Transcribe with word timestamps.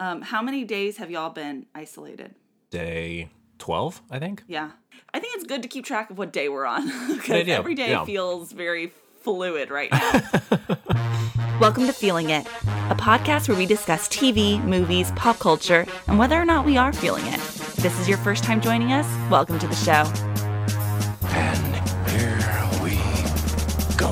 Um, 0.00 0.22
how 0.22 0.40
many 0.40 0.64
days 0.64 0.96
have 0.96 1.10
y'all 1.10 1.28
been 1.28 1.66
isolated? 1.74 2.34
Day 2.70 3.28
12, 3.58 4.00
I 4.10 4.18
think. 4.18 4.42
Yeah. 4.48 4.70
I 5.12 5.20
think 5.20 5.34
it's 5.34 5.44
good 5.44 5.60
to 5.60 5.68
keep 5.68 5.84
track 5.84 6.08
of 6.08 6.16
what 6.16 6.32
day 6.32 6.48
we're 6.48 6.64
on 6.64 6.86
because 7.08 7.30
idea. 7.42 7.58
every 7.58 7.74
day 7.74 7.90
Yeah. 7.90 8.06
feels 8.06 8.50
very 8.52 8.92
fluid 9.20 9.70
right 9.70 9.90
now. 9.92 10.22
Welcome 11.60 11.84
to 11.86 11.92
Feeling 11.92 12.30
It, 12.30 12.46
a 12.88 12.94
podcast 12.94 13.46
where 13.46 13.58
we 13.58 13.66
discuss 13.66 14.08
TV, 14.08 14.62
movies, 14.64 15.12
pop 15.16 15.38
culture, 15.38 15.84
and 16.06 16.18
whether 16.18 16.40
or 16.40 16.46
not 16.46 16.64
we 16.64 16.78
are 16.78 16.94
feeling 16.94 17.26
it. 17.26 17.34
If 17.34 17.76
this 17.76 18.00
is 18.00 18.08
your 18.08 18.16
first 18.18 18.42
time 18.42 18.62
joining 18.62 18.92
us, 18.94 19.06
welcome 19.30 19.58
to 19.58 19.66
the 19.68 19.74
show. 19.76 20.04
And 21.28 21.76
here 22.08 22.38
we 22.82 22.96
go. 23.98 24.10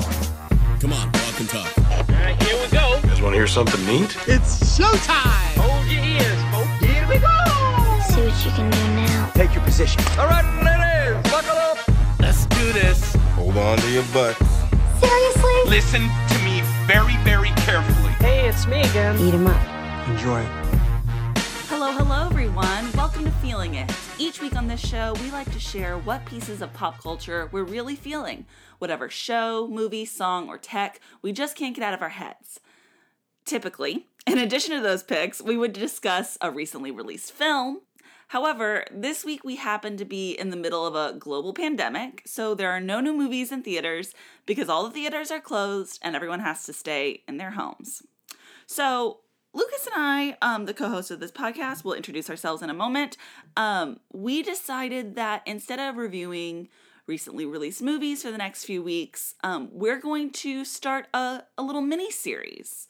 Come 0.79 0.93
on, 0.93 1.11
walk 1.11 1.39
and 1.39 1.49
talk. 1.49 1.77
Alright, 2.07 2.43
here 2.43 2.61
we 2.63 2.69
go. 2.71 2.95
You 2.97 3.01
guys 3.09 3.21
want 3.23 3.33
to 3.33 3.37
hear 3.39 3.47
something 3.47 3.83
neat? 3.87 4.15
It's 4.27 4.77
showtime. 4.77 5.48
Hold 5.99 6.07
your 6.07 6.21
ears, 6.21 6.41
folks. 6.53 6.85
Here 6.85 7.07
we 7.09 7.17
go. 7.17 7.27
See 8.07 8.21
what 8.21 8.45
you 8.45 8.51
can 8.51 8.69
do 8.71 8.95
now. 8.95 9.29
Take 9.33 9.53
your 9.53 9.63
position. 9.63 10.01
All 10.17 10.27
right, 10.27 10.45
ladies, 10.63 11.31
buckle 11.31 11.57
up. 11.57 11.77
Let's 12.19 12.45
do 12.45 12.71
this. 12.71 13.15
Hold 13.35 13.57
on 13.57 13.77
to 13.79 13.91
your 13.91 14.03
butts. 14.13 14.39
Seriously? 15.01 15.51
Listen 15.67 16.01
to 16.01 16.39
me 16.45 16.61
very, 16.87 17.17
very 17.23 17.49
carefully. 17.67 18.11
Hey, 18.19 18.47
it's 18.47 18.65
me 18.65 18.81
again. 18.81 19.17
Eat 19.19 19.33
'em 19.33 19.47
up. 19.47 20.07
Enjoy 20.07 20.39
it. 20.39 20.47
Hello, 21.67 21.91
hello, 21.91 22.27
everyone. 22.27 22.91
Welcome 22.93 23.25
to 23.25 23.31
Feeling 23.31 23.75
It. 23.75 23.91
Each 24.17 24.41
week 24.41 24.55
on 24.55 24.67
this 24.67 24.79
show, 24.79 25.13
we 25.21 25.29
like 25.31 25.51
to 25.51 25.59
share 25.59 25.97
what 25.97 26.25
pieces 26.25 26.61
of 26.61 26.71
pop 26.71 27.01
culture 27.01 27.49
we're 27.51 27.63
really 27.63 27.95
feeling. 27.97 28.45
Whatever 28.77 29.09
show, 29.09 29.67
movie, 29.67 30.05
song, 30.05 30.47
or 30.47 30.57
tech, 30.57 31.01
we 31.21 31.33
just 31.33 31.57
can't 31.57 31.75
get 31.75 31.83
out 31.83 31.93
of 31.93 32.01
our 32.01 32.09
heads. 32.09 32.61
Typically, 33.45 34.05
in 34.29 34.37
addition 34.37 34.75
to 34.75 34.81
those 34.81 35.03
picks, 35.03 35.41
we 35.41 35.57
would 35.57 35.73
discuss 35.73 36.37
a 36.39 36.51
recently 36.51 36.91
released 36.91 37.31
film. 37.31 37.81
However, 38.27 38.85
this 38.91 39.25
week 39.25 39.43
we 39.43 39.55
happen 39.55 39.97
to 39.97 40.05
be 40.05 40.33
in 40.33 40.51
the 40.51 40.55
middle 40.55 40.85
of 40.85 40.93
a 40.93 41.17
global 41.17 41.51
pandemic, 41.51 42.21
so 42.27 42.53
there 42.53 42.69
are 42.69 42.79
no 42.79 43.01
new 43.01 43.13
movies 43.13 43.51
in 43.51 43.63
theaters 43.63 44.13
because 44.45 44.69
all 44.69 44.83
the 44.83 44.91
theaters 44.91 45.31
are 45.31 45.39
closed 45.39 45.97
and 46.03 46.15
everyone 46.15 46.41
has 46.41 46.63
to 46.65 46.73
stay 46.73 47.23
in 47.27 47.37
their 47.37 47.51
homes. 47.51 48.03
So, 48.67 49.21
Lucas 49.51 49.87
and 49.87 49.95
I, 49.97 50.37
um, 50.43 50.65
the 50.65 50.75
co 50.75 50.89
hosts 50.89 51.09
of 51.09 51.19
this 51.19 51.31
podcast, 51.31 51.83
will 51.83 51.95
introduce 51.95 52.29
ourselves 52.29 52.61
in 52.61 52.69
a 52.69 52.73
moment. 52.75 53.17
Um, 53.57 53.99
we 54.13 54.43
decided 54.43 55.15
that 55.15 55.41
instead 55.47 55.79
of 55.79 55.97
reviewing 55.97 56.69
recently 57.07 57.47
released 57.47 57.81
movies 57.81 58.21
for 58.21 58.29
the 58.29 58.37
next 58.37 58.65
few 58.65 58.83
weeks, 58.83 59.33
um, 59.43 59.69
we're 59.71 59.99
going 59.99 60.29
to 60.29 60.63
start 60.63 61.07
a, 61.15 61.41
a 61.57 61.63
little 61.63 61.81
mini 61.81 62.11
series. 62.11 62.87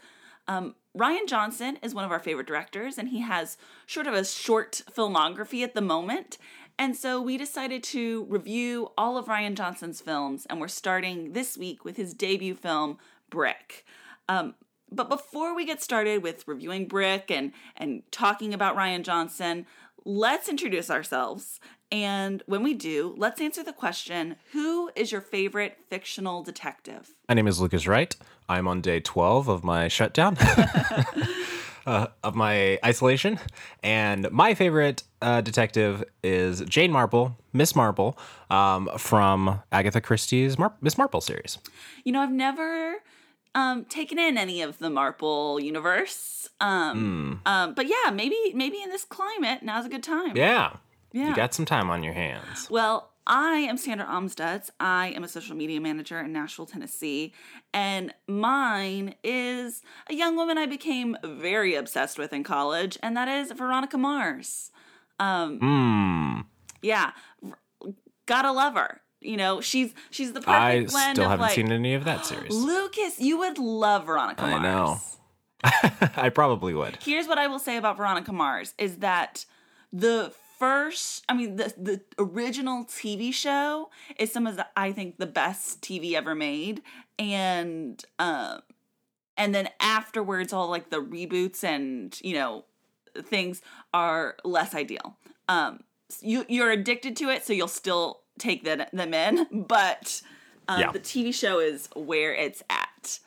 Um, 0.49 0.73
Rian 0.97 1.27
Johnson 1.27 1.77
is 1.83 1.93
one 1.93 2.03
of 2.03 2.11
our 2.11 2.19
favorite 2.19 2.47
directors, 2.47 2.97
and 2.97 3.09
he 3.09 3.19
has 3.21 3.55
sort 3.85 4.07
of 4.07 4.15
a 4.15 4.25
short 4.25 4.81
filmography 4.91 5.63
at 5.63 5.75
the 5.75 5.81
moment. 5.81 6.39
And 6.79 6.95
so 6.95 7.21
we 7.21 7.37
decided 7.37 7.83
to 7.83 8.25
review 8.27 8.91
all 8.97 9.15
of 9.15 9.27
Rian 9.27 9.53
Johnson's 9.53 10.01
films, 10.01 10.47
and 10.49 10.59
we're 10.59 10.67
starting 10.67 11.33
this 11.33 11.55
week 11.55 11.85
with 11.85 11.97
his 11.97 12.15
debut 12.15 12.55
film, 12.55 12.97
Brick. 13.29 13.85
Um, 14.27 14.55
but 14.91 15.07
before 15.07 15.55
we 15.55 15.65
get 15.65 15.83
started 15.83 16.23
with 16.23 16.47
reviewing 16.47 16.87
Brick 16.87 17.29
and 17.29 17.51
and 17.77 18.01
talking 18.09 18.51
about 18.51 18.75
Rian 18.75 19.03
Johnson, 19.03 19.67
let's 20.03 20.49
introduce 20.49 20.89
ourselves. 20.89 21.59
And 21.91 22.41
when 22.47 22.63
we 22.63 22.73
do, 22.73 23.13
let's 23.17 23.41
answer 23.41 23.63
the 23.63 23.73
question, 23.73 24.35
who 24.51 24.89
is 24.95 25.11
your 25.11 25.21
favorite 25.21 25.77
fictional 25.89 26.41
detective? 26.41 27.15
My 27.27 27.35
name 27.35 27.47
is 27.47 27.59
Lucas 27.59 27.85
Wright. 27.85 28.15
I'm 28.49 28.67
on 28.67 28.81
day 28.81 28.99
12 28.99 29.47
of 29.47 29.63
my 29.63 29.87
shutdown, 29.87 30.35
uh, 31.85 32.07
of 32.23 32.35
my 32.35 32.79
isolation. 32.83 33.39
And 33.83 34.29
my 34.31 34.55
favorite 34.55 35.03
uh, 35.21 35.41
detective 35.41 36.03
is 36.23 36.61
Jane 36.61 36.91
Marple, 36.91 37.37
Miss 37.53 37.75
Marple, 37.75 38.17
um, 38.49 38.89
from 38.97 39.61
Agatha 39.71 40.01
Christie's 40.01 40.57
Mar- 40.57 40.73
Miss 40.81 40.97
Marple 40.97 41.21
series. 41.21 41.59
You 42.03 42.11
know, 42.11 42.21
I've 42.21 42.31
never 42.31 42.95
um 43.55 43.83
taken 43.85 44.19
in 44.19 44.37
any 44.37 44.61
of 44.61 44.77
the 44.79 44.89
Marple 44.89 45.59
universe. 45.59 46.49
Um, 46.61 47.41
um 47.45 47.73
but 47.73 47.87
yeah, 47.87 48.11
maybe 48.11 48.35
maybe 48.53 48.81
in 48.81 48.89
this 48.89 49.05
climate, 49.05 49.63
now's 49.63 49.85
a 49.85 49.89
good 49.89 50.03
time. 50.03 50.35
Yeah. 50.35 50.77
Yeah. 51.11 51.29
You 51.29 51.35
got 51.35 51.53
some 51.53 51.65
time 51.65 51.89
on 51.89 52.03
your 52.03 52.13
hands. 52.13 52.69
Well, 52.69 53.08
I 53.27 53.57
am 53.59 53.77
Sandra 53.77 54.05
Amstutz. 54.07 54.69
I 54.79 55.09
am 55.09 55.23
a 55.23 55.27
social 55.27 55.55
media 55.55 55.79
manager 55.79 56.19
in 56.19 56.33
Nashville, 56.33 56.65
Tennessee. 56.65 57.33
And 57.73 58.13
mine 58.27 59.15
is 59.23 59.81
a 60.09 60.15
young 60.15 60.35
woman 60.35 60.57
I 60.57 60.65
became 60.65 61.15
very 61.23 61.75
obsessed 61.75 62.17
with 62.17 62.33
in 62.33 62.43
college, 62.43 62.97
and 63.03 63.15
that 63.15 63.27
is 63.27 63.51
Veronica 63.51 63.97
Mars. 63.97 64.71
Um, 65.19 65.59
Hmm. 65.59 66.39
yeah, 66.81 67.11
gotta 68.25 68.51
love 68.51 68.73
her. 68.75 69.01
You 69.21 69.35
know, 69.37 69.59
she's 69.61 69.93
she's 70.09 70.31
the 70.31 70.39
perfect 70.39 70.49
I 70.57 70.85
blend 70.85 71.15
still 71.17 71.25
of 71.25 71.31
haven't 71.31 71.41
like 71.41 71.55
seen 71.55 71.71
any 71.71 71.93
of 71.93 72.05
that 72.05 72.25
series. 72.25 72.51
Lucas. 72.55 73.19
You 73.19 73.37
would 73.39 73.57
love 73.57 74.05
Veronica 74.05 74.41
Mars. 74.47 74.53
I 74.53 74.59
Mars. 74.59 75.17
know. 76.01 76.09
I 76.15 76.29
probably 76.29 76.73
would. 76.73 76.97
Here's 77.03 77.27
what 77.27 77.37
I 77.37 77.47
will 77.47 77.59
say 77.59 77.75
about 77.75 77.97
Veronica 77.97 78.31
Mars 78.31 78.73
is 78.77 78.97
that 78.99 79.45
the 79.91 80.31
first 80.59 81.23
I 81.29 81.33
mean 81.33 81.55
the 81.55 81.73
the 81.77 82.01
original 82.19 82.83
TV 82.85 83.33
show 83.33 83.89
is 84.17 84.31
some 84.31 84.45
of 84.45 84.57
the 84.57 84.67
I 84.75 84.91
think 84.91 85.17
the 85.17 85.25
best 85.25 85.81
TV 85.81 86.13
ever 86.13 86.35
made 86.35 86.81
and 87.17 88.03
um 88.19 88.61
and 89.37 89.55
then 89.55 89.69
afterwards 89.79 90.51
all 90.53 90.69
like 90.69 90.89
the 90.89 90.97
reboots 91.01 91.63
and 91.63 92.19
you 92.21 92.33
know 92.33 92.65
things 93.23 93.61
are 93.93 94.35
less 94.43 94.75
ideal. 94.75 95.17
Um 95.47 95.79
you 96.21 96.45
you're 96.49 96.71
addicted 96.71 97.15
to 97.17 97.29
it 97.29 97.45
so 97.45 97.53
you'll 97.53 97.67
still 97.67 98.21
take 98.37 98.63
the, 98.63 98.87
them 98.93 99.13
in 99.13 99.47
but 99.67 100.21
um, 100.67 100.81
Yeah. 100.81 100.91
the 100.91 100.99
TV 100.99 101.33
show 101.33 101.59
is 101.59 101.89
where 101.95 102.33
it's 102.35 102.61
at. 102.69 103.19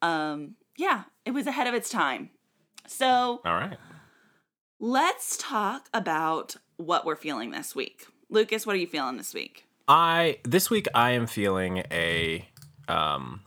Um 0.00 0.54
yeah, 0.76 1.04
it 1.24 1.32
was 1.32 1.46
ahead 1.48 1.66
of 1.66 1.74
its 1.74 1.90
time. 1.90 2.30
So 2.86 3.40
All 3.44 3.54
right. 3.54 3.76
Let's 4.80 5.36
talk 5.36 5.88
about 5.92 6.56
what 6.76 7.04
we're 7.04 7.16
feeling 7.16 7.50
this 7.50 7.74
week. 7.74 8.06
Lucas, 8.30 8.66
what 8.66 8.74
are 8.76 8.78
you 8.78 8.86
feeling 8.86 9.16
this 9.16 9.34
week? 9.34 9.64
I 9.88 10.38
this 10.44 10.70
week 10.70 10.86
I 10.94 11.12
am 11.12 11.26
feeling 11.26 11.78
a 11.90 12.46
um 12.86 13.40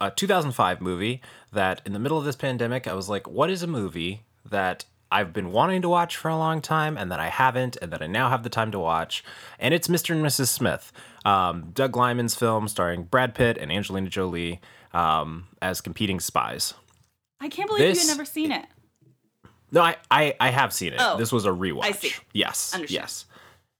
a 0.00 0.10
2005 0.10 0.80
movie 0.80 1.20
that 1.52 1.80
in 1.86 1.92
the 1.92 1.98
middle 1.98 2.18
of 2.18 2.24
this 2.24 2.36
pandemic 2.36 2.88
I 2.88 2.94
was 2.94 3.08
like 3.08 3.28
what 3.28 3.50
is 3.50 3.62
a 3.62 3.66
movie 3.66 4.22
that 4.50 4.84
I've 5.12 5.32
been 5.32 5.52
wanting 5.52 5.82
to 5.82 5.88
watch 5.88 6.16
for 6.16 6.28
a 6.28 6.36
long 6.36 6.60
time 6.60 6.96
and 6.96 7.12
that 7.12 7.20
I 7.20 7.28
haven't 7.28 7.76
and 7.80 7.92
that 7.92 8.02
I 8.02 8.06
now 8.08 8.28
have 8.30 8.42
the 8.42 8.48
time 8.48 8.72
to 8.72 8.78
watch 8.80 9.22
and 9.60 9.72
it's 9.72 9.86
Mr. 9.88 10.10
and 10.14 10.24
Mrs. 10.24 10.48
Smith. 10.48 10.90
Um, 11.24 11.70
Doug 11.72 11.96
Liman's 11.96 12.34
film 12.34 12.66
starring 12.66 13.04
Brad 13.04 13.34
Pitt 13.34 13.56
and 13.58 13.70
Angelina 13.70 14.08
Jolie 14.08 14.60
um, 14.92 15.44
as 15.62 15.80
competing 15.80 16.18
spies. 16.18 16.74
I 17.40 17.48
can't 17.48 17.68
believe 17.68 17.82
you 17.82 17.88
This- 17.94 18.08
had 18.08 18.16
never 18.16 18.24
seen 18.24 18.50
it. 18.50 18.66
No, 19.74 19.82
I, 19.82 19.96
I, 20.10 20.34
I 20.40 20.50
have 20.50 20.72
seen 20.72 20.92
it. 20.94 21.00
Oh, 21.02 21.18
this 21.18 21.30
was 21.32 21.44
a 21.44 21.50
rewatch. 21.50 21.84
I 21.84 21.92
see. 21.92 22.12
Yes. 22.32 22.72
Understood. 22.74 22.94
Yes. 22.94 23.26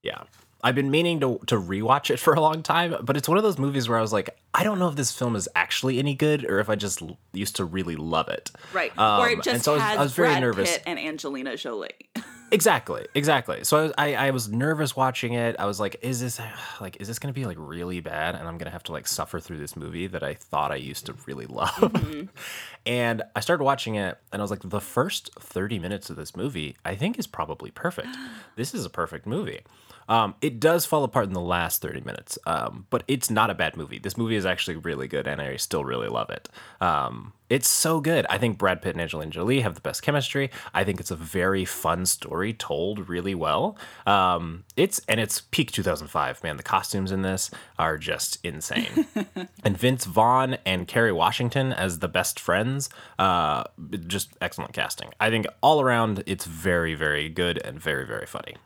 Yeah. 0.02 0.24
I've 0.62 0.74
been 0.74 0.90
meaning 0.90 1.20
to 1.20 1.38
to 1.46 1.56
rewatch 1.56 2.10
it 2.10 2.18
for 2.24 2.34
a 2.34 2.40
long 2.40 2.62
time, 2.62 2.94
but 3.02 3.16
it's 3.16 3.28
one 3.28 3.36
of 3.38 3.44
those 3.44 3.58
movies 3.58 3.88
where 3.88 3.96
I 3.98 4.00
was 4.00 4.12
like, 4.12 4.30
I 4.54 4.64
don't 4.64 4.78
know 4.78 4.88
if 4.88 4.96
this 4.96 5.12
film 5.12 5.36
is 5.36 5.48
actually 5.54 5.98
any 5.98 6.14
good 6.14 6.44
or 6.44 6.58
if 6.58 6.68
I 6.68 6.74
just 6.74 7.00
l- 7.02 7.18
used 7.32 7.56
to 7.56 7.64
really 7.64 7.96
love 7.96 8.28
it. 8.28 8.50
Right. 8.72 8.96
Um, 8.98 9.20
or 9.20 9.28
it 9.28 9.34
and 9.34 9.42
just 9.42 9.64
so 9.64 9.72
I 9.72 9.74
was- 9.76 9.82
has 9.84 9.98
I 9.98 10.02
was 10.02 10.12
very 10.14 10.28
Brad 10.28 10.40
nervous. 10.42 10.72
Pitt 10.72 10.82
and 10.86 10.98
Angelina 10.98 11.56
Jolie. 11.56 11.90
Exactly, 12.50 13.06
exactly. 13.14 13.64
So 13.64 13.78
I 13.78 13.82
was, 13.82 13.92
I, 13.98 14.14
I 14.14 14.30
was 14.30 14.48
nervous 14.48 14.94
watching 14.94 15.34
it. 15.34 15.56
I 15.58 15.66
was 15.66 15.80
like, 15.80 15.96
is 16.02 16.20
this 16.20 16.40
like 16.80 16.96
is 17.00 17.08
this 17.08 17.18
gonna 17.18 17.32
be 17.32 17.44
like 17.44 17.56
really 17.58 18.00
bad, 18.00 18.34
and 18.34 18.46
I'm 18.46 18.58
gonna 18.58 18.70
have 18.70 18.82
to 18.84 18.92
like 18.92 19.06
suffer 19.06 19.40
through 19.40 19.58
this 19.58 19.76
movie 19.76 20.06
that 20.06 20.22
I 20.22 20.34
thought 20.34 20.70
I 20.70 20.76
used 20.76 21.06
to 21.06 21.14
really 21.26 21.46
love. 21.46 21.74
Mm-hmm. 21.74 22.26
and 22.86 23.22
I 23.34 23.40
started 23.40 23.64
watching 23.64 23.96
it, 23.96 24.18
and 24.32 24.40
I 24.40 24.42
was 24.42 24.50
like, 24.50 24.62
the 24.64 24.80
first 24.80 25.30
30 25.38 25.78
minutes 25.78 26.10
of 26.10 26.16
this 26.16 26.36
movie, 26.36 26.76
I 26.84 26.94
think, 26.94 27.18
is 27.18 27.26
probably 27.26 27.70
perfect. 27.70 28.08
this 28.56 28.74
is 28.74 28.84
a 28.84 28.90
perfect 28.90 29.26
movie. 29.26 29.60
Um, 30.08 30.34
it 30.40 30.60
does 30.60 30.86
fall 30.86 31.04
apart 31.04 31.26
in 31.26 31.32
the 31.32 31.40
last 31.40 31.82
30 31.82 32.00
minutes, 32.00 32.38
um, 32.46 32.86
but 32.90 33.04
it's 33.08 33.30
not 33.30 33.50
a 33.50 33.54
bad 33.54 33.76
movie. 33.76 33.98
This 33.98 34.16
movie 34.16 34.36
is 34.36 34.46
actually 34.46 34.76
really 34.76 35.08
good, 35.08 35.26
and 35.26 35.40
I 35.40 35.56
still 35.56 35.84
really 35.84 36.08
love 36.08 36.30
it. 36.30 36.48
Um, 36.80 37.32
it's 37.50 37.68
so 37.68 38.00
good. 38.00 38.26
I 38.30 38.38
think 38.38 38.56
Brad 38.58 38.80
Pitt 38.80 38.94
and 38.94 39.02
Angelina 39.02 39.30
Jolie 39.30 39.60
have 39.60 39.74
the 39.74 39.80
best 39.80 40.02
chemistry. 40.02 40.50
I 40.72 40.82
think 40.82 40.98
it's 40.98 41.10
a 41.10 41.16
very 41.16 41.64
fun 41.64 42.06
story 42.06 42.52
told 42.54 43.08
really 43.08 43.34
well. 43.34 43.76
Um, 44.06 44.64
it's 44.76 45.00
and 45.08 45.20
it's 45.20 45.42
peak 45.42 45.70
2005. 45.70 46.42
Man, 46.42 46.56
the 46.56 46.62
costumes 46.62 47.12
in 47.12 47.22
this 47.22 47.50
are 47.78 47.98
just 47.98 48.38
insane. 48.44 49.06
and 49.64 49.76
Vince 49.76 50.06
Vaughn 50.06 50.56
and 50.64 50.88
Kerry 50.88 51.12
Washington 51.12 51.72
as 51.72 51.98
the 51.98 52.08
best 52.08 52.40
friends, 52.40 52.88
uh, 53.18 53.64
just 54.06 54.30
excellent 54.40 54.72
casting. 54.72 55.10
I 55.20 55.30
think 55.30 55.46
all 55.62 55.80
around, 55.80 56.24
it's 56.26 56.46
very, 56.46 56.94
very 56.94 57.28
good 57.28 57.58
and 57.58 57.78
very, 57.78 58.06
very 58.06 58.26
funny. 58.26 58.56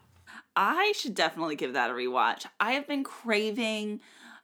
I 0.60 0.92
should 0.96 1.14
definitely 1.14 1.54
give 1.54 1.74
that 1.74 1.88
a 1.88 1.94
rewatch. 1.94 2.44
I 2.58 2.72
have 2.72 2.88
been 2.88 3.04
craving 3.04 4.00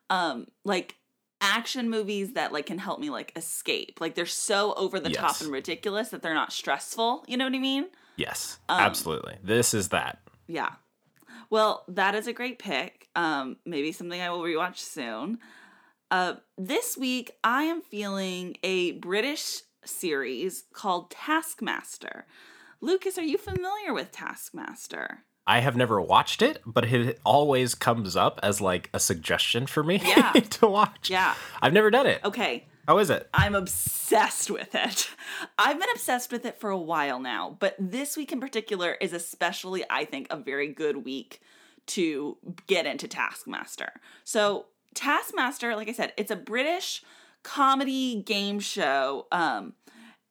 um 0.08 0.46
like 0.64 0.96
action 1.40 1.90
movies 1.90 2.34
that 2.34 2.52
like 2.52 2.66
can 2.66 2.78
help 2.78 3.00
me 3.00 3.10
like 3.10 3.32
escape. 3.36 4.00
Like 4.00 4.14
they're 4.14 4.24
so 4.26 4.72
over 4.74 5.00
the 5.00 5.10
top 5.10 5.40
and 5.40 5.50
ridiculous 5.50 6.10
that 6.10 6.22
they're 6.22 6.32
not 6.32 6.52
stressful. 6.52 7.24
You 7.26 7.36
know 7.36 7.44
what 7.44 7.54
I 7.54 7.58
mean? 7.58 7.86
Yes, 8.16 8.58
Um, 8.68 8.80
absolutely. 8.80 9.38
This 9.42 9.74
is 9.74 9.88
that. 9.88 10.20
Yeah. 10.46 10.70
Well, 11.50 11.84
that 11.88 12.14
is 12.14 12.26
a 12.28 12.32
great 12.32 12.58
pick. 12.60 13.08
Um, 13.16 13.56
maybe 13.66 13.90
something 13.92 14.20
I 14.20 14.30
will 14.30 14.40
rewatch 14.40 14.78
soon. 14.78 15.38
Uh, 16.10 16.34
this 16.56 16.96
week, 16.96 17.32
I 17.42 17.64
am 17.64 17.82
feeling 17.82 18.56
a 18.62 18.92
British 18.92 19.62
series 19.84 20.64
called 20.72 21.10
Taskmaster. 21.10 22.26
Lucas, 22.80 23.18
are 23.18 23.22
you 23.24 23.36
familiar 23.36 23.92
with 23.92 24.12
Taskmaster? 24.12 25.24
I 25.46 25.60
have 25.60 25.76
never 25.76 26.00
watched 26.00 26.40
it, 26.42 26.62
but 26.64 26.84
it 26.84 27.20
always 27.24 27.74
comes 27.74 28.16
up 28.16 28.40
as 28.42 28.60
like 28.60 28.88
a 28.94 29.00
suggestion 29.00 29.66
for 29.66 29.82
me 29.84 30.00
Yeah. 30.04 30.32
to 30.50 30.66
watch. 30.66 31.10
Yeah. 31.10 31.34
I've 31.60 31.72
never 31.74 31.90
done 31.90 32.06
it. 32.06 32.20
Okay, 32.24 32.64
How 32.88 32.98
is 32.98 33.10
it? 33.10 33.28
I'm 33.34 33.54
obsessed 33.54 34.50
with 34.50 34.74
it. 34.74 35.10
I've 35.58 35.78
been 35.78 35.90
obsessed 35.92 36.32
with 36.32 36.44
it 36.46 36.58
for 36.58 36.70
a 36.70 36.78
while 36.78 37.20
now, 37.20 37.56
but 37.60 37.76
this 37.78 38.16
week 38.16 38.32
in 38.32 38.40
particular 38.40 38.92
is 39.00 39.12
especially, 39.12 39.84
I 39.90 40.04
think, 40.06 40.28
a 40.30 40.36
very 40.36 40.68
good 40.68 41.04
week 41.04 41.40
to 41.88 42.36
get 42.66 42.86
into 42.86 43.06
Taskmaster. 43.06 43.92
So, 44.24 44.66
Taskmaster, 44.94 45.76
like 45.76 45.88
I 45.88 45.92
said, 45.92 46.12
it's 46.16 46.30
a 46.30 46.36
British 46.36 47.02
comedy 47.42 48.22
game 48.22 48.60
show. 48.60 49.26
Um, 49.30 49.74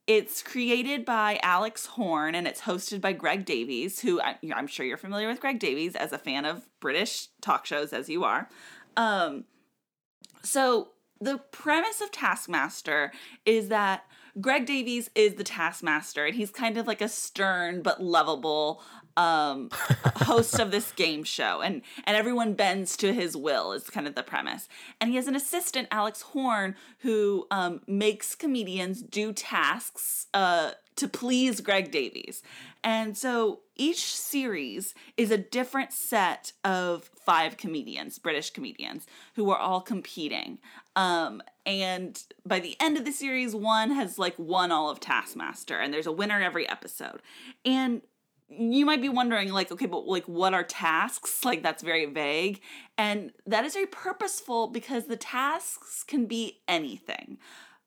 it's 0.06 0.44
created 0.44 1.06
by 1.06 1.40
Alex 1.42 1.86
Horne 1.86 2.36
and 2.36 2.48
it's 2.48 2.62
hosted 2.62 3.00
by 3.00 3.14
Greg 3.14 3.46
Davies, 3.46 4.02
who 4.02 4.22
I'm 4.22 4.68
sure 4.68 4.86
you're 4.86 4.98
familiar 4.98 5.28
with 5.28 5.40
Greg 5.40 5.60
Davies 5.60 5.96
as 5.96 6.12
a 6.12 6.18
fan 6.18 6.46
of 6.46 6.68
British 6.80 7.28
talk 7.42 7.66
shows, 7.66 7.94
as 7.94 8.10
you 8.10 8.24
are. 8.24 8.50
Um, 8.98 9.46
so 10.44 10.90
the 11.22 11.38
premise 11.38 12.02
of 12.02 12.12
Taskmaster 12.12 13.14
is 13.46 13.70
that 13.70 14.04
Greg 14.42 14.66
Davies 14.66 15.10
is 15.16 15.36
the 15.36 15.44
Taskmaster, 15.44 16.26
and 16.26 16.36
he's 16.36 16.52
kind 16.52 16.78
of 16.78 16.88
like 16.88 17.02
a 17.02 17.08
stern 17.08 17.82
but 17.82 18.04
lovable 18.04 18.82
um, 19.18 19.70
host 20.16 20.60
of 20.60 20.72
this 20.72 20.92
game 20.92 21.24
show, 21.24 21.62
and 21.62 21.82
and 22.06 22.16
everyone 22.16 22.54
bends 22.54 22.98
to 22.98 23.14
his 23.14 23.36
will 23.36 23.72
is 23.72 23.90
kind 23.90 24.08
of 24.08 24.16
the 24.16 24.24
premise. 24.24 24.68
And 25.00 25.10
he 25.10 25.16
has 25.16 25.28
an 25.28 25.36
assistant, 25.36 25.88
Alex 25.92 26.22
Horne, 26.22 26.76
who 27.00 27.48
um, 27.52 27.82
makes 27.88 28.36
comedians 28.36 29.02
do 29.02 29.34
tasks 29.34 30.28
uh, 30.34 30.72
to 30.96 31.08
please 31.08 31.62
Greg 31.62 31.92
Davies. 31.92 32.44
And 32.84 33.18
so 33.18 33.62
each 33.76 34.16
series 34.16 34.94
is 35.18 35.32
a 35.32 35.38
different 35.38 35.92
set 35.94 36.52
of 36.64 37.10
five 37.16 37.58
comedians, 37.58 38.20
British 38.20 38.50
comedians, 38.52 39.08
who 39.36 39.50
are 39.50 39.58
all 39.58 39.82
competing. 39.82 40.60
Um, 40.96 41.42
and 41.66 42.22
by 42.46 42.60
the 42.60 42.76
end 42.80 42.98
of 42.98 43.06
the 43.06 43.12
series, 43.12 43.56
one 43.56 43.92
has 43.92 44.20
like 44.20 44.36
won 44.38 44.72
all 44.72 44.90
of 44.90 45.00
Taskmaster, 45.00 45.80
and 45.80 45.94
there's 45.94 46.08
a 46.08 46.12
winner 46.12 46.42
every 46.42 46.68
episode. 46.68 47.22
And 47.66 48.02
you 48.58 48.86
might 48.86 49.02
be 49.02 49.10
wondering, 49.10 49.50
like, 49.52 49.72
okay, 49.72 49.86
but 49.86 50.08
like, 50.08 50.26
what 50.26 50.54
are 50.54 50.64
tasks? 50.64 51.44
Like, 51.44 51.64
that's 51.64 51.84
very 51.84 52.06
vague. 52.06 52.62
And 52.98 53.32
that 53.46 53.66
is 53.66 53.74
very 53.74 53.86
purposeful 53.88 54.68
because 54.68 55.06
the 55.06 55.18
tasks 55.18 56.04
can 56.04 56.26
be 56.26 56.62
anything. 56.68 57.38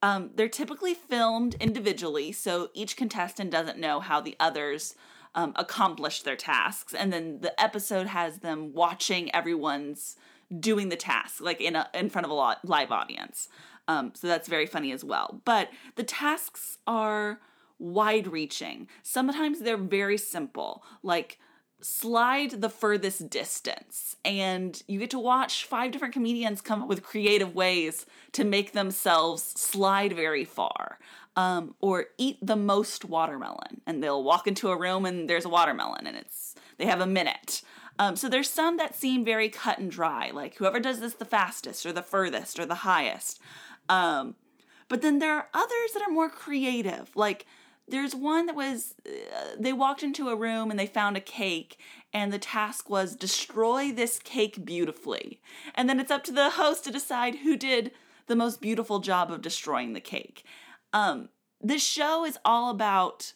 Um, 0.03 0.31
they're 0.35 0.49
typically 0.49 0.95
filmed 0.95 1.57
individually, 1.59 2.31
so 2.33 2.71
each 2.75 2.97
contestant 2.97 3.51
doesn't 3.51 3.79
know 3.79 4.01
how 4.01 4.21
the 4.21 4.37
others 4.39 4.95
um, 5.35 5.53
accomplish 5.57 6.23
their 6.23 6.37
tasks, 6.37 6.95
and 6.95 7.13
then 7.13 7.41
the 7.41 7.59
episode 7.61 8.07
has 8.07 8.39
them 8.39 8.73
watching 8.73 9.35
everyone's 9.35 10.17
doing 10.61 10.89
the 10.89 10.97
task, 10.97 11.41
like 11.41 11.61
in 11.61 11.77
a 11.77 11.89
in 11.93 12.09
front 12.09 12.25
of 12.25 12.31
a 12.31 12.57
live 12.65 12.91
audience. 12.91 13.49
Um, 13.89 14.13
so 14.15 14.27
that's 14.27 14.49
very 14.49 14.67
funny 14.67 14.93
as 14.93 15.05
well. 15.05 15.41
But 15.45 15.71
the 15.97 16.05
tasks 16.05 16.79
are 16.87 17.41
wide 17.79 18.27
reaching. 18.27 18.89
Sometimes 19.03 19.61
they're 19.61 19.77
very 19.77 20.19
simple, 20.19 20.85
like 21.03 21.39
slide 21.81 22.51
the 22.63 22.71
furthest 22.71 23.31
distance. 23.31 24.17
And 24.25 24.83
you 24.89 24.99
get 24.99 25.11
to 25.11 25.19
watch 25.19 25.65
five 25.65 25.93
different 25.93 26.15
comedians 26.15 26.61
come 26.61 26.83
up 26.83 26.89
with 26.89 27.03
creative 27.03 27.55
ways 27.55 28.07
to 28.33 28.45
make 28.45 28.73
themselves 28.73 29.43
slide 29.43 30.15
very 30.15 30.45
far. 30.45 30.99
Um, 31.37 31.75
or 31.81 32.07
eat 32.17 32.39
the 32.41 32.57
most 32.57 33.05
watermelon. 33.05 33.83
And 33.87 34.03
they'll 34.03 34.25
walk 34.25 34.47
into 34.47 34.71
a 34.71 34.79
room 34.79 35.05
and 35.05 35.29
there's 35.29 35.45
a 35.45 35.51
watermelon 35.51 36.07
and 36.07 36.17
it's 36.17 36.55
they 36.79 36.87
have 36.87 37.01
a 37.01 37.07
minute. 37.07 37.61
Um, 37.99 38.17
so 38.17 38.29
there's 38.29 38.51
some 38.51 38.77
that 38.79 38.95
seem 38.95 39.25
very 39.25 39.49
cut 39.49 39.79
and 39.79 39.91
dry, 39.91 40.31
like 40.33 40.57
whoever 40.57 40.81
does 40.81 41.01
this 41.01 41.15
the 41.15 41.25
fastest 41.25 41.87
or 41.87 41.93
the 41.93 42.03
furthest 42.03 42.59
or 42.59 42.67
the 42.67 42.77
highest. 42.77 43.41
Um, 43.89 44.35
but 44.89 45.03
then 45.03 45.19
there 45.19 45.33
are 45.33 45.49
others 45.55 45.93
that 45.95 46.03
are 46.07 46.13
more 46.13 46.29
creative. 46.29 47.15
Like 47.15 47.47
there's 47.89 48.15
one 48.15 48.47
that 48.47 48.57
was 48.57 48.95
uh, 49.07 49.57
they 49.59 49.73
walked 49.73 50.03
into 50.03 50.29
a 50.29 50.37
room 50.37 50.71
and 50.71 50.79
they 50.79 50.87
found 50.87 51.17
a 51.17 51.21
cake 51.21 51.79
and 52.13 52.33
the 52.33 52.39
task 52.39 52.91
was 52.91 53.15
destroy 53.15 53.93
this 53.93 54.19
cake 54.19 54.65
beautifully. 54.65 55.41
And 55.75 55.89
then 55.89 56.01
it's 56.01 56.11
up 56.11 56.25
to 56.25 56.33
the 56.33 56.51
host 56.51 56.85
to 56.85 56.91
decide 56.91 57.37
who 57.37 57.57
did 57.57 57.93
the 58.27 58.37
most 58.37 58.61
beautiful 58.61 58.99
job 58.99 59.31
of 59.31 59.43
destroying 59.43 59.93
the 59.93 60.01
cake. 60.01 60.45
Um 60.93 61.29
this 61.61 61.85
show 61.85 62.25
is 62.25 62.39
all 62.45 62.71
about 62.71 63.33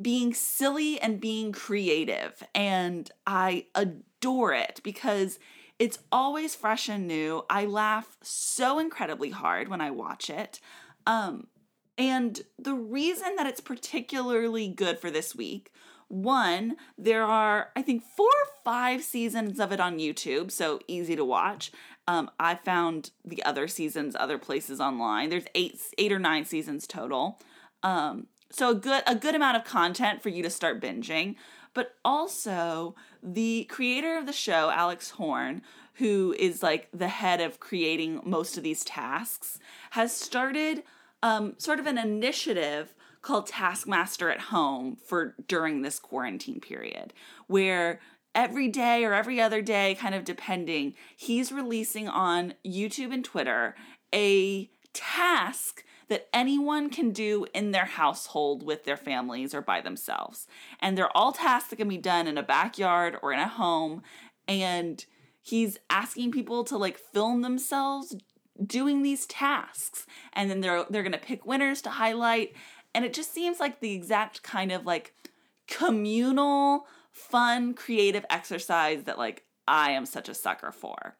being 0.00 0.34
silly 0.34 1.00
and 1.00 1.20
being 1.20 1.52
creative 1.52 2.42
and 2.54 3.10
I 3.26 3.66
adore 3.74 4.52
it 4.52 4.80
because 4.82 5.38
it's 5.78 5.98
always 6.10 6.54
fresh 6.54 6.88
and 6.88 7.06
new. 7.06 7.44
I 7.50 7.66
laugh 7.66 8.16
so 8.22 8.78
incredibly 8.78 9.30
hard 9.30 9.68
when 9.68 9.80
I 9.80 9.90
watch 9.90 10.30
it. 10.30 10.60
Um, 11.06 11.48
and 11.98 12.42
the 12.58 12.74
reason 12.74 13.36
that 13.36 13.46
it's 13.46 13.60
particularly 13.60 14.68
good 14.68 14.98
for 14.98 15.10
this 15.10 15.34
week, 15.34 15.72
one, 16.08 16.76
there 16.96 17.24
are, 17.24 17.70
I 17.74 17.82
think, 17.82 18.04
four 18.04 18.26
or 18.26 18.48
five 18.64 19.02
seasons 19.02 19.58
of 19.58 19.72
it 19.72 19.80
on 19.80 19.98
YouTube, 19.98 20.50
so 20.50 20.78
easy 20.86 21.16
to 21.16 21.24
watch. 21.24 21.72
Um, 22.06 22.30
I 22.38 22.54
found 22.54 23.10
the 23.24 23.42
other 23.42 23.66
seasons 23.66 24.14
other 24.18 24.38
places 24.38 24.80
online. 24.80 25.30
There's 25.30 25.46
eight, 25.54 25.80
eight 25.98 26.12
or 26.12 26.20
nine 26.20 26.44
seasons 26.44 26.86
total. 26.86 27.40
Um, 27.82 28.28
so 28.50 28.70
a 28.70 28.74
good, 28.74 29.02
a 29.06 29.16
good 29.16 29.34
amount 29.34 29.56
of 29.56 29.64
content 29.64 30.22
for 30.22 30.28
you 30.28 30.42
to 30.42 30.50
start 30.50 30.80
binging. 30.80 31.34
But 31.74 31.94
also, 32.04 32.94
the 33.22 33.64
creator 33.64 34.16
of 34.16 34.26
the 34.26 34.32
show, 34.32 34.70
Alex 34.70 35.10
Horne, 35.10 35.62
who 35.94 36.34
is 36.38 36.62
like 36.62 36.88
the 36.92 37.08
head 37.08 37.40
of 37.40 37.58
creating 37.58 38.20
most 38.24 38.56
of 38.56 38.62
these 38.62 38.84
tasks, 38.84 39.58
has 39.90 40.14
started 40.14 40.84
um, 41.22 41.54
sort 41.58 41.78
of 41.78 41.86
an 41.86 41.98
initiative 41.98 42.94
called 43.22 43.46
Taskmaster 43.48 44.30
at 44.30 44.40
Home 44.40 44.96
for 45.04 45.34
during 45.48 45.82
this 45.82 45.98
quarantine 45.98 46.60
period, 46.60 47.12
where 47.46 48.00
every 48.34 48.68
day 48.68 49.04
or 49.04 49.14
every 49.14 49.40
other 49.40 49.62
day, 49.62 49.96
kind 49.98 50.14
of 50.14 50.24
depending, 50.24 50.94
he's 51.16 51.50
releasing 51.50 52.08
on 52.08 52.54
YouTube 52.64 53.12
and 53.12 53.24
Twitter 53.24 53.74
a 54.14 54.70
task 54.92 55.84
that 56.08 56.28
anyone 56.32 56.88
can 56.88 57.10
do 57.10 57.46
in 57.52 57.72
their 57.72 57.86
household 57.86 58.62
with 58.62 58.84
their 58.84 58.96
families 58.96 59.54
or 59.54 59.60
by 59.60 59.80
themselves. 59.80 60.46
And 60.80 60.96
they're 60.96 61.14
all 61.16 61.32
tasks 61.32 61.70
that 61.70 61.76
can 61.76 61.88
be 61.88 61.98
done 61.98 62.26
in 62.26 62.38
a 62.38 62.42
backyard 62.42 63.16
or 63.22 63.32
in 63.32 63.40
a 63.40 63.48
home. 63.48 64.02
And 64.46 65.04
he's 65.42 65.78
asking 65.90 66.30
people 66.30 66.62
to 66.64 66.76
like 66.76 66.98
film 66.98 67.42
themselves 67.42 68.14
doing 68.64 69.02
these 69.02 69.26
tasks 69.26 70.06
and 70.32 70.50
then 70.50 70.60
they're 70.60 70.84
they're 70.88 71.02
going 71.02 71.12
to 71.12 71.18
pick 71.18 71.44
winners 71.44 71.82
to 71.82 71.90
highlight 71.90 72.54
and 72.94 73.04
it 73.04 73.12
just 73.12 73.32
seems 73.34 73.60
like 73.60 73.80
the 73.80 73.92
exact 73.92 74.42
kind 74.42 74.72
of 74.72 74.86
like 74.86 75.14
communal 75.68 76.86
fun 77.12 77.74
creative 77.74 78.24
exercise 78.30 79.02
that 79.04 79.18
like 79.18 79.44
I 79.68 79.90
am 79.90 80.06
such 80.06 80.28
a 80.28 80.34
sucker 80.34 80.72
for. 80.72 81.16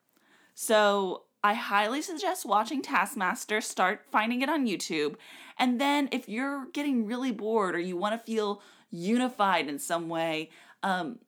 So, 0.55 1.25
I 1.45 1.55
highly 1.55 2.03
suggest 2.03 2.45
watching 2.45 2.83
Taskmaster, 2.83 3.61
start 3.61 4.05
finding 4.11 4.43
it 4.43 4.49
on 4.49 4.67
YouTube, 4.67 5.17
and 5.59 5.81
then 5.81 6.09
if 6.11 6.29
you're 6.29 6.67
getting 6.73 7.07
really 7.07 7.31
bored 7.31 7.77
or 7.77 7.79
you 7.79 7.97
want 7.97 8.15
to 8.15 8.27
feel 8.27 8.63
unified 8.91 9.69
in 9.69 9.79
some 9.79 10.09
way, 10.09 10.51
um, 10.83 11.19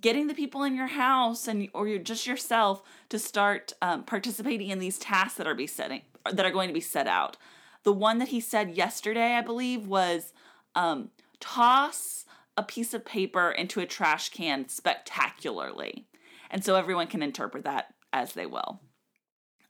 getting 0.00 0.26
the 0.26 0.34
people 0.34 0.62
in 0.62 0.74
your 0.74 0.86
house 0.86 1.46
and 1.46 1.68
or 1.74 1.86
you're 1.86 1.98
just 1.98 2.26
yourself 2.26 2.82
to 3.08 3.18
start 3.18 3.72
um, 3.82 4.04
participating 4.04 4.70
in 4.70 4.78
these 4.78 4.98
tasks 4.98 5.36
that 5.36 5.46
are 5.46 5.54
be 5.54 5.66
setting 5.66 6.02
that 6.30 6.46
are 6.46 6.50
going 6.50 6.68
to 6.68 6.74
be 6.74 6.80
set 6.80 7.06
out. 7.06 7.36
The 7.84 7.92
one 7.92 8.18
that 8.18 8.28
he 8.28 8.40
said 8.40 8.76
yesterday, 8.76 9.34
I 9.34 9.40
believe, 9.40 9.86
was 9.86 10.32
um, 10.74 11.10
toss 11.40 12.24
a 12.56 12.62
piece 12.62 12.94
of 12.94 13.04
paper 13.04 13.50
into 13.50 13.80
a 13.80 13.86
trash 13.86 14.28
can 14.28 14.68
spectacularly, 14.68 16.06
and 16.50 16.64
so 16.64 16.76
everyone 16.76 17.08
can 17.08 17.22
interpret 17.22 17.64
that 17.64 17.94
as 18.12 18.34
they 18.34 18.46
will. 18.46 18.80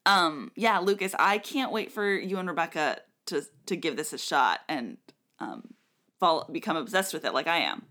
Um, 0.04 0.50
yeah, 0.56 0.78
Lucas, 0.80 1.14
I 1.18 1.38
can't 1.38 1.72
wait 1.72 1.92
for 1.92 2.12
you 2.12 2.38
and 2.38 2.48
Rebecca 2.48 2.98
to 3.26 3.42
to 3.66 3.76
give 3.76 3.96
this 3.96 4.12
a 4.12 4.18
shot 4.18 4.60
and 4.68 4.98
um, 5.38 5.74
fall 6.20 6.48
become 6.52 6.76
obsessed 6.76 7.14
with 7.14 7.24
it 7.24 7.34
like 7.34 7.46
I 7.46 7.58
am. 7.58 7.86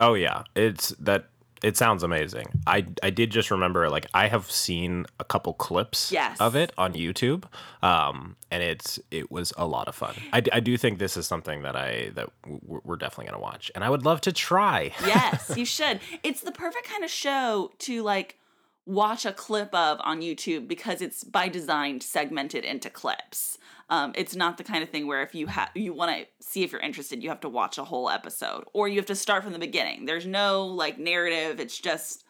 Oh 0.00 0.14
yeah, 0.14 0.42
it's 0.54 0.90
that 1.00 1.30
it 1.64 1.76
sounds 1.76 2.02
amazing. 2.02 2.46
I 2.66 2.86
I 3.02 3.10
did 3.10 3.30
just 3.30 3.50
remember 3.50 3.88
like 3.88 4.06
I 4.14 4.28
have 4.28 4.50
seen 4.50 5.06
a 5.18 5.24
couple 5.24 5.54
clips 5.54 6.12
Yes. 6.12 6.38
of 6.40 6.54
it 6.54 6.72
on 6.78 6.92
YouTube, 6.94 7.44
um, 7.82 8.36
and 8.50 8.62
it's 8.62 9.00
it 9.10 9.30
was 9.32 9.52
a 9.56 9.66
lot 9.66 9.88
of 9.88 9.94
fun. 9.94 10.14
I, 10.32 10.42
I 10.52 10.60
do 10.60 10.76
think 10.76 10.98
this 10.98 11.16
is 11.16 11.26
something 11.26 11.62
that 11.62 11.74
I 11.76 12.10
that 12.14 12.28
w- 12.44 12.80
we're 12.84 12.96
definitely 12.96 13.26
gonna 13.32 13.42
watch, 13.42 13.70
and 13.74 13.82
I 13.82 13.90
would 13.90 14.04
love 14.04 14.20
to 14.22 14.32
try. 14.32 14.92
yes, 15.06 15.52
you 15.56 15.64
should. 15.64 16.00
It's 16.22 16.42
the 16.42 16.52
perfect 16.52 16.86
kind 16.88 17.02
of 17.04 17.10
show 17.10 17.72
to 17.80 18.02
like 18.02 18.38
watch 18.86 19.24
a 19.24 19.32
clip 19.32 19.74
of 19.74 19.98
on 20.02 20.20
YouTube 20.20 20.68
because 20.68 21.00
it's 21.00 21.24
by 21.24 21.48
design 21.48 22.00
segmented 22.00 22.64
into 22.64 22.90
clips. 22.90 23.58
Um, 23.90 24.12
it's 24.14 24.34
not 24.34 24.56
the 24.56 24.64
kind 24.64 24.82
of 24.82 24.88
thing 24.88 25.06
where 25.06 25.22
if 25.22 25.34
you 25.34 25.46
have 25.46 25.70
you 25.74 25.92
want 25.92 26.16
to 26.16 26.26
see 26.40 26.62
if 26.62 26.72
you're 26.72 26.80
interested, 26.80 27.22
you 27.22 27.28
have 27.28 27.40
to 27.40 27.48
watch 27.48 27.78
a 27.78 27.84
whole 27.84 28.08
episode 28.08 28.64
or 28.72 28.88
you 28.88 28.96
have 28.96 29.06
to 29.06 29.14
start 29.14 29.44
from 29.44 29.52
the 29.52 29.58
beginning. 29.58 30.06
There's 30.06 30.26
no 30.26 30.66
like 30.66 30.98
narrative. 30.98 31.60
It's 31.60 31.78
just 31.78 32.24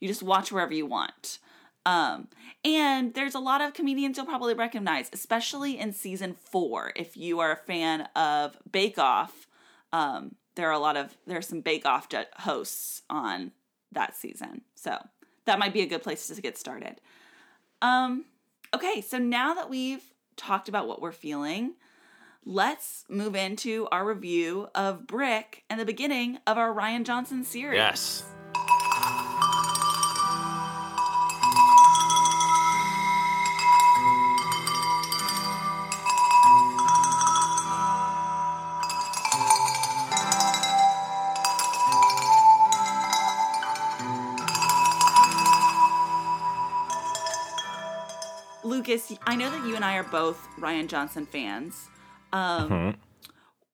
you 0.00 0.08
just 0.08 0.22
watch 0.22 0.52
wherever 0.52 0.74
you 0.74 0.86
want. 0.86 1.38
Um, 1.84 2.26
and 2.64 3.14
there's 3.14 3.36
a 3.36 3.40
lot 3.40 3.60
of 3.60 3.72
comedians 3.72 4.16
you'll 4.16 4.26
probably 4.26 4.54
recognize, 4.54 5.08
especially 5.12 5.78
in 5.78 5.92
season 5.92 6.34
four. 6.34 6.92
If 6.96 7.16
you 7.16 7.38
are 7.38 7.52
a 7.52 7.56
fan 7.56 8.08
of 8.16 8.58
Bake 8.70 8.98
Off, 8.98 9.46
um, 9.92 10.34
there 10.56 10.68
are 10.68 10.72
a 10.72 10.80
lot 10.80 10.96
of 10.96 11.16
there 11.26 11.38
are 11.38 11.42
some 11.42 11.60
Bake 11.60 11.86
Off 11.86 12.08
hosts 12.38 13.02
on 13.08 13.52
that 13.92 14.16
season, 14.16 14.62
so 14.74 14.98
that 15.46 15.58
might 15.58 15.72
be 15.72 15.82
a 15.82 15.86
good 15.86 16.02
place 16.02 16.26
to 16.28 16.40
get 16.40 16.58
started. 16.58 17.00
Um, 17.82 18.26
okay, 18.74 19.00
so 19.00 19.18
now 19.18 19.54
that 19.54 19.70
we've 19.70 20.02
talked 20.36 20.68
about 20.68 20.86
what 20.86 21.00
we're 21.00 21.12
feeling, 21.12 21.74
let's 22.44 23.04
move 23.08 23.34
into 23.34 23.88
our 23.90 24.06
review 24.06 24.68
of 24.74 25.06
Brick 25.06 25.64
and 25.70 25.80
the 25.80 25.84
beginning 25.84 26.38
of 26.46 26.58
our 26.58 26.72
Rian 26.72 27.04
Johnson 27.04 27.44
series. 27.44 27.76
Yes. 27.76 28.24
I 49.26 49.34
know 49.36 49.50
that 49.50 49.66
you 49.66 49.74
and 49.76 49.84
I 49.84 49.96
are 49.96 50.04
both 50.04 50.46
Rian 50.58 50.86
Johnson 50.88 51.26
fans. 51.26 51.88
Um, 52.32 52.68
Mm-hmm. 52.70 53.00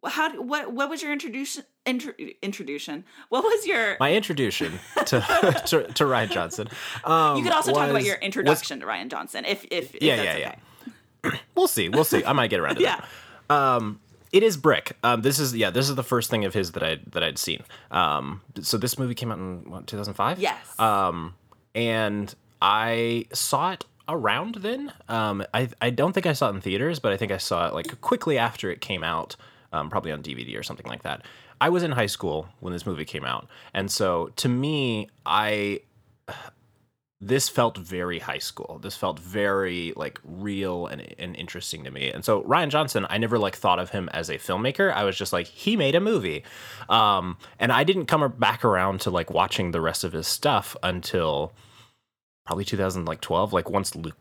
How 0.04 0.42
what 0.42 0.72
what 0.72 0.90
was 0.90 1.00
your 1.00 1.12
introduction? 1.12 1.62
Intro, 1.86 2.12
introduction. 2.42 3.04
What 3.28 3.44
was 3.44 3.64
your? 3.66 3.96
My 4.00 4.12
introduction 4.12 4.80
to, 5.06 5.20
to 5.66 5.84
to 5.92 6.04
Rian 6.04 6.28
Johnson. 6.28 6.66
Um, 7.04 7.36
you 7.36 7.44
could 7.44 7.52
also 7.52 7.70
talk 7.72 7.84
about 7.84 7.94
was- 7.94 8.04
your 8.06 8.16
was- 8.16 8.22
introduction 8.24 8.80
to 8.80 8.86
Rian 8.86 9.08
Johnson, 9.08 9.44
if 9.44 9.64
if, 9.70 9.94
if 9.94 10.02
Yeah, 10.02 10.16
that's 10.16 10.38
yeah, 10.40 10.54
okay. 11.28 11.38
We'll 11.54 11.68
see. 11.68 11.88
We'll 11.88 12.02
see. 12.02 12.24
I 12.24 12.32
might 12.32 12.50
get 12.50 12.58
around 12.58 12.76
to 12.76 12.82
Yeah. 12.82 13.00
that. 13.48 13.54
Um, 13.54 14.00
it 14.32 14.42
is 14.42 14.56
Brick. 14.56 14.96
Um, 15.04 15.22
this 15.22 15.38
is 15.38 15.54
yeah. 15.54 15.70
This 15.70 15.88
is 15.88 15.94
the 15.94 16.02
first 16.02 16.30
thing 16.30 16.44
of 16.44 16.52
his 16.52 16.72
that 16.72 16.82
I 16.82 16.98
that 17.12 17.22
I'd 17.22 17.38
seen. 17.38 17.62
Um, 17.92 18.40
so 18.60 18.78
this 18.78 18.98
movie 18.98 19.14
came 19.14 19.30
out 19.30 19.38
in 19.38 19.62
2005. 19.86 20.40
Yes. 20.40 20.80
Um, 20.80 21.34
and 21.76 22.34
I 22.60 23.26
saw 23.32 23.70
it 23.70 23.84
around 24.08 24.56
then. 24.56 24.92
Um, 25.08 25.44
I 25.54 25.68
I 25.80 25.90
don't 25.90 26.12
think 26.12 26.26
I 26.26 26.32
saw 26.32 26.48
it 26.48 26.54
in 26.54 26.60
theaters, 26.60 26.98
but 26.98 27.12
I 27.12 27.16
think 27.16 27.32
I 27.32 27.38
saw 27.38 27.68
it 27.68 27.74
like 27.74 28.00
quickly 28.00 28.38
after 28.38 28.70
it 28.70 28.80
came 28.80 29.04
out. 29.04 29.36
Um, 29.72 29.88
probably 29.88 30.12
on 30.12 30.22
DVD 30.22 30.58
or 30.58 30.62
something 30.62 30.86
like 30.86 31.02
that. 31.02 31.24
I 31.60 31.70
was 31.70 31.82
in 31.82 31.92
high 31.92 32.06
school 32.06 32.48
when 32.60 32.72
this 32.74 32.84
movie 32.84 33.06
came 33.06 33.24
out, 33.24 33.48
and 33.72 33.90
so 33.90 34.30
to 34.36 34.48
me, 34.48 35.08
I 35.24 35.80
this 37.22 37.48
felt 37.48 37.78
very 37.78 38.18
high 38.18 38.38
school. 38.38 38.80
This 38.82 38.96
felt 38.96 39.18
very 39.20 39.92
like 39.94 40.20
real 40.24 40.88
and, 40.88 41.14
and 41.20 41.36
interesting 41.36 41.84
to 41.84 41.90
me. 41.90 42.10
And 42.10 42.24
so 42.24 42.42
Rian 42.42 42.68
Johnson, 42.68 43.06
I 43.08 43.16
never 43.16 43.38
like 43.38 43.54
thought 43.54 43.78
of 43.78 43.90
him 43.90 44.08
as 44.12 44.28
a 44.28 44.38
filmmaker. 44.38 44.92
I 44.92 45.04
was 45.04 45.16
just 45.16 45.32
like, 45.32 45.46
he 45.46 45.76
made 45.76 45.94
a 45.94 46.00
movie. 46.00 46.42
Um, 46.88 47.38
and 47.60 47.70
I 47.70 47.84
didn't 47.84 48.06
come 48.06 48.28
back 48.38 48.64
around 48.64 49.02
to 49.02 49.10
like 49.10 49.30
watching 49.30 49.70
the 49.70 49.80
rest 49.80 50.02
of 50.02 50.12
his 50.12 50.26
stuff 50.26 50.76
until 50.82 51.52
probably 52.44 52.64
2012. 52.64 53.52
Like 53.52 53.70
once 53.70 53.94
Lu- 53.94 54.12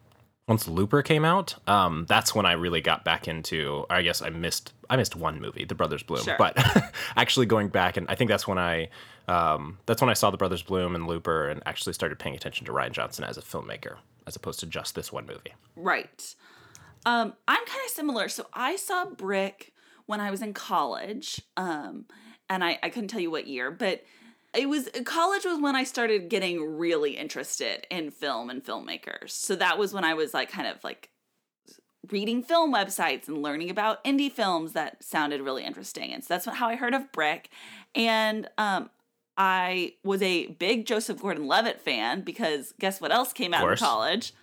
once 0.48 0.68
Looper 0.68 1.02
came 1.02 1.24
out, 1.24 1.56
um, 1.70 2.06
that's 2.10 2.34
when 2.36 2.46
I 2.46 2.54
really 2.54 2.82
got 2.82 3.06
back 3.06 3.28
into. 3.28 3.86
I 3.90 4.02
guess 4.02 4.22
I 4.22 4.30
missed 4.30 4.74
I 4.90 4.98
missed 4.98 5.16
one 5.16 5.40
movie, 5.40 5.66
The 5.66 5.76
Brothers 5.76 6.04
Bloom, 6.04 6.24
Sure. 6.24 6.36
but 6.38 6.58
actually 7.16 7.46
going 7.46 7.70
back 7.70 7.98
and 7.98 8.06
I 8.10 8.16
think 8.16 8.30
that's 8.30 8.48
when 8.48 8.58
I 8.58 8.90
um, 9.28 9.78
that's 9.86 10.02
when 10.02 10.10
I 10.10 10.14
saw 10.14 10.30
The 10.32 10.38
Brothers 10.38 10.62
Bloom 10.64 10.96
and 10.96 11.08
Looper 11.08 11.48
and 11.50 11.62
actually 11.66 11.94
started 11.94 12.20
paying 12.20 12.36
attention 12.36 12.66
to 12.66 12.72
Rian 12.74 12.92
Johnson 12.92 13.24
as 13.24 13.38
a 13.38 13.42
filmmaker 13.42 13.98
as 14.28 14.36
opposed 14.36 14.60
to 14.60 14.66
just 14.66 14.94
this 14.96 15.12
one 15.12 15.26
movie. 15.26 15.54
Right. 15.76 16.36
Um, 17.06 17.34
I'm 17.48 17.66
kind 17.66 17.82
of 17.86 17.92
similar. 17.92 18.30
So 18.30 18.46
I 18.54 18.76
saw 18.76 19.06
Brick 19.06 19.74
when 20.06 20.20
I 20.20 20.30
was 20.30 20.42
in 20.42 20.54
college, 20.54 21.42
um, 21.58 22.06
and 22.50 22.64
I, 22.64 22.78
I 22.84 22.90
couldn't 22.90 23.08
tell 23.08 23.20
you 23.22 23.32
what 23.32 23.48
year, 23.48 23.72
but 23.72 24.04
it 24.54 24.68
was 24.68 24.90
college 25.06 25.46
was 25.46 25.60
when 25.60 25.76
I 25.76 25.84
started 25.84 26.30
getting 26.30 26.78
really 26.78 27.18
interested 27.18 27.88
in 27.90 28.12
film 28.12 28.50
and 28.50 28.64
filmmakers. 28.64 29.32
So 29.32 29.56
that 29.56 29.78
was 29.78 29.94
when 29.94 30.04
I 30.04 30.14
was 30.14 30.34
like 30.34 30.52
kind 30.52 30.68
of 30.68 30.84
like 30.84 31.10
reading 32.10 32.44
film 32.44 32.74
websites 32.74 33.28
and 33.28 33.42
learning 33.42 33.70
about 33.70 34.04
indie 34.04 34.32
films 34.32 34.74
that 34.74 35.04
sounded 35.04 35.42
really 35.42 35.64
interesting. 35.64 36.12
And 36.12 36.24
so 36.24 36.34
that's 36.34 36.46
how 36.46 36.68
I 36.68 36.76
heard 36.76 36.94
of 36.94 37.12
Brick. 37.12 37.50
And 37.96 38.50
um, 38.58 38.90
I 39.38 39.94
was 40.04 40.22
a 40.22 40.48
big 40.48 40.86
Joseph 40.86 41.22
Gordon 41.22 41.48
Levitt 41.48 41.80
fan 41.80 42.22
because 42.22 42.74
guess 42.80 43.00
what 43.00 43.12
else 43.12 43.34
came 43.34 43.54
out 43.54 43.70
in 43.70 43.78
college? 43.78 44.34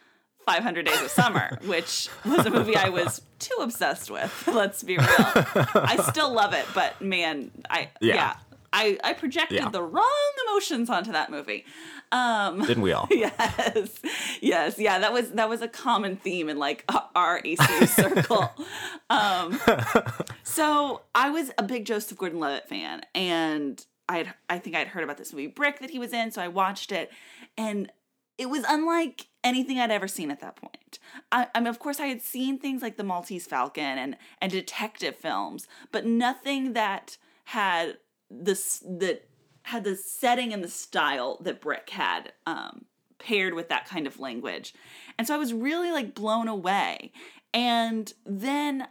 500 0.47 0.87
Days 0.87 1.03
of 1.03 1.11
Summer, 1.11 1.59
which 1.67 2.09
was 2.25 2.47
a 2.47 2.51
movie 2.51 2.75
I 2.75 2.89
was 2.89 3.21
too 3.39 3.57
obsessed 3.61 4.11
with. 4.11 4.49
Let's 4.53 4.83
be 4.83 4.97
real. 4.97 5.07
I 5.09 6.03
still 6.09 6.33
love 6.33 6.55
it, 6.55 6.65
but 6.75 7.03
man, 7.03 7.51
I 7.69 7.91
yeah, 8.01 8.15
Yeah. 8.15 8.37
I 8.73 8.99
I 9.03 9.13
projected 9.15 9.59
Yeah. 9.59 9.69
the 9.71 9.83
wrong 9.83 10.33
emotions 10.47 10.91
onto 10.91 11.13
that 11.13 11.31
movie. 11.31 11.65
Um 12.13 12.61
Didn't 12.61 12.83
we 12.83 12.93
all? 12.93 13.07
yes 13.11 14.01
yes 14.41 14.79
yeah 14.79 14.99
that 14.99 15.13
was 15.13 15.31
that 15.33 15.49
was 15.49 15.61
a 15.63 15.69
common 15.69 16.17
theme 16.17 16.49
in 16.49 16.59
like 16.59 16.85
our 17.15 17.41
acu 17.43 17.87
circle 17.89 18.51
um 19.11 19.59
so 20.43 21.03
i 21.15 21.29
was 21.31 21.51
a 21.59 21.63
big 21.63 21.85
joseph 21.85 22.17
gordon-levitt 22.17 22.69
fan 22.69 23.03
and 23.15 23.85
i 24.09 24.27
i 24.49 24.59
think 24.59 24.75
i'd 24.77 24.89
heard 24.89 25.05
about 25.05 25.19
this 25.19 25.33
movie 25.33 25.47
brick 25.49 25.81
that 25.81 25.91
he 25.91 25.99
was 25.99 26.13
in 26.13 26.31
so 26.31 26.41
i 26.41 26.49
watched 26.49 26.93
it 26.93 27.11
and 27.57 27.91
it 28.39 28.47
was 28.49 28.65
unlike 28.69 29.27
anything 29.45 29.79
i'd 29.79 29.91
ever 29.91 30.09
seen 30.09 30.31
at 30.31 30.41
that 30.41 30.57
point 30.57 30.99
I, 31.33 31.49
I 31.55 31.61
mean 31.61 31.67
of 31.69 31.79
course 31.79 32.01
i 32.01 32.07
had 32.07 32.23
seen 32.23 32.59
things 32.59 32.81
like 32.83 32.97
the 32.97 33.05
maltese 33.05 33.47
falcon 33.47 33.99
and 33.99 34.17
and 34.41 34.51
detective 34.51 35.17
films 35.17 35.67
but 35.93 36.07
nothing 36.07 36.73
that 36.75 37.19
had 37.47 37.99
this 38.31 38.83
that 38.87 39.29
had 39.63 39.85
the 39.85 39.97
setting 39.97 40.53
and 40.53 40.65
the 40.65 40.69
style 40.69 41.39
that 41.43 41.61
Brick 41.61 41.91
had 41.91 42.33
um, 42.47 42.87
paired 43.19 43.55
with 43.55 43.69
that 43.69 43.87
kind 43.87 44.07
of 44.07 44.19
language. 44.19 44.75
And 45.19 45.27
so 45.27 45.35
I 45.35 45.39
was 45.39 45.53
really 45.53 45.91
like 45.91 46.15
blown 46.15 46.49
away. 46.49 47.13
And 47.53 48.13
then 48.25 48.89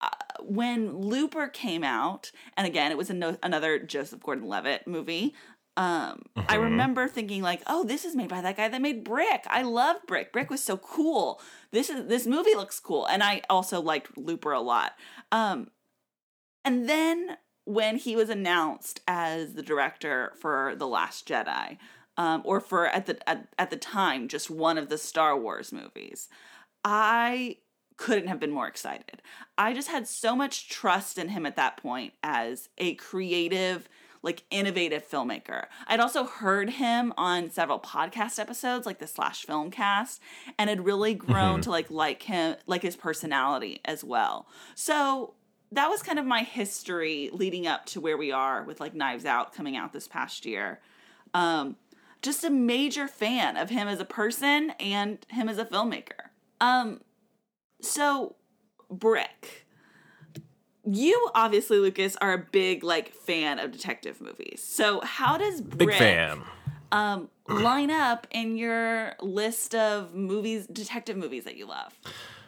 uh, 0.00 0.08
when 0.40 0.96
Looper 0.96 1.48
came 1.48 1.84
out, 1.84 2.30
and 2.56 2.66
again, 2.66 2.90
it 2.90 2.98
was 2.98 3.10
no- 3.10 3.38
another 3.42 3.78
Joseph 3.78 4.22
Gordon 4.22 4.48
Levitt 4.48 4.86
movie. 4.86 5.34
Um, 5.76 6.22
I 6.48 6.56
remember 6.56 7.06
thinking 7.06 7.40
like, 7.40 7.62
"Oh, 7.68 7.84
this 7.84 8.04
is 8.04 8.16
made 8.16 8.28
by 8.28 8.40
that 8.40 8.56
guy 8.56 8.68
that 8.68 8.82
made 8.82 9.04
Brick. 9.04 9.44
I 9.46 9.62
love 9.62 9.98
Brick. 10.08 10.32
Brick 10.32 10.50
was 10.50 10.62
so 10.62 10.76
cool. 10.76 11.40
This 11.70 11.88
is 11.88 12.08
this 12.08 12.26
movie 12.26 12.56
looks 12.56 12.80
cool." 12.80 13.06
And 13.06 13.22
I 13.22 13.42
also 13.48 13.80
liked 13.80 14.18
Looper 14.18 14.50
a 14.50 14.60
lot. 14.60 14.94
Um, 15.30 15.68
and 16.64 16.88
then 16.88 17.36
when 17.68 17.96
he 17.96 18.16
was 18.16 18.30
announced 18.30 19.02
as 19.06 19.52
the 19.52 19.62
director 19.62 20.32
for 20.40 20.74
The 20.74 20.86
Last 20.86 21.28
Jedi, 21.28 21.76
um, 22.16 22.40
or 22.46 22.60
for 22.60 22.86
at 22.86 23.04
the 23.04 23.28
at, 23.28 23.48
at 23.58 23.68
the 23.68 23.76
time 23.76 24.26
just 24.26 24.50
one 24.50 24.78
of 24.78 24.88
the 24.88 24.96
Star 24.96 25.38
Wars 25.38 25.70
movies, 25.70 26.28
I 26.82 27.58
couldn't 27.98 28.28
have 28.28 28.40
been 28.40 28.52
more 28.52 28.66
excited. 28.66 29.20
I 29.58 29.74
just 29.74 29.88
had 29.88 30.08
so 30.08 30.34
much 30.34 30.70
trust 30.70 31.18
in 31.18 31.28
him 31.28 31.44
at 31.44 31.56
that 31.56 31.76
point 31.76 32.14
as 32.22 32.70
a 32.78 32.94
creative, 32.94 33.86
like 34.22 34.44
innovative 34.50 35.06
filmmaker. 35.06 35.66
I'd 35.86 36.00
also 36.00 36.24
heard 36.24 36.70
him 36.70 37.12
on 37.18 37.50
several 37.50 37.78
podcast 37.78 38.38
episodes 38.38 38.86
like 38.86 38.98
the 38.98 39.06
Slash 39.06 39.44
Film 39.44 39.70
Cast, 39.70 40.22
and 40.58 40.70
had 40.70 40.86
really 40.86 41.12
grown 41.12 41.60
to 41.60 41.70
like 41.70 41.90
like 41.90 42.22
him 42.22 42.56
like 42.66 42.80
his 42.80 42.96
personality 42.96 43.82
as 43.84 44.02
well. 44.02 44.46
So 44.74 45.34
that 45.72 45.88
was 45.88 46.02
kind 46.02 46.18
of 46.18 46.24
my 46.24 46.42
history 46.42 47.30
leading 47.32 47.66
up 47.66 47.86
to 47.86 48.00
where 48.00 48.16
we 48.16 48.32
are 48.32 48.62
with 48.62 48.80
like 48.80 48.94
Knives 48.94 49.24
Out 49.24 49.54
coming 49.54 49.76
out 49.76 49.92
this 49.92 50.08
past 50.08 50.46
year. 50.46 50.80
Um, 51.34 51.76
just 52.22 52.42
a 52.42 52.50
major 52.50 53.06
fan 53.06 53.56
of 53.56 53.70
him 53.70 53.86
as 53.86 54.00
a 54.00 54.04
person 54.04 54.70
and 54.80 55.24
him 55.28 55.48
as 55.48 55.58
a 55.58 55.64
filmmaker. 55.64 56.30
Um, 56.60 57.00
so 57.80 58.36
Brick, 58.90 59.66
you 60.84 61.30
obviously 61.34 61.78
Lucas 61.78 62.16
are 62.16 62.32
a 62.32 62.38
big 62.38 62.82
like 62.82 63.12
fan 63.12 63.58
of 63.58 63.70
detective 63.70 64.20
movies. 64.20 64.64
So 64.66 65.00
how 65.02 65.36
does 65.36 65.60
Brick 65.60 65.90
Big 65.90 65.98
fan. 65.98 66.42
um, 66.90 67.28
line 67.46 67.90
up 67.90 68.26
in 68.30 68.56
your 68.56 69.12
list 69.20 69.74
of 69.74 70.14
movies, 70.14 70.66
detective 70.66 71.16
movies 71.16 71.44
that 71.44 71.56
you 71.56 71.66
love? 71.66 71.94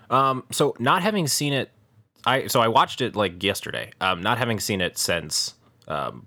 Um, 0.08 0.44
so 0.50 0.74
not 0.78 1.02
having 1.02 1.28
seen 1.28 1.52
it, 1.52 1.70
I 2.26 2.46
so 2.46 2.60
I 2.60 2.68
watched 2.68 3.00
it 3.00 3.16
like 3.16 3.42
yesterday. 3.42 3.90
Um, 4.00 4.20
not 4.22 4.38
having 4.38 4.60
seen 4.60 4.80
it 4.80 4.98
since 4.98 5.54
um, 5.88 6.26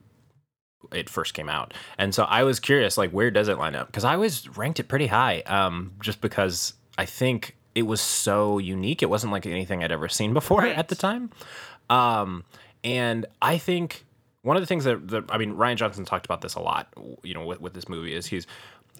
it 0.91 1.09
first 1.09 1.33
came 1.33 1.49
out, 1.49 1.73
and 1.97 2.13
so 2.13 2.23
I 2.23 2.43
was 2.43 2.59
curious, 2.59 2.97
like, 2.97 3.11
where 3.11 3.31
does 3.31 3.47
it 3.47 3.57
line 3.57 3.75
up? 3.75 3.87
Because 3.87 4.03
I 4.03 4.13
always 4.15 4.47
ranked 4.57 4.79
it 4.79 4.87
pretty 4.87 5.07
high, 5.07 5.41
um, 5.41 5.93
just 6.01 6.21
because 6.21 6.73
I 6.97 7.05
think 7.05 7.55
it 7.75 7.83
was 7.83 8.01
so 8.01 8.57
unique. 8.59 9.01
It 9.01 9.09
wasn't 9.09 9.31
like 9.33 9.45
anything 9.45 9.83
I'd 9.83 9.91
ever 9.91 10.09
seen 10.09 10.33
before 10.39 10.61
Right. 10.61 10.77
at 10.77 10.89
the 10.89 10.95
time, 10.95 11.31
um, 11.89 12.43
and 12.83 13.25
I 13.41 13.57
think 13.57 14.05
one 14.41 14.57
of 14.57 14.61
the 14.61 14.67
things 14.67 14.83
that, 14.83 15.07
that 15.07 15.23
I 15.29 15.37
mean, 15.37 15.53
Rian 15.55 15.75
Johnson 15.77 16.03
talked 16.05 16.25
about 16.25 16.41
this 16.41 16.55
a 16.55 16.59
lot, 16.59 16.87
you 17.23 17.33
know, 17.33 17.45
with, 17.45 17.61
with 17.61 17.73
this 17.73 17.87
movie 17.87 18.13
is 18.13 18.25
he's 18.25 18.45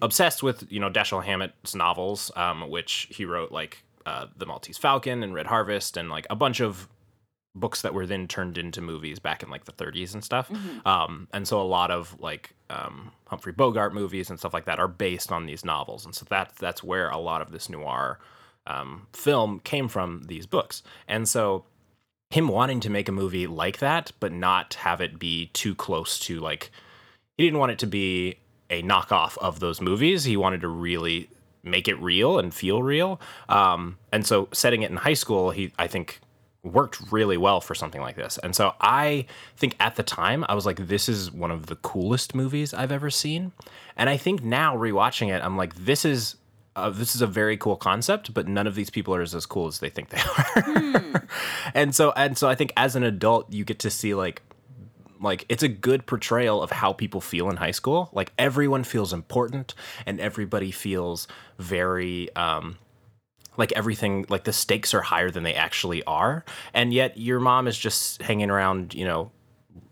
obsessed 0.02 0.42
with 0.42 0.66
you 0.72 0.80
know 0.80 0.90
Dashiell 0.90 1.24
Hammett's 1.24 1.76
novels, 1.76 2.32
um, 2.36 2.70
which 2.70 3.08
he 3.12 3.26
wrote 3.26 3.52
like 3.52 3.84
uh, 4.06 4.28
The 4.36 4.46
Maltese 4.46 4.78
Falcon 4.78 5.24
and 5.24 5.34
Red 5.34 5.48
Harvest 5.48 5.98
and 5.98 6.10
like 6.10 6.28
a 6.30 6.36
bunch 6.36 6.60
of 6.60 6.88
books 7.56 7.84
that 7.84 7.94
were 7.94 8.08
then 8.08 8.28
turned 8.28 8.58
into 8.58 8.82
movies 8.82 9.20
back 9.20 9.44
in 9.44 9.50
like 9.50 9.66
the 9.66 9.72
30s 9.72 10.14
and 10.14 10.24
stuff. 10.24 10.50
Um, 10.86 11.28
and 11.34 11.48
so 11.48 11.62
a 11.62 11.64
lot 11.64 11.92
of 11.92 12.20
like 12.20 12.56
um, 12.70 13.12
Humphrey 13.28 13.54
Bogart 13.54 13.94
movies 13.94 14.30
and 14.30 14.40
stuff 14.40 14.54
like 14.54 14.66
that 14.66 14.80
are 14.80 14.88
based 14.88 15.32
on 15.32 15.46
these 15.46 15.64
novels, 15.64 16.06
and 16.06 16.16
so 16.16 16.26
that's 16.30 16.56
that's 16.60 16.84
where 16.84 17.10
a 17.10 17.18
lot 17.18 17.42
of 17.42 17.52
this 17.52 17.70
noir 17.70 18.20
um, 18.66 19.08
film 19.14 19.60
came 19.60 19.88
from 19.88 20.24
these 20.28 20.46
books. 20.46 20.84
And 21.08 21.28
so 21.28 21.66
him 22.32 22.48
wanting 22.48 22.80
to 22.82 22.90
make 22.90 23.08
a 23.08 23.12
movie 23.12 23.46
like 23.46 23.78
that, 23.80 24.12
but 24.20 24.32
not 24.32 24.74
have 24.76 25.02
it 25.02 25.20
be 25.20 25.48
too 25.54 25.76
close 25.76 26.20
to 26.22 26.40
like 26.40 26.72
he 27.38 27.44
didn't 27.44 27.60
want 27.60 27.72
it 27.72 27.80
to 27.80 27.88
be 27.88 28.38
a 28.70 28.82
knockoff 28.82 29.38
of 29.38 29.60
those 29.60 29.80
movies. 29.80 30.24
He 30.24 30.38
wanted 30.38 30.62
to 30.62 30.68
really 30.68 31.30
make 31.64 31.88
it 31.88 31.96
real 31.96 32.38
and 32.40 32.54
feel 32.54 32.84
real. 32.84 33.20
Um, 33.50 33.98
and 34.12 34.26
so 34.26 34.50
setting 34.52 34.84
it 34.84 34.92
in 34.92 34.98
high 34.98 35.14
school, 35.14 35.52
he 35.52 35.72
I 35.80 35.88
think 35.88 36.20
worked 36.64 37.12
really 37.12 37.38
well 37.38 37.60
for 37.60 37.76
something 37.76 38.02
like 38.02 38.16
this. 38.16 38.38
And 38.38 38.56
so 38.56 38.74
I 38.80 39.26
think 39.58 39.76
at 39.80 39.96
the 39.96 40.04
time 40.04 40.46
I 40.48 40.56
was 40.56 40.66
like, 40.66 40.88
this 40.88 41.10
is 41.10 41.30
one 41.30 41.52
of 41.52 41.66
the 41.66 41.76
coolest 41.76 42.34
movies 42.34 42.74
I've 42.74 42.92
ever 42.92 43.10
seen. 43.10 43.52
And 43.98 44.10
I 44.10 44.18
think 44.18 44.44
now 44.44 44.76
rewatching 44.76 45.34
it, 45.34 45.44
I'm 45.44 45.58
like, 45.58 45.76
this 45.76 46.06
is 46.06 46.36
uh, 46.76 46.90
this 46.90 47.16
is 47.16 47.22
a 47.22 47.28
very 47.28 47.56
cool 47.56 47.76
concept, 47.76 48.34
but 48.34 48.48
none 48.48 48.66
of 48.66 48.74
these 48.74 48.90
people 48.90 49.14
are 49.14 49.22
as, 49.22 49.36
as 49.36 49.46
cool 49.46 49.68
as 49.68 49.80
they 49.80 49.90
think 49.90 50.10
they 50.10 50.22
are. 50.56 51.28
and 51.76 51.94
so 51.94 52.12
and 52.16 52.38
so 52.38 52.50
I 52.50 52.56
think 52.56 52.74
as 52.76 52.96
an 52.96 53.04
adult, 53.04 53.52
you 53.54 53.64
get 53.64 53.80
to 53.80 53.90
see 53.90 54.16
like 54.16 54.42
like 55.24 55.46
it's 55.50 55.64
a 55.64 55.68
good 55.68 56.06
portrayal 56.06 56.62
of 56.62 56.72
how 56.72 56.94
people 56.94 57.22
feel 57.22 57.50
in 57.50 57.58
high 57.58 57.72
school. 57.72 58.10
Like 58.14 58.34
everyone 58.38 58.84
feels 58.84 59.14
important 59.14 59.74
and 60.06 60.20
everybody 60.20 60.72
feels 60.72 61.28
very 61.58 62.34
um 62.36 62.78
like 63.56 63.72
everything 63.74 64.26
like 64.30 64.44
the 64.44 64.54
stakes 64.54 64.94
are 64.94 65.02
higher 65.02 65.32
than 65.32 65.44
they 65.44 65.54
actually 65.56 66.04
are. 66.04 66.44
And 66.74 66.94
yet 66.94 67.18
your 67.18 67.40
mom 67.40 67.68
is 67.68 67.78
just 67.78 68.22
hanging 68.22 68.50
around 68.50 68.94
you 68.94 69.06
know 69.06 69.32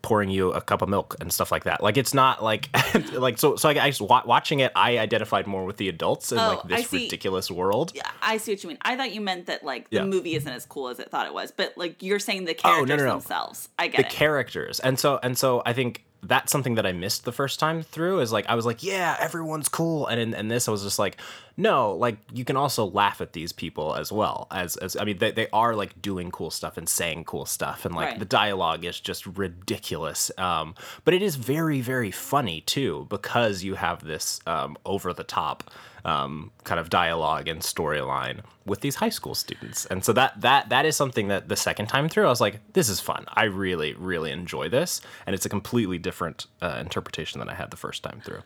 pouring 0.01 0.29
you 0.31 0.51
a 0.51 0.61
cup 0.61 0.81
of 0.81 0.89
milk 0.89 1.15
and 1.21 1.31
stuff 1.31 1.51
like 1.51 1.63
that 1.65 1.81
like 1.83 1.95
it's 1.95 2.13
not 2.13 2.43
like 2.43 2.69
like 3.13 3.37
so 3.37 3.55
so 3.55 3.69
I, 3.69 3.73
I 3.83 3.89
just 3.91 4.01
watching 4.01 4.59
it 4.59 4.71
i 4.75 4.97
identified 4.97 5.45
more 5.45 5.63
with 5.63 5.77
the 5.77 5.89
adults 5.89 6.31
in 6.31 6.39
Oh, 6.39 6.47
like 6.47 6.63
this 6.63 6.91
ridiculous 6.91 7.51
world 7.51 7.91
Yeah, 7.93 8.01
I 8.21 8.37
see 8.37 8.51
what 8.53 8.63
you 8.63 8.69
mean. 8.69 8.79
I 8.81 8.95
thought 8.97 9.11
you 9.13 9.21
meant 9.21 9.45
that 9.45 9.63
like 9.63 9.89
the 9.91 9.97
Yeah. 9.97 10.05
movie 10.05 10.35
isn't 10.35 10.51
as 10.51 10.65
cool 10.65 10.87
as 10.89 10.99
it 10.99 11.11
thought 11.11 11.27
it 11.27 11.33
was, 11.33 11.51
but 11.51 11.73
like 11.77 12.01
you're 12.01 12.19
saying 12.19 12.45
the 12.45 12.55
Oh, 12.63 12.69
no, 12.69 12.85
characters 12.85 12.97
no, 12.97 13.05
no. 13.05 13.11
themselves. 13.13 13.69
I 13.77 13.87
get 13.87 13.97
the 13.97 14.05
it. 14.07 14.09
characters 14.11 14.79
and 14.79 14.97
so 14.99 15.19
and 15.21 15.37
so 15.37 15.61
i 15.65 15.73
think 15.73 16.03
that's 16.23 16.51
something 16.51 16.75
that 16.75 16.85
i 16.85 16.91
missed 16.91 17.25
the 17.25 17.31
first 17.31 17.59
time 17.59 17.81
through 17.81 18.19
is 18.19 18.31
like 18.31 18.45
i 18.47 18.53
was 18.55 18.65
like 18.65 18.83
yeah 18.83 19.15
everyone's 19.19 19.67
cool 19.67 20.05
and 20.07 20.19
in, 20.19 20.33
in 20.33 20.47
this 20.49 20.67
i 20.67 20.71
was 20.71 20.83
just 20.83 20.99
like 20.99 21.17
no 21.57 21.93
like 21.95 22.17
you 22.31 22.45
can 22.45 22.55
also 22.55 22.85
laugh 22.85 23.21
at 23.21 23.33
these 23.33 23.51
people 23.51 23.95
as 23.95 24.11
well 24.11 24.47
as 24.51 24.77
as 24.77 24.95
i 24.97 25.03
mean 25.03 25.17
they, 25.17 25.31
they 25.31 25.47
are 25.51 25.75
like 25.75 25.99
doing 26.01 26.29
cool 26.29 26.51
stuff 26.51 26.77
and 26.77 26.87
saying 26.87 27.23
cool 27.23 27.45
stuff 27.45 27.85
and 27.85 27.95
like 27.95 28.09
Right. 28.09 28.19
the 28.19 28.25
dialogue 28.25 28.85
is 28.85 28.99
just 28.99 29.25
ridiculous 29.25 30.31
um 30.37 30.75
but 31.05 31.13
it 31.13 31.21
is 31.21 31.35
very 31.35 31.81
very 31.81 32.11
funny 32.11 32.61
too 32.61 33.07
because 33.09 33.63
you 33.63 33.75
have 33.75 34.03
this 34.03 34.39
um 34.45 34.77
over 34.85 35.13
the 35.13 35.23
top 35.23 35.63
um, 36.05 36.51
kind 36.63 36.79
of 36.79 36.89
dialogue 36.89 37.47
and 37.47 37.61
storyline 37.61 38.41
with 38.65 38.81
these 38.81 38.95
high 38.95 39.09
school 39.09 39.35
students. 39.35 39.85
And 39.87 40.03
so 40.03 40.13
that 40.13 40.39
that 40.41 40.69
that 40.69 40.85
is 40.85 40.95
something 40.95 41.27
that 41.29 41.49
the 41.49 41.55
second 41.55 41.87
time 41.87 42.09
through, 42.09 42.25
I 42.25 42.29
was 42.29 42.41
like, 42.41 42.59
this 42.73 42.89
is 42.89 42.99
fun. 42.99 43.25
I 43.33 43.43
really 43.43 43.93
really 43.93 44.31
enjoy 44.31 44.69
this, 44.69 45.01
and 45.25 45.33
it's 45.33 45.45
a 45.45 45.49
completely 45.49 45.97
different 45.97 46.47
uh, 46.61 46.77
interpretation 46.79 47.39
than 47.39 47.49
I 47.49 47.55
had 47.55 47.71
the 47.71 47.77
first 47.77 48.03
time 48.03 48.21
through. 48.23 48.41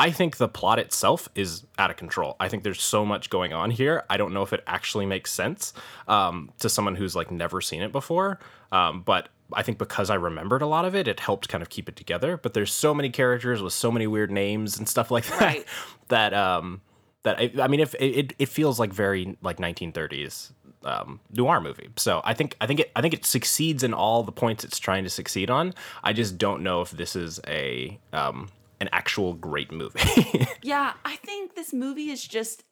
I 0.00 0.12
think 0.12 0.36
the 0.36 0.48
plot 0.48 0.78
itself 0.78 1.28
is 1.34 1.66
out 1.76 1.90
of 1.90 1.96
control. 1.96 2.36
I 2.38 2.48
think 2.48 2.62
there's 2.62 2.80
so 2.80 3.04
much 3.04 3.30
going 3.30 3.52
on 3.52 3.72
here. 3.72 4.04
I 4.08 4.16
don't 4.16 4.32
know 4.32 4.42
if 4.42 4.52
it 4.52 4.62
actually 4.64 5.06
makes 5.06 5.32
sense 5.32 5.72
um, 6.06 6.52
to 6.60 6.68
someone 6.68 6.94
who's 6.94 7.16
like 7.16 7.32
never 7.32 7.60
seen 7.60 7.82
it 7.82 7.90
before. 7.90 8.38
Um, 8.70 9.02
but 9.02 9.28
I 9.52 9.64
think 9.64 9.76
because 9.76 10.08
I 10.08 10.14
remembered 10.14 10.62
a 10.62 10.66
lot 10.66 10.84
of 10.84 10.94
it, 10.94 11.08
it 11.08 11.18
helped 11.18 11.48
kind 11.48 11.62
of 11.62 11.68
keep 11.68 11.88
it 11.88 11.96
together. 11.96 12.36
But 12.36 12.54
there's 12.54 12.72
so 12.72 12.94
many 12.94 13.10
characters 13.10 13.60
with 13.60 13.72
so 13.72 13.90
many 13.90 14.06
weird 14.06 14.30
names 14.30 14.78
and 14.78 14.88
stuff 14.88 15.10
like 15.10 15.26
that 15.26 15.40
Right. 15.40 15.64
that 16.08 16.32
um 16.32 16.80
that 17.28 17.38
I, 17.38 17.62
I 17.62 17.68
mean 17.68 17.80
if 17.80 17.94
it, 18.00 18.32
it 18.38 18.48
feels 18.48 18.78
like 18.80 18.92
very 18.92 19.36
like 19.42 19.58
1930s 19.58 20.52
um 20.84 21.20
noir 21.32 21.60
movie 21.60 21.88
so 21.96 22.20
i 22.24 22.32
think 22.32 22.56
i 22.60 22.66
think 22.66 22.80
it 22.80 22.90
i 22.94 23.00
think 23.00 23.12
it 23.12 23.26
succeeds 23.26 23.82
in 23.82 23.92
all 23.92 24.22
the 24.22 24.32
points 24.32 24.62
it's 24.64 24.78
trying 24.78 25.02
to 25.04 25.10
succeed 25.10 25.50
on 25.50 25.74
i 26.04 26.12
just 26.12 26.38
don't 26.38 26.62
know 26.62 26.80
if 26.80 26.90
this 26.92 27.16
is 27.16 27.40
a 27.48 27.98
um 28.12 28.48
an 28.80 28.88
actual 28.92 29.34
great 29.34 29.72
movie 29.72 30.00
Yeah, 30.62 30.92
I 31.04 31.16
think 31.16 31.54
this 31.54 31.72
movie 31.72 32.10
is 32.10 32.26
just 32.26 32.62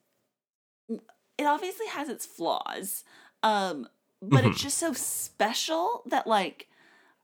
it 0.88 1.44
obviously 1.44 1.86
has 1.88 2.08
its 2.08 2.24
flaws. 2.26 3.04
Um 3.42 3.88
but 4.22 4.44
Mm-hmm. 4.44 4.46
it's 4.52 4.62
just 4.62 4.78
so 4.78 4.92
special 4.92 6.02
that 6.06 6.26
like 6.26 6.68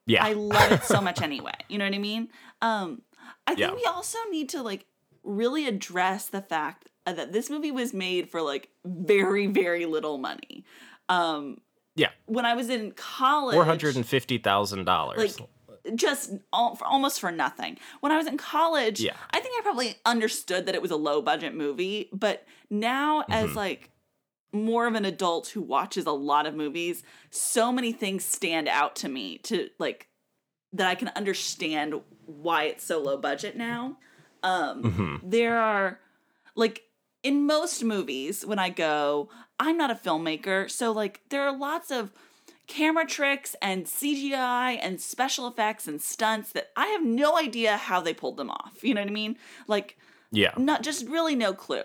yeah 0.07 0.25
I 0.25 0.33
love 0.35 0.73
it 0.73 0.85
so 0.85 1.01
much 1.01 1.21
anyway. 1.23 1.55
You 1.69 1.79
know 1.79 1.85
what 1.87 1.95
I 1.95 1.99
mean? 1.99 2.29
Um 2.61 3.03
I 3.47 3.55
think 3.55 3.61
Yeah. 3.61 3.77
we 3.77 3.85
also 3.87 4.19
need 4.31 4.49
to 4.51 4.63
like 4.63 4.87
really 5.23 5.67
address 5.67 6.27
the 6.27 6.43
fact 6.43 6.89
that 7.07 7.33
this 7.33 7.51
movie 7.51 7.71
was 7.73 7.93
made 7.93 8.29
for 8.31 8.41
like 8.43 8.69
very 8.85 9.47
very 9.47 9.87
little 9.87 10.19
money. 10.19 10.65
Um 11.09 11.59
yeah 11.97 12.11
when 12.27 12.47
I 12.47 12.55
was 12.55 12.71
in 12.71 12.93
college 12.93 13.57
$450000 13.57 15.17
like 15.17 15.31
just 15.97 16.33
all, 16.53 16.77
for, 16.77 16.85
almost 16.87 17.19
for 17.21 17.33
nothing. 17.33 17.77
When 18.01 18.13
I 18.13 18.17
was 18.17 18.27
in 18.29 18.37
college, 18.37 19.01
Yeah. 19.01 19.17
I 19.33 19.41
think 19.41 19.55
I 19.59 19.63
probably 19.63 19.97
understood 20.07 20.67
that 20.67 20.77
it 20.77 20.83
was 20.83 20.93
a 20.93 20.97
low 20.97 21.21
budget 21.21 21.55
movie, 21.57 22.09
but 22.13 22.45
now 22.71 23.23
Mm-hmm. 23.23 23.33
as 23.33 23.57
like 23.57 23.91
more 24.53 24.87
of 24.87 24.95
an 24.95 25.05
adult 25.05 25.49
who 25.49 25.61
watches 25.63 26.07
a 26.07 26.13
lot 26.13 26.47
of 26.47 26.55
movies, 26.55 27.03
so 27.31 27.73
many 27.73 27.91
things 27.93 28.25
stand 28.25 28.69
out 28.69 28.95
to 28.97 29.09
me 29.09 29.39
to 29.39 29.71
like 29.79 30.09
that 30.73 30.87
I 30.87 30.95
can 30.95 31.09
understand 31.17 31.95
why 32.27 32.65
it's 32.65 32.85
so 32.85 33.01
low 33.01 33.17
budget 33.17 33.57
now. 33.57 33.97
Um 34.45 34.83
Mm-hmm. 34.85 35.17
there 35.31 35.59
are 35.59 35.99
like 36.55 36.83
in 37.23 37.47
most 37.47 37.85
movies 37.85 38.45
when 38.45 38.59
I 38.59 38.71
go, 38.71 39.29
I'm 39.59 39.77
not 39.77 39.91
a 39.91 39.95
filmmaker, 39.95 40.71
so 40.71 40.93
like 40.93 41.21
there 41.29 41.43
are 41.43 41.57
lots 41.57 41.91
of 41.91 42.13
camera 42.67 43.07
tricks 43.07 43.55
and 43.61 43.85
CGI 43.85 44.79
and 44.81 45.01
special 45.01 45.47
effects 45.47 45.87
and 45.87 46.01
stunts 46.01 46.53
that 46.53 46.71
I 46.77 46.87
have 46.89 47.05
no 47.05 47.37
idea 47.39 47.77
how 47.77 48.01
they 48.01 48.15
pulled 48.15 48.37
them 48.37 48.51
off. 48.51 48.79
You 48.83 48.95
know 48.95 49.03
what 49.03 49.11
I 49.11 49.13
mean? 49.13 49.37
Like 49.67 49.99
yeah 50.33 50.53
not 50.57 50.83
just 50.83 51.07
really 51.07 51.37
no 51.37 51.53
clue. 51.55 51.85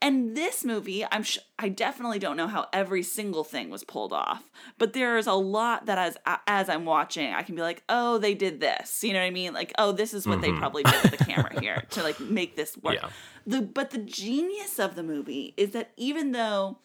And 0.00 0.36
this 0.36 0.64
movie, 0.64 1.04
I'm 1.10 1.24
sh- 1.24 1.38
I 1.58 1.68
definitely 1.68 2.20
don't 2.20 2.36
know 2.36 2.46
how 2.46 2.66
every 2.72 3.02
single 3.02 3.42
thing 3.42 3.68
was 3.68 3.82
pulled 3.82 4.12
off, 4.12 4.48
but 4.78 4.92
there's 4.92 5.26
a 5.26 5.32
lot 5.32 5.86
that 5.86 5.98
as 5.98 6.16
as 6.46 6.68
I'm 6.68 6.84
watching, 6.84 7.34
I 7.34 7.42
can 7.42 7.56
be 7.56 7.62
like, 7.62 7.82
"Oh, 7.88 8.18
they 8.18 8.34
did 8.34 8.60
this." 8.60 9.02
You 9.02 9.12
know 9.12 9.18
what 9.18 9.26
I 9.26 9.30
mean? 9.30 9.52
Like, 9.54 9.72
"Oh, 9.76 9.90
this 9.90 10.14
is 10.14 10.24
what 10.24 10.40
they 10.40 10.52
probably 10.52 10.84
did 10.84 11.02
with 11.02 11.18
the 11.18 11.24
camera 11.24 11.60
here 11.60 11.82
to 11.90 12.04
like 12.04 12.20
make 12.20 12.54
this 12.54 12.76
work." 12.76 12.94
Yeah. 12.94 13.08
The 13.44 13.62
but 13.62 13.90
the 13.90 13.98
genius 13.98 14.78
of 14.78 14.94
the 14.94 15.02
movie 15.02 15.52
is 15.56 15.70
that 15.72 15.90
even 15.96 16.30
though 16.30 16.78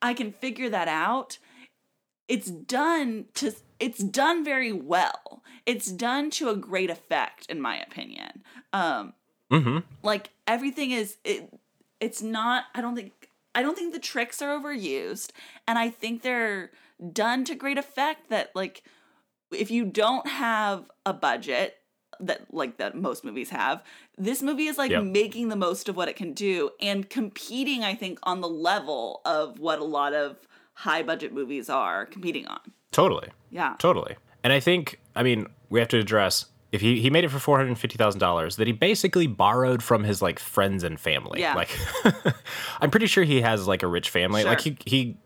I 0.00 0.14
can 0.14 0.30
figure 0.30 0.70
that 0.70 0.86
out, 0.86 1.38
it's 2.28 2.50
done 2.50 3.26
to 3.34 3.52
it's 3.80 4.02
done 4.02 4.44
very 4.44 4.72
well. 4.72 5.42
It's 5.66 5.90
done 5.90 6.30
to 6.32 6.50
a 6.50 6.56
great 6.56 6.88
effect 6.88 7.46
in 7.46 7.60
my 7.60 7.80
opinion. 7.80 8.44
Um 8.72 9.14
mm-hmm. 9.52 9.78
Like 10.02 10.30
everything 10.46 10.90
is 10.90 11.16
it, 11.24 11.48
it's 12.00 12.22
not 12.22 12.64
i 12.74 12.80
don't 12.80 12.94
think 12.96 13.28
i 13.54 13.62
don't 13.62 13.76
think 13.76 13.92
the 13.92 14.00
tricks 14.00 14.42
are 14.42 14.58
overused. 14.58 15.30
And 15.68 15.78
i 15.78 15.90
think 15.90 16.22
they're 16.22 16.70
done 17.12 17.44
to 17.44 17.54
great 17.54 17.78
effect 17.78 18.30
that 18.30 18.50
like 18.54 18.82
if 19.50 19.70
you 19.70 19.84
don't 19.84 20.26
have 20.26 20.90
a 21.04 21.12
budget 21.12 21.76
that 22.20 22.52
like 22.52 22.76
that 22.78 22.94
most 22.94 23.24
movies 23.24 23.50
have 23.50 23.82
this 24.16 24.42
movie 24.42 24.66
is 24.66 24.78
like 24.78 24.90
Yep. 24.90 25.04
making 25.04 25.48
the 25.48 25.56
most 25.56 25.88
of 25.88 25.96
what 25.96 26.08
it 26.08 26.14
can 26.16 26.32
do 26.32 26.70
and 26.80 27.10
competing 27.10 27.82
i 27.82 27.94
think 27.94 28.18
on 28.22 28.40
the 28.40 28.48
level 28.48 29.20
of 29.24 29.58
what 29.58 29.78
a 29.80 29.84
lot 29.84 30.12
of 30.14 30.36
high 30.74 31.02
budget 31.02 31.32
movies 31.32 31.68
are 31.68 32.06
competing 32.06 32.46
on. 32.46 32.60
Totally. 32.90 33.28
Yeah. 33.50 33.76
Totally. 33.78 34.16
And 34.42 34.52
I 34.52 34.60
think, 34.60 35.00
I 35.14 35.22
mean, 35.22 35.46
we 35.70 35.78
have 35.78 35.88
to 35.88 35.98
address 35.98 36.46
if 36.72 36.80
he 36.80 37.00
he 37.00 37.10
made 37.10 37.24
it 37.24 37.28
for 37.28 37.38
four 37.38 37.58
hundred 37.58 37.76
fifty 37.78 37.98
thousand 37.98 38.18
dollars 38.18 38.56
that 38.56 38.66
he 38.66 38.72
basically 38.72 39.26
borrowed 39.26 39.82
from 39.82 40.04
his 40.04 40.22
like 40.22 40.38
friends 40.38 40.82
and 40.82 40.98
family. 40.98 41.40
Yeah. 41.40 41.54
Like, 41.54 41.70
I'm 42.80 42.90
pretty 42.90 43.06
sure 43.06 43.24
he 43.24 43.42
has 43.42 43.68
like 43.68 43.82
a 43.82 43.86
rich 43.86 44.10
family. 44.10 44.42
Like 44.42 44.62
he 44.62 44.76
he 44.86 45.16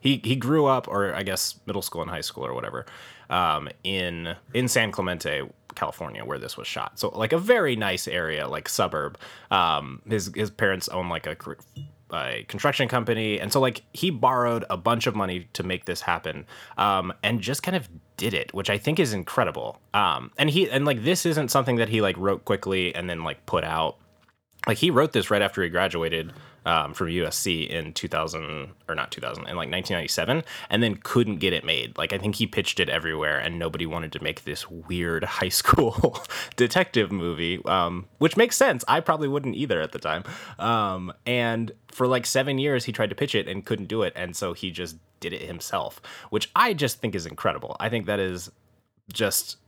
he 0.00 0.20
he 0.24 0.34
grew 0.34 0.64
up, 0.64 0.88
or 0.88 1.14
I 1.14 1.22
guess 1.22 1.60
middle 1.66 1.82
school 1.82 2.00
and 2.02 2.10
high 2.10 2.22
school 2.22 2.44
or 2.46 2.54
whatever, 2.54 2.86
um, 3.28 3.68
in 3.84 4.34
in 4.54 4.66
San 4.66 4.92
Clemente, 4.92 5.42
California, 5.74 6.24
where 6.24 6.38
this 6.38 6.56
was 6.56 6.66
shot. 6.66 6.98
So 6.98 7.10
like 7.10 7.32
a 7.32 7.38
very 7.38 7.76
nice 7.76 8.08
area, 8.08 8.48
like 8.48 8.68
suburb. 8.68 9.18
Um, 9.50 10.00
his 10.08 10.30
his 10.34 10.50
parents 10.50 10.88
own 10.88 11.08
like 11.10 11.26
a. 11.26 11.36
a 12.14 12.44
construction 12.48 12.88
company. 12.88 13.40
And 13.40 13.52
so 13.52 13.60
like 13.60 13.82
he 13.92 14.10
borrowed 14.10 14.64
a 14.70 14.76
bunch 14.76 15.06
of 15.06 15.14
money 15.14 15.48
to 15.52 15.62
make 15.62 15.84
this 15.84 16.00
happen 16.02 16.46
um 16.78 17.12
and 17.22 17.40
just 17.40 17.62
kind 17.62 17.76
of 17.76 17.88
did 18.16 18.32
it 18.32 18.54
which 18.54 18.70
i 18.70 18.78
think 18.78 18.98
is 19.00 19.12
incredible. 19.12 19.80
Um 19.92 20.30
and 20.38 20.50
he 20.50 20.70
and 20.70 20.84
like 20.84 21.04
this 21.04 21.26
isn't 21.26 21.50
something 21.50 21.76
that 21.76 21.88
he 21.88 22.00
like 22.00 22.16
wrote 22.16 22.44
quickly 22.44 22.94
and 22.94 23.08
then 23.08 23.24
like 23.24 23.44
put 23.46 23.64
out. 23.64 23.96
Like 24.66 24.78
he 24.78 24.90
wrote 24.90 25.12
this 25.12 25.30
right 25.30 25.42
after 25.42 25.62
he 25.62 25.68
graduated 25.68 26.32
um, 26.64 26.94
from 26.94 27.08
USC 27.08 27.68
in 27.68 27.92
2000 27.92 28.70
or 28.88 28.94
not 28.94 29.10
2000 29.10 29.42
in 29.42 29.48
like 29.48 29.70
1997 29.70 30.42
and 30.70 30.82
then 30.82 30.96
couldn't 30.96 31.36
get 31.36 31.52
it 31.52 31.64
made. 31.64 31.96
Like 31.96 32.12
I 32.12 32.18
think 32.18 32.36
he 32.36 32.46
pitched 32.46 32.80
it 32.80 32.88
everywhere 32.88 33.38
and 33.38 33.58
nobody 33.58 33.86
wanted 33.86 34.12
to 34.12 34.22
make 34.22 34.44
this 34.44 34.70
weird 34.70 35.24
high 35.40 35.48
school 35.48 36.22
detective 36.56 37.12
movie 37.12 37.60
um, 37.64 38.06
which 38.18 38.36
makes 38.36 38.56
sense. 38.56 38.84
I 38.88 39.00
probably 39.00 39.28
wouldn't 39.28 39.56
either 39.56 39.80
at 39.80 39.92
the 39.92 39.98
time. 39.98 40.24
Um, 40.58 41.12
and 41.26 41.72
for 41.88 42.06
like 42.06 42.26
seven 42.26 42.58
years 42.58 42.84
he 42.84 42.92
tried 42.92 43.10
to 43.10 43.16
pitch 43.16 43.34
it 43.34 43.48
and 43.48 43.64
couldn't 43.64 43.86
do 43.86 44.02
it 44.02 44.12
and 44.16 44.34
so 44.34 44.52
he 44.52 44.70
just 44.70 44.96
did 45.20 45.32
it 45.32 45.42
himself 45.42 46.02
which 46.30 46.50
I 46.56 46.74
just 46.74 47.00
think 47.00 47.14
is 47.14 47.26
incredible. 47.26 47.76
I 47.80 47.88
think 47.88 48.06
that 48.06 48.20
is 48.20 48.50
just 49.12 49.58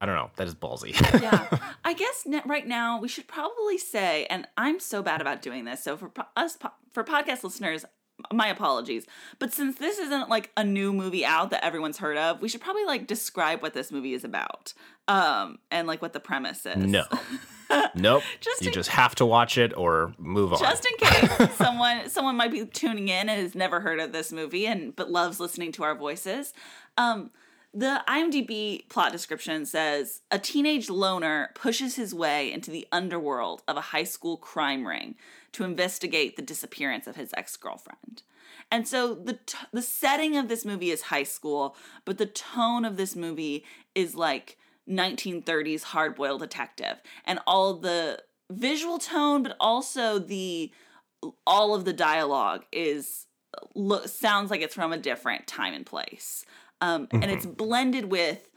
I 0.00 0.06
don't 0.06 0.14
know 0.14 0.30
that 0.36 0.46
is 0.46 0.54
ballsy 0.54 0.92
yeah. 1.22 1.58
I 1.84 1.94
guess 1.94 2.26
right 2.44 2.66
now 2.66 3.00
we 3.00 3.08
should 3.08 3.26
probably 3.26 3.78
say, 3.78 4.26
and 4.28 4.46
I'm 4.56 4.78
so 4.80 5.02
bad 5.02 5.20
about 5.20 5.40
doing 5.42 5.64
this. 5.64 5.82
So 5.82 5.96
for 5.96 6.10
us, 6.36 6.56
po- 6.56 6.72
for 6.92 7.02
podcast 7.04 7.44
listeners, 7.44 7.84
my 8.32 8.48
apologies. 8.48 9.06
But 9.38 9.52
since 9.52 9.76
this 9.78 9.98
isn't 9.98 10.28
like 10.28 10.50
a 10.56 10.64
new 10.64 10.92
movie 10.92 11.24
out 11.24 11.50
that 11.50 11.64
everyone's 11.64 11.98
heard 11.98 12.16
of, 12.16 12.40
we 12.42 12.48
should 12.48 12.60
probably 12.60 12.84
like 12.84 13.06
describe 13.06 13.62
what 13.62 13.74
this 13.74 13.90
movie 13.90 14.12
is 14.14 14.24
about, 14.24 14.74
um, 15.08 15.58
and 15.70 15.86
like 15.86 16.02
what 16.02 16.12
the 16.12 16.20
premise 16.20 16.66
is. 16.66 16.76
No. 16.76 17.04
Nope. 17.96 18.22
Just 18.40 18.62
you 18.62 18.68
in- 18.68 18.74
just 18.74 18.90
have 18.90 19.14
to 19.16 19.26
watch 19.26 19.58
it 19.58 19.76
or 19.76 20.12
move 20.18 20.52
on. 20.52 20.58
just 20.60 20.86
in 20.86 20.96
case 21.08 21.54
someone 21.56 22.08
someone 22.08 22.36
might 22.36 22.52
be 22.52 22.64
tuning 22.64 23.08
in 23.08 23.28
and 23.28 23.42
has 23.42 23.54
never 23.56 23.80
heard 23.80 23.98
of 23.98 24.12
this 24.12 24.30
movie 24.30 24.66
and 24.66 24.94
but 24.94 25.10
loves 25.10 25.40
listening 25.40 25.72
to 25.72 25.82
our 25.82 25.94
voices 25.96 26.54
um 26.96 27.30
the 27.76 28.02
IMDb 28.08 28.88
plot 28.88 29.12
description 29.12 29.66
says 29.66 30.22
a 30.30 30.38
teenage 30.38 30.88
loner 30.88 31.50
pushes 31.54 31.96
his 31.96 32.14
way 32.14 32.50
into 32.50 32.70
the 32.70 32.86
underworld 32.90 33.62
of 33.68 33.76
a 33.76 33.82
high 33.92 34.04
school 34.04 34.38
crime 34.38 34.86
ring 34.86 35.14
to 35.52 35.62
investigate 35.62 36.36
the 36.36 36.42
disappearance 36.42 37.06
of 37.06 37.16
his 37.16 37.34
ex-girlfriend. 37.36 38.22
And 38.70 38.88
so 38.88 39.14
the 39.14 39.34
t- 39.34 39.58
the 39.72 39.82
setting 39.82 40.38
of 40.38 40.48
this 40.48 40.64
movie 40.64 40.90
is 40.90 41.02
high 41.02 41.22
school, 41.22 41.76
but 42.06 42.16
the 42.16 42.24
tone 42.24 42.86
of 42.86 42.96
this 42.96 43.14
movie 43.14 43.62
is 43.94 44.14
like 44.14 44.56
1930s 44.88 45.82
hard-boiled 45.82 46.40
detective 46.40 47.02
and 47.26 47.40
all 47.46 47.74
the 47.74 48.22
visual 48.50 48.98
tone 48.98 49.42
but 49.42 49.56
also 49.60 50.18
the 50.18 50.72
all 51.46 51.74
of 51.74 51.84
the 51.84 51.92
dialogue 51.92 52.64
is 52.70 53.26
lo- 53.74 54.06
sounds 54.06 54.50
like 54.50 54.60
it's 54.60 54.74
from 54.74 54.92
a 54.92 54.98
different 54.98 55.46
time 55.46 55.74
and 55.74 55.84
place 55.84 56.46
um, 56.80 57.08
and 57.12 57.24
it's 57.24 57.46
blended 57.46 58.06
with 58.06 58.48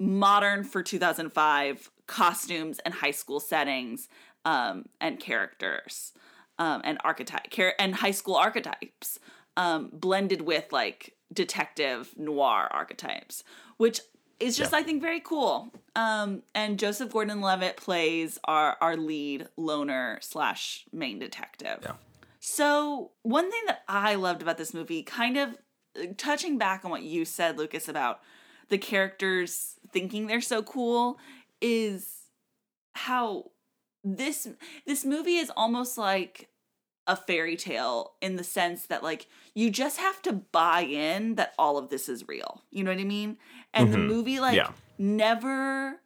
modern 0.00 0.64
for 0.64 0.82
2005 0.82 1.90
costumes 2.06 2.78
and 2.84 2.94
high 2.94 3.10
school 3.10 3.40
settings 3.40 4.08
um, 4.44 4.86
and 5.00 5.20
characters 5.20 6.12
um, 6.58 6.80
and 6.84 6.98
archetype 7.04 7.50
char- 7.50 7.74
and 7.78 7.96
high 7.96 8.10
school 8.10 8.36
archetypes 8.36 9.18
um, 9.56 9.90
blended 9.92 10.42
with 10.42 10.72
like 10.72 11.14
detective 11.32 12.14
noir 12.16 12.68
archetypes 12.70 13.44
which 13.76 14.00
is 14.40 14.56
just 14.56 14.72
i 14.72 14.82
think 14.82 15.02
very 15.02 15.20
cool. 15.20 15.72
Um, 15.96 16.42
and 16.54 16.78
joseph 16.78 17.10
gordon-levitt 17.10 17.76
plays 17.76 18.38
our, 18.44 18.76
our 18.80 18.96
lead 18.96 19.48
loner 19.56 20.18
slash 20.22 20.86
main 20.92 21.18
detective. 21.18 21.80
Yeah. 21.82 21.92
so, 22.38 23.10
one 23.22 23.50
thing 23.50 23.62
that 23.66 23.82
I 23.88 24.14
loved 24.14 24.42
about 24.42 24.56
this 24.56 24.72
movie, 24.72 25.02
kind 25.02 25.36
of 25.36 25.56
touching 26.16 26.58
back 26.58 26.84
on 26.84 26.90
what 26.90 27.02
you 27.02 27.24
said, 27.24 27.58
Lucas, 27.58 27.88
about 27.88 28.20
the 28.68 28.78
characters 28.78 29.76
thinking 29.92 30.26
they're 30.26 30.40
so 30.40 30.62
cool, 30.62 31.18
is 31.60 32.14
how 32.94 33.50
this 34.04 34.48
this 34.86 35.04
movie 35.04 35.36
is 35.36 35.50
almost 35.56 35.98
like 35.98 36.48
a 37.06 37.16
fairy 37.16 37.56
tale 37.56 38.12
in 38.20 38.36
the 38.36 38.44
sense 38.44 38.84
that 38.86 39.02
like 39.02 39.26
you 39.54 39.70
just 39.70 39.98
have 39.98 40.20
to 40.22 40.32
buy 40.32 40.82
in 40.82 41.36
that 41.36 41.54
all 41.58 41.78
of 41.78 41.88
this 41.88 42.08
is 42.08 42.28
real. 42.28 42.62
You 42.70 42.84
know 42.84 42.90
what 42.90 43.00
I 43.00 43.04
mean? 43.04 43.38
And 43.72 43.92
the 43.92 43.96
Mhm. 43.96 44.06
movie 44.06 44.40
like 44.40 44.56
Yeah. 44.56 44.72
never 44.98 46.00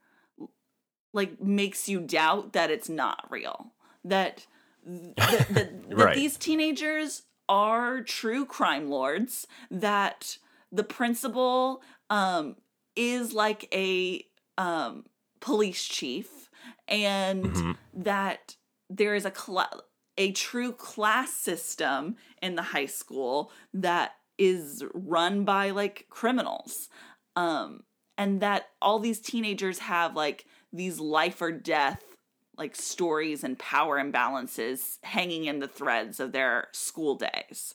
like 1.13 1.41
makes 1.41 1.89
you 1.89 2.01
doubt 2.01 2.53
that 2.53 2.71
it's 2.71 2.89
not 2.89 3.27
real. 3.31 3.73
That 4.05 4.47
that, 4.85 5.17
that, 5.49 5.49
that 5.91 5.97
Right. 5.97 6.15
these 6.15 6.37
teenagers 6.37 7.23
are 7.49 8.01
true 8.03 8.47
crime 8.47 8.89
lords 8.89 9.47
that 9.71 10.39
the 10.71 10.85
principal 10.85 11.83
um 12.11 12.57
is 12.97 13.33
like 13.33 13.69
a 13.75 14.25
um 14.59 15.05
police 15.41 15.85
chief 15.85 16.49
and 16.89 17.45
Mhm. 17.45 17.77
that 17.95 18.57
there 18.89 19.15
is 19.15 19.25
a 19.25 19.31
cla- 19.31 19.83
a 20.19 20.33
true 20.33 20.73
class 20.73 21.33
system 21.33 22.17
in 22.41 22.55
the 22.55 22.63
high 22.63 22.87
school 22.87 23.51
that 23.75 24.17
is 24.39 24.85
run 24.95 25.45
by 25.45 25.71
like 25.71 26.07
criminals 26.11 26.89
um 27.37 27.83
and 28.19 28.41
that 28.41 28.71
all 28.81 28.99
these 28.99 29.21
teenagers 29.21 29.79
have 29.81 30.15
like 30.15 30.47
these 30.73 31.01
life 31.01 31.41
or 31.43 31.51
death 31.53 32.12
like 32.57 32.77
stories 32.77 33.43
and 33.45 33.59
power 33.59 34.03
imbalances 34.03 34.99
hanging 35.03 35.47
in 35.47 35.59
the 35.59 35.69
threads 35.69 36.21
of 36.21 36.33
their 36.33 36.69
school 36.73 37.17
days 37.17 37.75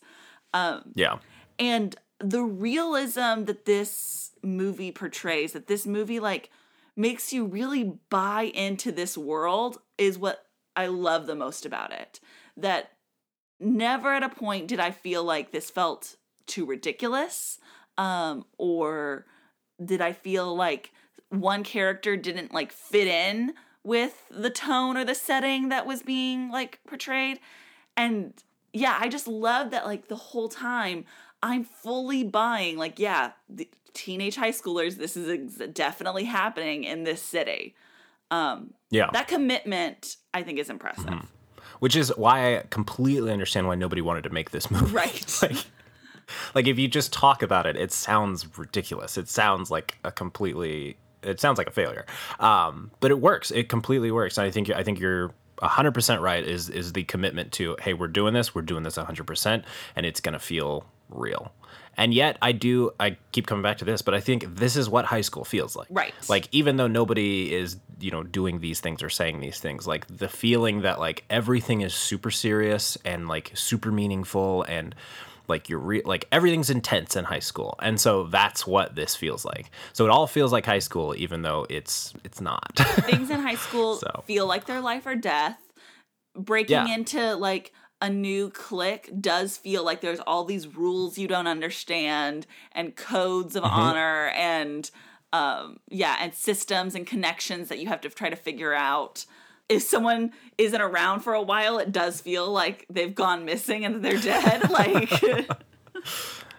um 0.53 0.91
Yeah. 0.95 1.17
and 1.59 1.95
the 2.19 2.43
realism 2.43 3.43
that 3.45 3.65
this 3.65 4.31
movie 4.43 4.91
portrays 4.91 5.53
that 5.53 5.67
this 5.67 5.85
movie 5.85 6.19
like 6.19 6.49
makes 6.95 7.31
you 7.31 7.45
really 7.45 7.99
buy 8.09 8.43
into 8.43 8.91
this 8.91 9.17
world 9.17 9.79
is 9.97 10.17
what 10.17 10.45
i 10.75 10.87
love 10.87 11.27
the 11.27 11.35
most 11.35 11.65
about 11.65 11.91
it 11.91 12.19
that 12.55 12.91
never 13.59 14.13
at 14.13 14.23
a 14.23 14.29
point 14.29 14.67
did 14.67 14.79
i 14.79 14.91
feel 14.91 15.23
like 15.23 15.51
this 15.51 15.69
felt 15.69 16.15
too 16.45 16.65
ridiculous 16.65 17.59
um 17.97 18.45
or 18.57 19.25
did 19.83 20.01
i 20.01 20.13
feel 20.13 20.55
like 20.55 20.91
one 21.29 21.63
character 21.63 22.15
didn't 22.15 22.53
like 22.53 22.71
fit 22.71 23.07
in 23.07 23.53
with 23.87 24.25
the 24.29 24.49
tone 24.49 24.97
or 24.97 25.05
the 25.05 25.15
setting 25.15 25.69
that 25.69 25.85
was 25.85 26.01
being 26.03 26.49
like 26.51 26.79
portrayed 26.87 27.39
and 27.95 28.33
yeah 28.73 28.97
i 28.99 29.07
just 29.07 29.27
love 29.27 29.71
that 29.71 29.85
like 29.85 30.07
the 30.09 30.15
whole 30.15 30.49
time 30.49 31.05
i'm 31.41 31.63
fully 31.63 32.23
buying 32.23 32.77
like 32.77 32.99
yeah 32.99 33.31
the 33.47 33.67
teenage 33.93 34.35
high 34.35 34.51
schoolers 34.51 34.97
this 34.97 35.15
is 35.15 35.27
ex- 35.29 35.71
definitely 35.73 36.25
happening 36.25 36.83
in 36.83 37.03
this 37.05 37.21
city 37.21 37.73
um 38.29 38.73
Yeah. 38.91 39.09
that 39.13 39.27
commitment 39.27 40.17
i 40.33 40.43
think 40.43 40.59
is 40.59 40.69
impressive 40.69 41.05
Mm-hmm. 41.05 41.25
Which 41.79 41.95
is 41.95 42.11
why 42.17 42.57
I 42.57 42.63
completely 42.71 43.31
understand 43.31 43.67
why 43.67 43.75
nobody 43.75 44.01
wanted 44.01 44.23
to 44.23 44.31
make 44.31 44.49
this 44.49 44.71
movie. 44.71 44.91
Right. 44.95 45.37
like, 45.43 45.57
like 46.55 46.65
if 46.67 46.79
you 46.79 46.87
just 46.87 47.13
talk 47.13 47.43
about 47.43 47.67
it, 47.67 47.75
it 47.75 47.91
sounds 47.91 48.57
ridiculous. 48.57 49.15
It 49.15 49.29
sounds 49.29 49.69
like 49.69 49.97
a 50.03 50.11
completely. 50.11 50.97
It 51.27 51.39
sounds 51.39 51.57
like 51.57 51.67
a 51.67 51.71
failure. 51.71 52.05
Um, 52.39 52.91
but 52.99 53.11
it 53.11 53.19
works. 53.19 53.51
It 53.51 53.69
completely 53.69 54.11
works. 54.11 54.37
And 54.37 54.45
I 54.47 54.51
think 54.51 54.69
I 54.69 54.83
think 54.83 54.99
you're. 54.99 55.31
100% 55.63 56.21
right 56.21 56.43
is 56.43 56.69
is 56.69 56.93
the 56.93 57.03
commitment 57.03 57.51
to 57.51 57.75
hey 57.81 57.95
we're 57.95 58.07
doing 58.07 58.31
this 58.35 58.53
we're 58.53 58.61
doing 58.61 58.83
this 58.83 58.95
100% 58.95 59.63
and 59.95 60.05
it's 60.05 60.19
going 60.19 60.33
to 60.33 60.39
feel 60.39 60.85
real 61.09 61.51
and 61.97 62.13
yet 62.13 62.37
i 62.43 62.51
do 62.51 62.91
i 62.99 63.17
keep 63.31 63.47
coming 63.47 63.63
back 63.63 63.79
to 63.79 63.83
this 63.83 64.03
but 64.03 64.13
i 64.13 64.19
think 64.19 64.45
this 64.55 64.75
is 64.75 64.87
what 64.87 65.05
high 65.05 65.21
school 65.21 65.43
feels 65.43 65.75
like 65.75 65.87
Right. 65.89 66.13
like 66.29 66.47
even 66.51 66.77
though 66.77 66.85
nobody 66.85 67.51
is 67.55 67.77
you 67.99 68.11
know 68.11 68.21
doing 68.21 68.59
these 68.59 68.81
things 68.81 69.01
or 69.01 69.09
saying 69.09 69.39
these 69.39 69.59
things 69.59 69.87
like 69.87 70.05
the 70.15 70.29
feeling 70.29 70.81
that 70.81 70.99
like 70.99 71.23
everything 71.27 71.81
is 71.81 71.95
super 71.95 72.29
serious 72.29 72.95
and 73.03 73.27
like 73.27 73.49
super 73.55 73.91
meaningful 73.91 74.61
and 74.61 74.93
like 75.47 75.69
you're 75.69 75.79
re- 75.79 76.01
like 76.05 76.27
everything's 76.31 76.69
intense 76.69 77.15
in 77.15 77.23
high 77.25 77.39
school 77.39 77.75
and 77.81 77.99
so 77.99 78.23
that's 78.25 78.67
what 78.67 78.95
this 78.95 79.15
feels 79.15 79.45
like 79.45 79.69
so 79.93 80.05
it 80.05 80.09
all 80.11 80.27
feels 80.27 80.51
like 80.51 80.65
high 80.65 80.79
school 80.79 81.13
even 81.17 81.41
though 81.41 81.65
it's 81.69 82.13
it's 82.23 82.41
not 82.41 82.75
things 82.77 83.29
in 83.29 83.39
high 83.39 83.55
school 83.55 83.95
So. 83.97 84.23
feel 84.25 84.45
like 84.45 84.65
their 84.65 84.81
life 84.81 85.05
or 85.05 85.15
death. 85.15 85.59
Breaking 86.35 86.73
Yeah. 86.87 86.93
into 86.93 87.35
like 87.35 87.71
a 87.99 88.09
new 88.09 88.51
clique 88.51 89.09
does 89.19 89.57
feel 89.57 89.83
like 89.83 90.01
there's 90.01 90.19
all 90.19 90.43
these 90.45 90.67
rules 90.67 91.17
you 91.17 91.27
don't 91.27 91.47
understand 91.47 92.45
and 92.73 92.95
codes 92.95 93.55
Mm-hmm. 93.55 93.65
of 93.65 93.71
honor 93.71 94.27
and 94.35 94.91
um 95.33 95.79
yeah 95.89 96.15
and 96.21 96.33
systems 96.33 96.93
and 96.95 97.07
connections 97.07 97.69
that 97.69 97.79
you 97.79 97.87
have 97.87 98.01
to 98.01 98.09
try 98.09 98.29
to 98.29 98.35
figure 98.35 98.73
out 98.73 99.25
if 99.69 99.83
someone 99.83 100.31
isn't 100.57 100.79
around 100.81 101.19
for 101.21 101.33
a 101.33 101.41
while 101.41 101.77
it 101.79 101.91
does 101.91 102.21
feel 102.21 102.49
like 102.51 102.85
they've 102.89 103.13
gone 103.15 103.43
missing 103.45 103.83
and 103.85 104.03
they're 104.03 104.17
dead 104.19 104.69
like 104.71 105.11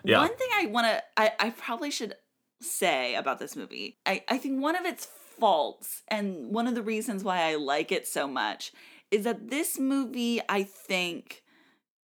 Yeah. 0.05 0.19
one 0.21 0.37
thing 0.37 0.49
i 0.57 0.67
want 0.67 0.87
to 0.87 1.03
I, 1.17 1.33
I 1.39 1.51
probably 1.51 1.91
should 1.91 2.15
say 2.61 3.15
about 3.15 3.39
this 3.39 3.57
movie 3.57 3.99
I, 4.07 4.23
I 4.29 4.39
think 4.39 4.61
one 4.63 4.77
of 4.77 4.85
its 4.85 5.07
faults 5.39 6.03
and 6.09 6.53
one 6.53 6.67
of 6.67 6.75
the 6.75 6.83
reasons 6.83 7.23
why 7.25 7.43
i 7.43 7.55
like 7.57 7.93
it 7.93 8.07
so 8.07 8.27
much 8.27 8.73
is 9.11 9.25
that 9.25 9.51
this 9.51 9.79
movie 9.79 10.41
i 10.49 10.63
think 10.63 11.43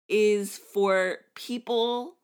is 0.08 0.58
for 0.72 1.18
people 1.34 2.16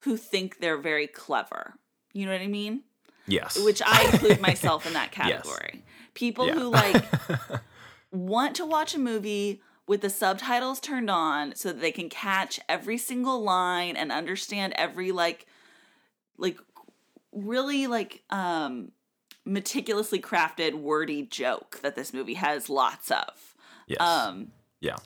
who 0.00 0.16
think 0.16 0.58
they're 0.58 0.76
very 0.78 1.06
clever 1.06 1.74
you 2.12 2.26
know 2.26 2.32
what 2.32 2.40
i 2.40 2.46
mean 2.46 2.82
Yes. 3.24 3.56
which 3.64 3.80
I 3.86 4.02
include 4.12 4.40
myself 4.50 4.84
in 4.84 4.94
that 4.94 5.12
category. 5.12 5.70
Yes. 5.74 5.82
People 6.12 6.48
Yeah. 6.48 6.54
who 6.54 6.70
like 6.70 7.04
want 8.12 8.54
to 8.56 8.64
watch 8.66 8.94
a 8.94 8.98
movie 8.98 9.60
with 9.88 10.00
the 10.02 10.10
subtitles 10.10 10.78
turned 10.78 11.10
on 11.10 11.54
so 11.56 11.70
that 11.70 11.80
they 11.80 11.90
can 11.92 12.08
catch 12.08 12.60
every 12.68 12.96
single 12.98 13.42
line 13.42 13.96
and 13.96 14.12
understand 14.12 14.72
every 14.76 15.10
like 15.10 15.46
like 16.38 16.58
really 17.32 17.86
like 17.86 18.22
um 18.30 18.92
meticulously 19.44 20.20
crafted 20.20 20.74
wordy 20.74 21.22
joke 21.26 21.80
that 21.82 21.96
this 21.96 22.12
movie 22.12 22.34
has 22.34 22.68
lots 22.70 23.10
of. 23.10 23.54
yes. 23.88 24.00
Um 24.00 24.52
yeah. 24.80 24.96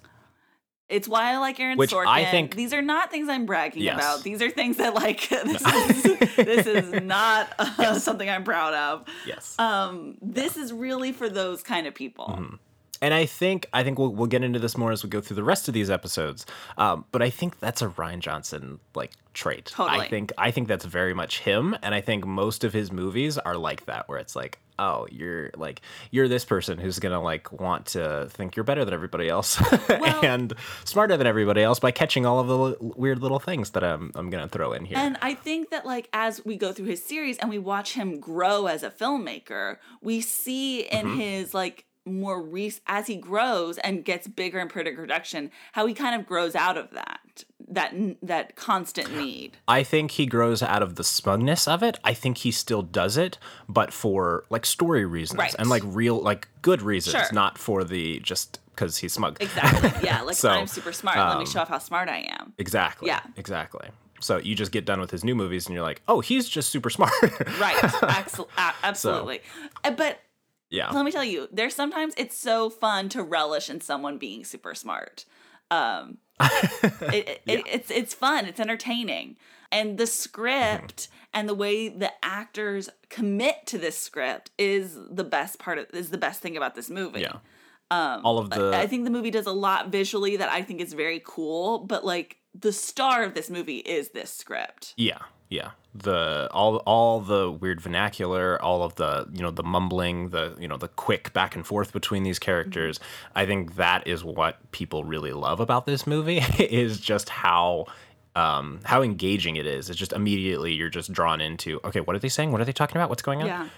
it's 0.88 1.07
why 1.09 1.33
I 1.33 1.38
like 1.38 1.59
Aaron 1.61 1.79
Which 1.79 1.90
Sorkin. 1.92 2.07
I 2.09 2.25
think- 2.27 2.55
these 2.55 2.73
are 2.75 2.83
not 2.83 3.11
things 3.11 3.29
I'm 3.29 3.47
bragging 3.47 3.83
Yes. 3.83 3.95
about. 3.97 4.23
These 4.25 4.42
are 4.42 4.51
things 4.51 4.77
that 4.79 4.95
like 4.95 5.29
this 5.31 5.62
is 5.62 6.37
this 6.37 6.66
is 6.66 6.92
not 7.03 7.49
uh, 7.59 7.99
something 7.99 8.29
I'm 8.29 8.45
proud 8.45 8.75
of. 8.75 9.05
Yes. 9.27 9.59
Um, 9.59 10.16
this 10.21 10.57
is 10.57 10.73
really 10.73 11.12
for 11.12 11.29
those 11.29 11.62
kind 11.62 11.87
of 11.87 11.95
people. 11.95 12.27
Mm-hmm. 12.27 12.55
And 13.03 13.13
I 13.15 13.27
think 13.27 13.67
I 13.73 13.83
think 13.85 13.99
we'll 13.99 14.13
we'll 14.13 14.27
get 14.27 14.43
into 14.45 14.59
this 14.59 14.77
more 14.77 14.93
as 14.93 15.03
we 15.05 15.11
go 15.11 15.21
through 15.21 15.37
the 15.37 15.45
rest 15.45 15.69
of 15.69 15.75
these 15.75 15.91
episodes. 15.91 16.47
Um, 16.79 17.05
but 17.13 17.23
I 17.23 17.31
think 17.31 17.59
that's 17.61 17.83
a 17.83 17.89
Rian 17.89 18.21
Johnson 18.21 18.81
like 18.95 19.13
trait. 19.35 19.67
Totally. 19.67 20.07
I 20.07 20.09
think 20.09 20.33
I 20.39 20.51
think 20.51 20.69
that's 20.69 20.85
very 20.85 21.15
much 21.15 21.41
him, 21.41 21.77
and 21.83 21.95
I 21.95 22.01
think 22.01 22.27
most 22.27 22.65
of 22.65 22.73
his 22.73 22.91
movies 22.93 23.39
are 23.39 23.57
like 23.57 23.87
that, 23.87 24.09
where 24.09 24.19
it's 24.19 24.35
like, 24.35 24.59
oh, 24.79 25.07
you're 25.11 25.51
like 25.57 25.83
you're 26.11 26.29
this 26.29 26.45
person 26.45 26.79
who's 26.79 26.99
gonna 26.99 27.23
like 27.23 27.53
want 27.53 27.87
to 27.87 28.29
think 28.31 28.57
you're 28.57 28.65
better 28.65 28.85
than 28.85 28.95
everybody 28.95 29.29
else 29.29 29.61
Well- 29.89 30.25
and 30.25 30.53
smarter 30.85 31.17
than 31.17 31.27
everybody 31.27 31.63
else 31.63 31.79
by 31.79 31.91
catching 31.91 32.25
all 32.25 32.41
of 32.41 32.47
the 32.49 32.59
li- 32.59 32.77
weird 32.81 33.21
little 33.21 33.39
things 33.39 33.71
that 33.71 33.85
I'm 33.85 34.11
I'm 34.15 34.31
gonna 34.31 34.49
throw 34.49 34.73
in 34.73 34.85
here. 34.87 34.97
And 34.99 35.19
I 35.21 35.35
think 35.35 35.71
that 35.71 35.85
like 35.85 36.09
as 36.15 36.45
we 36.45 36.57
go 36.57 36.73
through 36.73 36.87
his 36.87 37.05
series 37.05 37.37
and 37.39 37.51
we 37.51 37.59
watch 37.59 37.93
him 37.95 38.21
grow 38.21 38.67
as 38.67 38.83
a 38.83 38.91
filmmaker, 38.91 39.77
we 40.01 40.21
see 40.23 40.81
in 40.81 41.07
Mm-hmm. 41.07 41.19
his 41.21 41.55
like 41.55 41.85
more 42.07 42.40
rec- 42.40 42.81
as 42.87 43.07
he 43.09 43.16
grows 43.16 43.79
and 43.79 44.05
gets 44.05 44.27
bigger 44.29 44.59
and 44.59 44.71
in 44.75 44.97
production, 44.97 45.51
how 45.73 45.87
he 45.87 45.95
kind 45.95 46.19
of 46.19 46.27
grows 46.27 46.55
out 46.55 46.77
of 46.79 46.90
that 46.92 47.21
that 47.69 47.92
that 48.23 48.55
constant 48.57 49.16
need. 49.16 49.57
I 49.66 49.83
think 49.83 50.12
he 50.12 50.25
grows 50.27 50.62
out 50.62 50.83
of 50.83 50.95
the 50.95 51.03
smugness 51.05 51.66
of 51.66 51.83
it. 51.83 51.99
I 52.05 52.14
think 52.14 52.38
he 52.38 52.53
still 52.53 52.83
does 52.83 53.16
it, 53.16 53.38
but 53.69 53.92
for 53.92 54.45
like 54.51 54.64
story 54.64 55.05
reasons 55.05 55.38
Right. 55.38 55.55
and 55.59 55.69
like 55.69 55.83
real, 55.85 56.21
like 56.23 56.49
good 56.62 56.81
reasons, 56.81 57.12
Sure. 57.27 57.33
not 57.33 57.59
for 57.59 57.83
the 57.83 58.21
just 58.21 58.61
because 58.71 58.99
he's 58.99 59.12
smug. 59.14 59.38
Exactly. 59.40 59.90
Yeah. 60.07 60.23
Like 60.23 60.37
So, 60.37 60.51
I'm 60.51 60.66
super 60.69 60.92
smart. 60.92 61.16
Let 61.16 61.38
me 61.38 61.40
um, 61.40 61.47
show 61.47 61.61
off 61.61 61.69
how 61.69 61.79
smart 61.79 62.09
I 62.09 62.29
am. 62.38 62.53
Exactly. 62.59 63.09
Yeah. 63.09 63.21
Exactly. 63.37 63.88
So 64.21 64.37
you 64.38 64.55
just 64.55 64.71
get 64.73 64.85
done 64.85 65.01
with 65.01 65.11
his 65.11 65.25
new 65.25 65.35
movies 65.35 65.66
and 65.66 65.75
you're 65.75 65.83
like, 65.85 66.03
oh, 66.09 66.21
he's 66.21 66.49
just 66.49 66.71
super 66.71 66.88
smart. 66.90 67.12
Right. 67.61 67.77
Absolutely. 68.83 69.40
Uh, 69.85 69.90
But 69.90 70.21
yeah. 70.71 70.91
let 70.91 71.05
me 71.05 71.13
tell 71.13 71.25
you, 71.25 71.49
there's 71.53 71.75
sometimes 71.75 72.15
it's 72.17 72.37
so 72.37 72.71
fun 72.71 73.09
to 73.11 73.23
relish 73.23 73.71
in 73.71 73.81
someone 73.81 74.19
being 74.19 74.45
super 74.45 74.75
smart. 74.75 75.25
Um, 75.71 76.19
it, 76.41 77.41
it, 77.47 77.65
it's 77.67 77.91
it's 77.91 78.15
fun. 78.15 78.47
It's 78.47 78.61
entertaining, 78.61 79.37
and 79.73 79.99
the 79.99 80.07
script 80.07 81.09
and 81.35 81.49
the 81.49 81.55
way 81.55 81.89
the 81.89 82.13
actors 82.23 82.89
commit 83.09 83.67
to 83.67 83.79
this 83.79 83.99
script 83.99 84.51
is 84.59 84.99
the 85.11 85.25
best 85.25 85.59
part 85.59 85.79
of 85.79 85.87
is 85.93 86.11
the 86.11 86.19
best 86.19 86.41
thing 86.41 86.57
about 86.57 86.75
this 86.75 86.91
movie. 86.91 87.21
Yeah. 87.21 87.39
All 88.25 88.39
of 88.39 88.51
the. 88.51 88.77
I 88.77 88.87
think 88.87 89.05
the 89.05 89.11
movie 89.11 89.31
does 89.31 89.47
a 89.47 89.53
lot 89.53 89.91
visually 89.91 90.37
that 90.37 90.49
I 90.49 90.63
think 90.63 90.81
is 90.81 90.93
very 90.93 91.23
cool, 91.25 91.79
but 91.79 92.05
like 92.05 92.39
the 92.55 92.73
star 92.73 93.23
of 93.23 93.35
this 93.35 93.49
movie 93.49 93.79
is 93.79 94.11
this 94.11 94.31
script. 94.31 94.95
Yeah, 94.97 95.19
yeah. 95.49 95.71
The 96.03 96.49
all 96.53 96.77
all 96.79 97.21
the 97.21 97.51
weird 97.51 97.81
vernacular, 97.81 98.61
all 98.63 98.83
of 98.83 98.95
the 98.97 99.29
you 99.33 99.43
know 99.43 99.51
the 99.51 99.63
mumbling, 99.63 100.31
the 100.31 100.57
you 100.59 100.69
know 100.69 100.77
the 100.77 100.89
quick 100.89 101.33
back 101.33 101.55
and 101.55 101.67
forth 101.67 101.93
between 101.93 102.23
these 102.23 102.39
characters. 102.39 103.01
I 103.35 103.47
think 103.47 103.77
that 103.77 104.07
is 104.07 104.25
what 104.25 104.71
people 104.73 105.05
really 105.05 105.33
love 105.33 105.61
about 105.61 105.87
this 105.87 106.07
movie 106.07 106.39
is 106.59 107.01
just 107.01 107.29
how 107.29 107.87
um 108.35 108.81
how 108.85 109.03
engaging 109.03 109.57
it 109.57 109.67
is. 109.67 109.91
It's 109.91 109.99
just 109.99 110.13
immediately 110.13 110.73
you're 110.73 110.91
just 110.91 111.13
drawn 111.13 111.41
into 111.41 111.81
okay, 111.85 112.01
what 112.01 112.17
are 112.17 112.21
they 112.21 112.29
saying? 112.29 112.53
What 112.53 112.61
are 112.61 112.65
they 112.65 112.73
talking 112.73 112.97
about? 112.97 113.09
What's 113.09 113.23
going 113.23 113.41
on? 113.41 113.47
Yeah. 113.47 113.69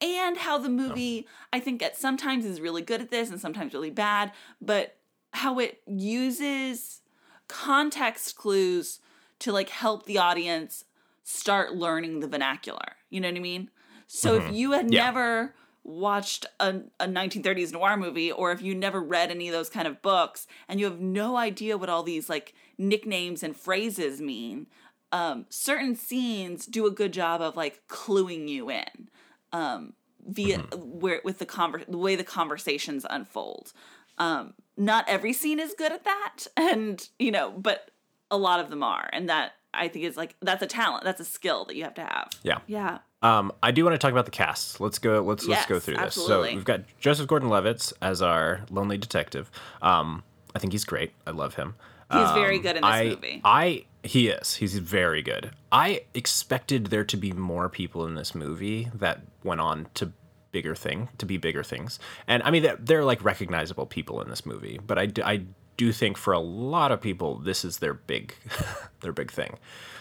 And 0.00 0.38
how 0.38 0.58
the 0.58 0.70
movie, 0.70 1.26
I 1.52 1.60
think, 1.60 1.82
at 1.82 1.96
sometimes 1.96 2.46
is 2.46 2.60
really 2.60 2.82
good 2.82 3.02
at 3.02 3.10
this 3.10 3.30
and 3.30 3.38
sometimes 3.38 3.74
really 3.74 3.90
bad, 3.90 4.32
but 4.62 4.96
how 5.32 5.58
it 5.58 5.82
uses 5.86 7.02
context 7.48 8.36
clues 8.36 9.00
to 9.40 9.52
like 9.52 9.68
help 9.68 10.06
the 10.06 10.18
audience 10.18 10.84
start 11.28 11.74
learning 11.74 12.20
the 12.20 12.26
vernacular. 12.26 12.96
You 13.10 13.20
know 13.20 13.28
what 13.28 13.36
I 13.36 13.40
mean? 13.40 13.70
So 14.06 14.36
if 14.36 14.50
you 14.50 14.72
had 14.72 14.90
Yeah. 14.90 15.04
never 15.04 15.54
watched 15.84 16.46
a, 16.58 16.80
a 16.98 17.06
1930s 17.06 17.70
noir 17.72 17.96
movie 17.98 18.32
or 18.32 18.50
if 18.52 18.62
you 18.62 18.74
never 18.74 19.02
read 19.02 19.30
any 19.30 19.48
of 19.48 19.52
those 19.52 19.68
kind 19.68 19.86
of 19.86 20.00
books 20.00 20.46
and 20.68 20.80
you 20.80 20.86
have 20.86 21.00
no 21.00 21.36
idea 21.36 21.76
what 21.78 21.88
all 21.88 22.02
these 22.02 22.28
like 22.28 22.54
nicknames 22.76 23.42
and 23.42 23.56
phrases 23.56 24.20
mean 24.20 24.66
um 25.12 25.46
certain 25.48 25.94
scenes 25.96 26.66
do 26.66 26.86
a 26.86 26.90
good 26.90 27.10
job 27.12 27.40
of 27.40 27.56
like 27.56 27.80
cluing 27.88 28.48
you 28.48 28.68
in 28.70 29.08
um 29.54 29.94
via 30.26 30.58
where 30.76 31.22
with 31.24 31.38
the 31.38 31.46
conver- 31.46 31.90
the 31.90 31.96
way 31.96 32.14
the 32.16 32.24
conversations 32.24 33.06
unfold 33.08 33.72
um 34.18 34.52
not 34.76 35.06
every 35.08 35.32
scene 35.32 35.58
is 35.58 35.74
good 35.78 35.92
at 35.92 36.04
that 36.04 36.46
and 36.58 37.08
you 37.18 37.30
know 37.30 37.50
but 37.50 37.90
a 38.30 38.36
lot 38.36 38.60
of 38.60 38.68
them 38.68 38.82
are 38.82 39.08
and 39.14 39.26
that 39.30 39.52
i 39.78 39.88
think 39.88 40.04
is 40.04 40.16
like 40.16 40.34
that's 40.40 40.62
a 40.62 40.66
talent 40.66 41.04
that's 41.04 41.20
a 41.20 41.24
skill 41.24 41.64
that 41.64 41.76
you 41.76 41.84
have 41.84 41.94
to 41.94 42.02
have 42.02 42.28
Yeah. 42.42 42.58
yeah 42.66 42.98
Um, 43.22 43.50
I 43.62 43.70
do 43.72 43.84
want 43.84 43.94
to 43.94 43.98
talk 43.98 44.12
about 44.12 44.26
the 44.26 44.30
cast. 44.30 44.80
Let's 44.80 44.98
go. 45.00 45.20
Let's 45.22 45.44
let's 45.46 45.66
go 45.66 45.74
Yes, 45.74 45.84
through 45.84 45.94
this. 45.94 46.02
absolutely. 46.04 46.50
So 46.50 46.54
we've 46.54 46.64
got 46.64 46.80
Joseph 47.00 47.26
Gordon-Levitt 47.26 47.92
as 48.00 48.22
our 48.22 48.60
lonely 48.70 48.96
detective. 48.96 49.50
Um, 49.82 50.22
I 50.54 50.60
think 50.60 50.72
he's 50.72 50.84
great. 50.84 51.10
I 51.26 51.32
love 51.32 51.54
him. 51.54 51.74
he's 52.12 52.30
very 52.30 52.56
Um, 52.58 52.62
good 52.62 52.76
in 52.76 52.82
this 52.82 52.90
I, 53.02 53.04
movie 53.06 53.40
I 53.44 53.84
he 54.04 54.28
is. 54.28 54.54
He's 54.54 54.78
very 54.78 55.22
good. 55.22 55.50
I 55.72 56.02
expected 56.14 56.86
there 56.86 57.04
to 57.04 57.16
be 57.16 57.32
more 57.32 57.68
people 57.68 58.06
in 58.06 58.14
this 58.14 58.34
movie 58.36 58.88
that 58.94 59.22
went 59.42 59.60
on 59.60 59.88
to 59.94 60.12
bigger 60.52 60.74
thing 60.76 61.08
to 61.18 61.26
be 61.26 61.36
bigger 61.38 61.64
things. 61.64 61.98
And 62.28 62.42
I 62.44 62.50
mean 62.52 62.62
they're, 62.62 62.76
they're 62.78 63.04
like 63.04 63.22
recognizable 63.24 63.84
people 63.86 64.22
in 64.22 64.28
this 64.30 64.46
movie, 64.46 64.78
but 64.86 64.96
I, 64.96 65.08
I 65.24 65.42
do 65.78 65.92
think 65.92 66.18
for 66.18 66.34
a 66.34 66.38
lot 66.38 66.92
of 66.92 67.00
people 67.00 67.38
this 67.38 67.64
is 67.64 67.78
their 67.78 67.94
big 67.94 68.34
their 69.00 69.12
big 69.12 69.30
thing. 69.32 69.56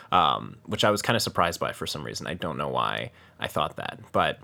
Um, 0.09 0.55
which 0.65 0.85
I 0.85 0.91
was 0.91 1.01
kind 1.01 1.17
of 1.17 1.21
surprised 1.21 1.59
by 1.59 1.73
for 1.73 1.85
some 1.85 2.01
reason. 2.01 2.27
I 2.27 2.33
don't 2.33 2.57
know 2.57 2.69
why 2.69 3.11
I 3.41 3.47
thought 3.47 3.75
that, 3.75 3.99
but 4.13 4.39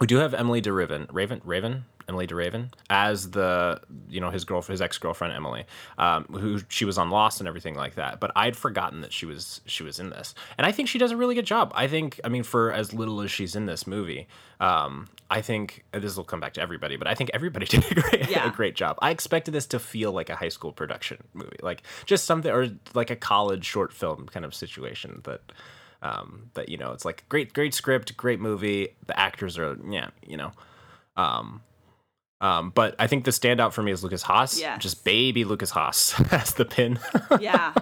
we 0.00 0.06
do 0.06 0.16
have 0.16 0.32
Emilie 0.32 0.62
de 0.62 0.72
Ravin, 0.72 1.06
Raven, 1.12 1.42
Raven, 1.44 1.84
Emilie 2.08 2.26
de 2.26 2.34
Ravin 2.34 2.70
as 2.90 3.30
the 3.30 3.80
you 4.08 4.20
know 4.20 4.30
his 4.30 4.44
girlfriend, 4.44 4.74
his 4.74 4.82
ex 4.82 4.98
girlfriend 4.98 5.32
Emily, 5.32 5.64
um, 5.98 6.24
who 6.24 6.60
she 6.68 6.84
was 6.84 6.98
on 6.98 7.10
Lost 7.10 7.40
and 7.40 7.48
everything 7.48 7.74
like 7.74 7.94
that. 7.94 8.20
But 8.20 8.32
I'd 8.36 8.56
forgotten 8.56 9.00
that 9.02 9.12
she 9.12 9.26
was 9.26 9.60
she 9.66 9.82
was 9.82 9.98
in 9.98 10.10
this, 10.10 10.34
and 10.58 10.66
I 10.66 10.72
think 10.72 10.88
she 10.88 10.98
does 10.98 11.12
a 11.12 11.16
really 11.16 11.34
good 11.34 11.46
job. 11.46 11.72
I 11.74 11.86
think 11.86 12.20
I 12.24 12.28
mean 12.28 12.42
for 12.42 12.72
as 12.72 12.92
little 12.92 13.20
as 13.20 13.30
she's 13.30 13.56
in 13.56 13.66
this 13.66 13.86
movie, 13.86 14.26
um, 14.60 15.06
I 15.30 15.40
think 15.40 15.84
this 15.92 16.16
will 16.16 16.24
come 16.24 16.40
back 16.40 16.52
to 16.54 16.60
everybody, 16.60 16.96
but 16.96 17.08
I 17.08 17.14
think 17.14 17.30
everybody 17.34 17.66
did 17.74 17.84
a 17.90 17.94
great 17.94 18.28
Yeah. 18.30 18.48
a 18.48 18.50
great 18.52 18.74
job. 18.76 18.98
I 19.00 19.10
expected 19.10 19.52
this 19.54 19.66
to 19.68 19.78
feel 19.78 20.12
like 20.12 20.28
a 20.30 20.36
high 20.36 20.48
school 20.50 20.72
production 20.72 21.22
movie, 21.32 21.56
like 21.62 21.82
just 22.06 22.24
something 22.26 22.50
or 22.52 22.68
like 22.94 23.10
a 23.10 23.16
college 23.16 23.64
short 23.64 23.92
film 23.92 24.26
kind 24.26 24.44
of 24.44 24.54
situation 24.54 25.20
that 25.24 25.40
um, 26.02 26.50
that 26.54 26.68
you 26.68 26.76
know 26.76 26.92
it's 26.92 27.04
like 27.06 27.24
great 27.30 27.54
great 27.54 27.72
script 27.72 28.14
great 28.16 28.38
movie 28.38 28.88
the 29.06 29.18
actors 29.18 29.56
are 29.56 29.78
yeah 29.88 30.10
you 30.26 30.36
know 30.36 30.52
um, 31.16 31.62
um, 32.42 32.70
but 32.74 32.94
i 32.98 33.06
think 33.06 33.24
the 33.24 33.30
standout 33.30 33.72
for 33.72 33.82
me 33.82 33.90
is 33.92 34.02
lukas 34.04 34.22
haas 34.22 34.58
Yes. 34.60 34.82
just 34.82 35.04
baby 35.04 35.44
lukas 35.44 35.70
haas 35.70 36.14
as 36.32 36.52
the 36.54 36.66
pin 36.66 36.98
yeah 37.40 37.72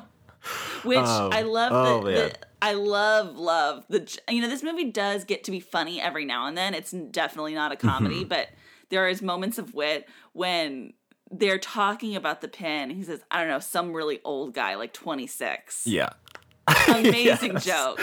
which 0.83 0.98
Um, 0.98 1.33
i 1.33 1.42
love 1.42 1.72
oh, 1.72 2.05
the, 2.05 2.11
the 2.12 2.33
i 2.61 2.72
love 2.74 3.37
love 3.37 3.85
the 3.88 4.18
you 4.28 4.40
know 4.40 4.48
this 4.48 4.62
movie 4.62 4.90
does 4.90 5.24
get 5.24 5.44
to 5.44 5.50
be 5.50 5.61
funny 5.61 6.00
every 6.00 6.24
now 6.24 6.46
and 6.46 6.57
then 6.57 6.74
it's 6.74 6.90
definitely 6.90 7.55
not 7.55 7.72
a 7.72 7.76
Mm-hmm. 7.76 7.88
comedy 7.88 8.24
but 8.24 8.48
there 8.90 9.09
is 9.09 9.22
moments 9.22 9.59
of 9.59 9.74
wit 9.74 10.09
when 10.33 10.92
they're 11.31 11.59
talking 11.59 12.14
about 12.16 12.40
the 12.40 12.48
pin 12.48 12.90
he 12.90 13.02
says 13.02 13.20
i 13.31 13.40
don't 13.40 13.48
know 13.48 13.59
some 13.61 13.92
really 13.92 14.20
old 14.24 14.52
guy 14.55 14.74
like 14.74 14.92
26 14.92 15.87
yeah 15.87 16.11
amazing 16.88 17.59
joke 17.61 18.00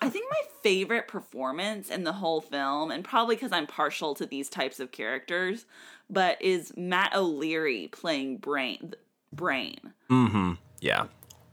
I 0.00 0.08
think 0.08 0.26
my 0.30 0.40
favorite 0.62 1.08
performance 1.08 1.90
in 1.90 2.04
the 2.04 2.12
whole 2.12 2.40
film, 2.40 2.90
and 2.90 3.04
probably 3.04 3.34
because 3.34 3.50
I'm 3.52 3.66
partial 3.66 4.14
to 4.14 4.24
these 4.24 4.48
types 4.48 4.78
of 4.80 4.92
characters, 4.92 5.66
but 6.08 6.40
is 6.40 6.72
Matt 6.76 7.14
O'Leary 7.14 7.88
playing 7.88 8.36
Brain. 8.38 8.94
Brain. 9.32 9.78
Mm-hmm. 10.10 10.52
Yeah. 10.82 11.06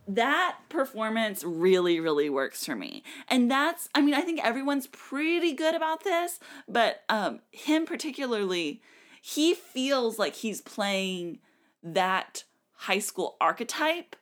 That 0.07 0.57
performance 0.69 1.43
really, 1.43 1.99
really 1.99 2.29
works 2.31 2.65
for 2.65 2.75
me. 2.75 3.03
And 3.27 3.49
that's, 3.49 3.87
I 3.93 4.01
mean, 4.01 4.15
I 4.15 4.21
think 4.21 4.43
everyone's 4.43 4.87
pretty 4.87 5.53
good 5.53 5.75
about 5.75 6.03
this, 6.03 6.39
but 6.67 7.03
um, 7.09 7.41
him 7.51 7.85
particularly, 7.85 8.81
he 9.21 9.53
feels 9.53 10.17
like 10.17 10.33
he's 10.35 10.61
playing 10.61 11.39
that 11.83 12.43
high 12.73 12.97
school 12.99 13.37
archetype 13.39 14.15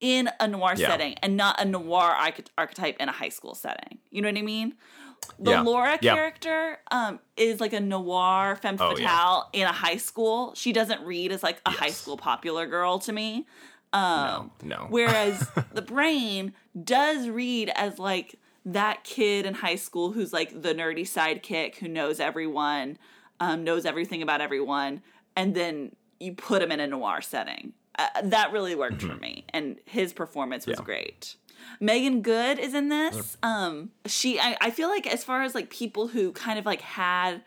in 0.00 0.30
a 0.40 0.48
noir 0.48 0.72
Yeah. 0.76 0.88
setting 0.88 1.14
and 1.22 1.36
not 1.36 1.60
a 1.60 1.66
noir 1.66 2.12
arch- 2.18 2.48
archetype 2.56 2.96
in 2.98 3.10
a 3.10 3.12
high 3.12 3.28
school 3.28 3.54
setting. 3.54 3.98
You 4.10 4.22
know 4.22 4.28
what 4.28 4.38
I 4.38 4.42
mean? 4.42 4.74
The 5.38 5.50
Yeah. 5.50 5.60
Laura 5.60 5.98
Yeah. 6.00 6.14
character 6.14 6.78
um, 6.90 7.20
is 7.36 7.60
like 7.60 7.74
a 7.74 7.80
noir 7.80 8.56
femme 8.56 8.78
Oh, 8.80 8.96
fatale 8.96 9.50
yeah. 9.52 9.60
in 9.60 9.66
a 9.68 9.72
high 9.72 9.98
school. 9.98 10.54
She 10.54 10.72
doesn't 10.72 11.02
read 11.02 11.30
as 11.30 11.42
like 11.42 11.60
a 11.66 11.70
high 11.70 11.90
school 11.90 12.16
popular 12.16 12.66
girl 12.66 12.98
to 13.00 13.12
me. 13.12 13.46
Um, 13.92 14.50
No. 14.62 14.76
No. 14.78 14.86
Whereas 14.90 15.48
the 15.72 15.82
brain 15.82 16.52
does 16.84 17.28
read 17.28 17.70
as 17.74 17.98
like 17.98 18.36
that 18.64 19.04
kid 19.04 19.46
in 19.46 19.54
high 19.54 19.76
school 19.76 20.12
who's 20.12 20.32
like 20.32 20.62
the 20.62 20.74
nerdy 20.74 21.02
sidekick 21.02 21.76
who 21.76 21.88
knows 21.88 22.20
everyone, 22.20 22.98
um, 23.40 23.64
knows 23.64 23.84
everything 23.86 24.22
about 24.22 24.40
everyone, 24.40 25.02
and 25.34 25.54
then 25.54 25.94
you 26.20 26.34
put 26.34 26.62
him 26.62 26.70
in 26.70 26.80
a 26.80 26.86
noir 26.86 27.20
setting. 27.20 27.72
Uh, 27.98 28.06
that 28.22 28.52
really 28.52 28.74
worked 28.74 29.02
for 29.02 29.16
me, 29.16 29.44
and 29.50 29.78
his 29.86 30.12
performance 30.12 30.66
was 30.66 30.76
Mm-hmm. 30.78 30.90
Yeah. 30.90 30.96
great. 31.00 31.34
Meagan 31.80 32.22
Good 32.22 32.58
is 32.58 32.72
in 32.74 32.88
this. 32.88 33.36
Um, 33.42 33.90
she, 34.06 34.38
I, 34.40 34.56
I 34.60 34.70
feel 34.70 34.88
like 34.88 35.06
as 35.06 35.22
far 35.24 35.42
as 35.42 35.54
like 35.54 35.68
people 35.70 36.08
who 36.08 36.32
kind 36.32 36.58
of 36.58 36.64
like 36.66 36.80
had 36.80 37.42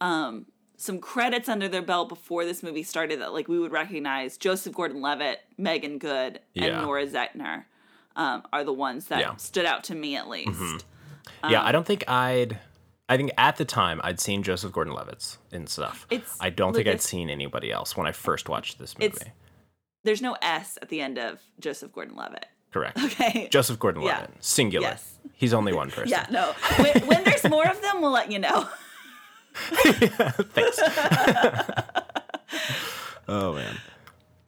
um 0.00 0.44
some 0.76 0.98
credits 0.98 1.48
under 1.48 1.68
their 1.68 1.82
belt 1.82 2.08
before 2.08 2.44
this 2.44 2.62
movie 2.62 2.82
started 2.82 3.20
that 3.20 3.32
like 3.32 3.48
we 3.48 3.58
would 3.58 3.72
recognize 3.72 4.36
Joseph 4.36 4.74
Gordon-Levitt, 4.74 5.40
Meagan 5.58 5.98
Good, 5.98 6.40
and 6.54 6.82
Nora 6.82 7.06
Zehetner 7.06 7.64
um, 8.14 8.42
are 8.52 8.64
the 8.64 8.72
ones 8.72 9.06
that 9.06 9.20
Yeah. 9.20 9.28
Mm-hmm. 9.28 9.38
stood 9.38 9.64
out 9.66 9.84
to 9.84 9.94
me 9.94 10.16
at 10.16 10.28
least. 10.28 10.84
yeah, 11.48 11.62
I 11.62 11.72
don't 11.72 11.86
think 11.86 12.08
I'd. 12.08 12.58
I 13.08 13.16
think 13.16 13.30
at 13.38 13.56
the 13.56 13.64
time 13.64 14.00
I'd 14.02 14.18
seen 14.18 14.42
Joseph 14.42 14.72
Gordon-Levitt's 14.72 15.38
in 15.52 15.66
stuff. 15.68 16.06
It's- 16.10 16.36
I 16.40 16.50
don't 16.50 16.74
think 16.74 16.88
I'd 16.88 17.00
seen 17.00 17.30
anybody 17.30 17.70
else 17.70 17.96
when 17.96 18.06
I 18.06 18.12
first 18.12 18.48
watched 18.48 18.78
this 18.80 18.98
movie. 18.98 19.16
There's 20.02 20.20
no 20.22 20.36
S 20.42 20.76
at 20.82 20.88
the 20.88 21.00
end 21.00 21.16
of 21.18 21.40
Joseph 21.60 21.92
Gordon-Levitt. 21.92 22.46
Correct. 22.72 22.98
Okay. 23.02 23.48
Joseph 23.50 23.78
Gordon-Levitt, 23.78 24.30
Yeah. 24.30 24.36
singular. 24.40 24.88
Yes. 24.88 25.18
He's 25.34 25.54
only 25.54 25.72
one 25.72 25.90
person. 25.90 26.08
Yeah, 26.08 26.26
no. 26.30 26.52
When, 26.82 27.06
when 27.06 27.24
there's 27.24 27.44
more 27.44 27.66
of 27.68 27.80
them, 27.80 28.00
we'll 28.00 28.10
let 28.10 28.30
you 28.32 28.38
know. 28.40 28.68
Thanks. 29.66 30.78
oh 33.28 33.54
man. 33.54 33.76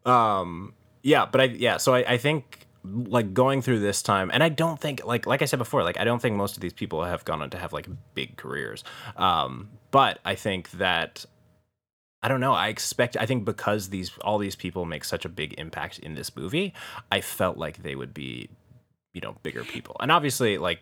Um. 0.04 0.74
Yeah, 1.02 1.26
but 1.30 1.40
I 1.40 1.44
yeah. 1.44 1.76
So 1.76 1.94
I, 1.94 2.14
I 2.14 2.18
think 2.18 2.66
like 2.84 3.34
going 3.34 3.62
through 3.62 3.80
this 3.80 4.02
time, 4.02 4.30
and 4.32 4.42
I 4.42 4.48
don't 4.48 4.80
think 4.80 5.04
like 5.04 5.26
like 5.26 5.42
I 5.42 5.44
said 5.44 5.58
before, 5.58 5.82
like 5.82 5.98
I 5.98 6.04
don't 6.04 6.20
think 6.20 6.36
most 6.36 6.56
of 6.56 6.60
these 6.60 6.72
people 6.72 7.04
have 7.04 7.24
gone 7.24 7.42
on 7.42 7.50
to 7.50 7.58
have 7.58 7.72
like 7.72 7.88
big 8.14 8.36
careers. 8.36 8.84
Um. 9.16 9.70
But 9.90 10.18
I 10.24 10.34
think 10.34 10.70
that 10.72 11.24
I 12.22 12.28
don't 12.28 12.40
know. 12.40 12.52
I 12.52 12.68
expect. 12.68 13.16
I 13.18 13.26
think 13.26 13.44
because 13.44 13.90
these 13.90 14.10
all 14.22 14.38
these 14.38 14.56
people 14.56 14.84
make 14.84 15.04
such 15.04 15.24
a 15.24 15.28
big 15.28 15.54
impact 15.58 15.98
in 16.00 16.14
this 16.14 16.34
movie, 16.36 16.74
I 17.12 17.20
felt 17.20 17.56
like 17.56 17.82
they 17.82 17.94
would 17.94 18.12
be, 18.12 18.48
you 19.14 19.20
know, 19.20 19.36
bigger 19.42 19.62
people. 19.62 19.96
And 20.00 20.10
obviously, 20.10 20.58
like 20.58 20.80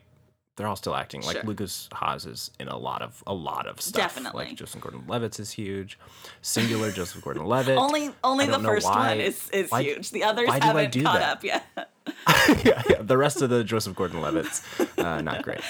they're 0.57 0.67
all 0.67 0.77
still 0.77 0.95
acting. 0.97 1.23
Like 1.23 1.37
Sure. 1.37 1.45
Lukas 1.45 1.89
Haas 1.93 2.25
is 2.27 2.51
in 2.59 2.69
a 2.69 2.77
lot 2.79 3.03
of 3.03 3.23
a 3.27 3.35
lot 3.35 3.67
of 3.67 3.81
stuff. 3.81 4.03
Definitely. 4.15 4.47
Like 4.47 4.55
Joseph 4.57 4.81
Gordon-Levitt's 4.81 5.39
is 5.39 5.51
huge. 5.53 5.99
Singular 6.43 6.91
Joseph 6.91 7.23
Gordon-Levitt. 7.23 7.77
only 7.79 8.11
only 8.25 8.47
the 8.47 8.59
first 8.61 8.87
why- 8.87 9.09
one 9.11 9.21
is, 9.21 9.49
is 9.51 9.71
why- 9.71 9.83
huge. 9.83 10.11
The 10.11 10.25
others 10.25 10.49
haven't 10.51 10.93
caught 11.03 11.21
that? 11.21 11.23
up 11.39 11.45
yet. 11.45 11.65
yeah, 12.65 12.83
yeah. 12.89 13.03
The 13.03 13.17
rest 13.19 13.43
of 13.43 13.51
the 13.51 13.65
Joseph 13.65 13.97
Gordon-Levitt's 13.97 14.63
uh, 14.99 15.21
not 15.23 15.43
great. 15.43 15.61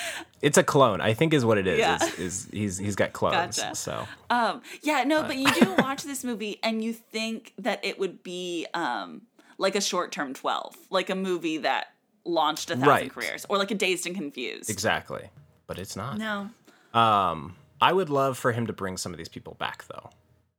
It's 0.42 0.59
a 0.59 0.62
clone, 0.62 1.01
I 1.01 1.14
think, 1.14 1.33
is 1.33 1.44
what 1.44 1.57
it 1.59 1.66
is. 1.66 1.79
Yeah. 1.79 1.96
Is, 1.96 2.18
is 2.18 2.49
he's 2.53 2.79
he's 2.79 2.94
got 2.96 3.12
clones. 3.12 3.59
Gotcha. 3.59 3.75
So 3.75 4.07
Um, 4.31 4.62
yeah, 4.83 5.03
no, 5.05 5.22
but 5.22 5.37
you 5.37 5.51
do 5.53 5.75
watch 5.79 6.03
this 6.05 6.22
movie 6.25 6.59
and 6.62 6.85
you 6.85 6.92
think 6.92 7.53
that 7.59 7.85
it 7.85 7.99
would 7.99 8.22
be 8.22 8.66
um 8.75 9.22
like 9.59 9.75
a 9.75 9.81
short 9.81 10.12
term 10.12 10.35
twelve, 10.35 10.77
like 10.90 11.09
a 11.11 11.14
movie 11.14 11.59
that 11.59 11.87
launched 12.27 12.71
a 12.71 12.75
thousand 12.77 12.89
Right. 12.89 13.11
careers, 13.12 13.47
or 13.49 13.57
like 13.59 13.71
a 13.71 13.75
Dazed 13.75 14.07
and 14.07 14.15
Confused. 14.17 14.69
exactly, 14.71 15.31
but 15.67 15.79
it's 15.79 15.97
not. 15.97 16.19
No, 16.19 16.51
Um, 16.93 17.57
I 17.81 17.93
would 17.93 18.11
love 18.11 18.37
for 18.39 18.53
him 18.53 18.67
to 18.67 18.73
bring 18.73 18.97
some 18.97 19.12
of 19.12 19.19
these 19.19 19.29
people 19.29 19.55
back, 19.55 19.87
though, 19.89 20.11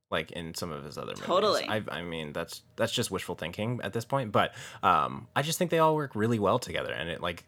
like 0.10 0.32
in 0.32 0.54
some 0.56 0.72
of 0.72 0.84
his 0.84 0.98
other 0.98 1.12
movies. 1.14 1.26
Totally. 1.26 1.68
I, 1.68 1.82
I 1.90 2.02
mean, 2.04 2.32
that's 2.34 2.62
that's 2.76 2.92
just 2.94 3.12
wishful 3.12 3.36
thinking 3.36 3.80
at 3.84 3.94
this 3.94 4.06
point, 4.06 4.32
but 4.32 4.54
um, 4.84 5.28
I 5.36 5.42
just 5.42 5.58
think 5.60 5.72
they 5.72 5.80
all 5.80 5.96
work 5.96 6.16
really 6.16 6.40
well 6.40 6.60
together, 6.60 6.92
and 6.94 7.10
it 7.10 7.22
like, 7.22 7.44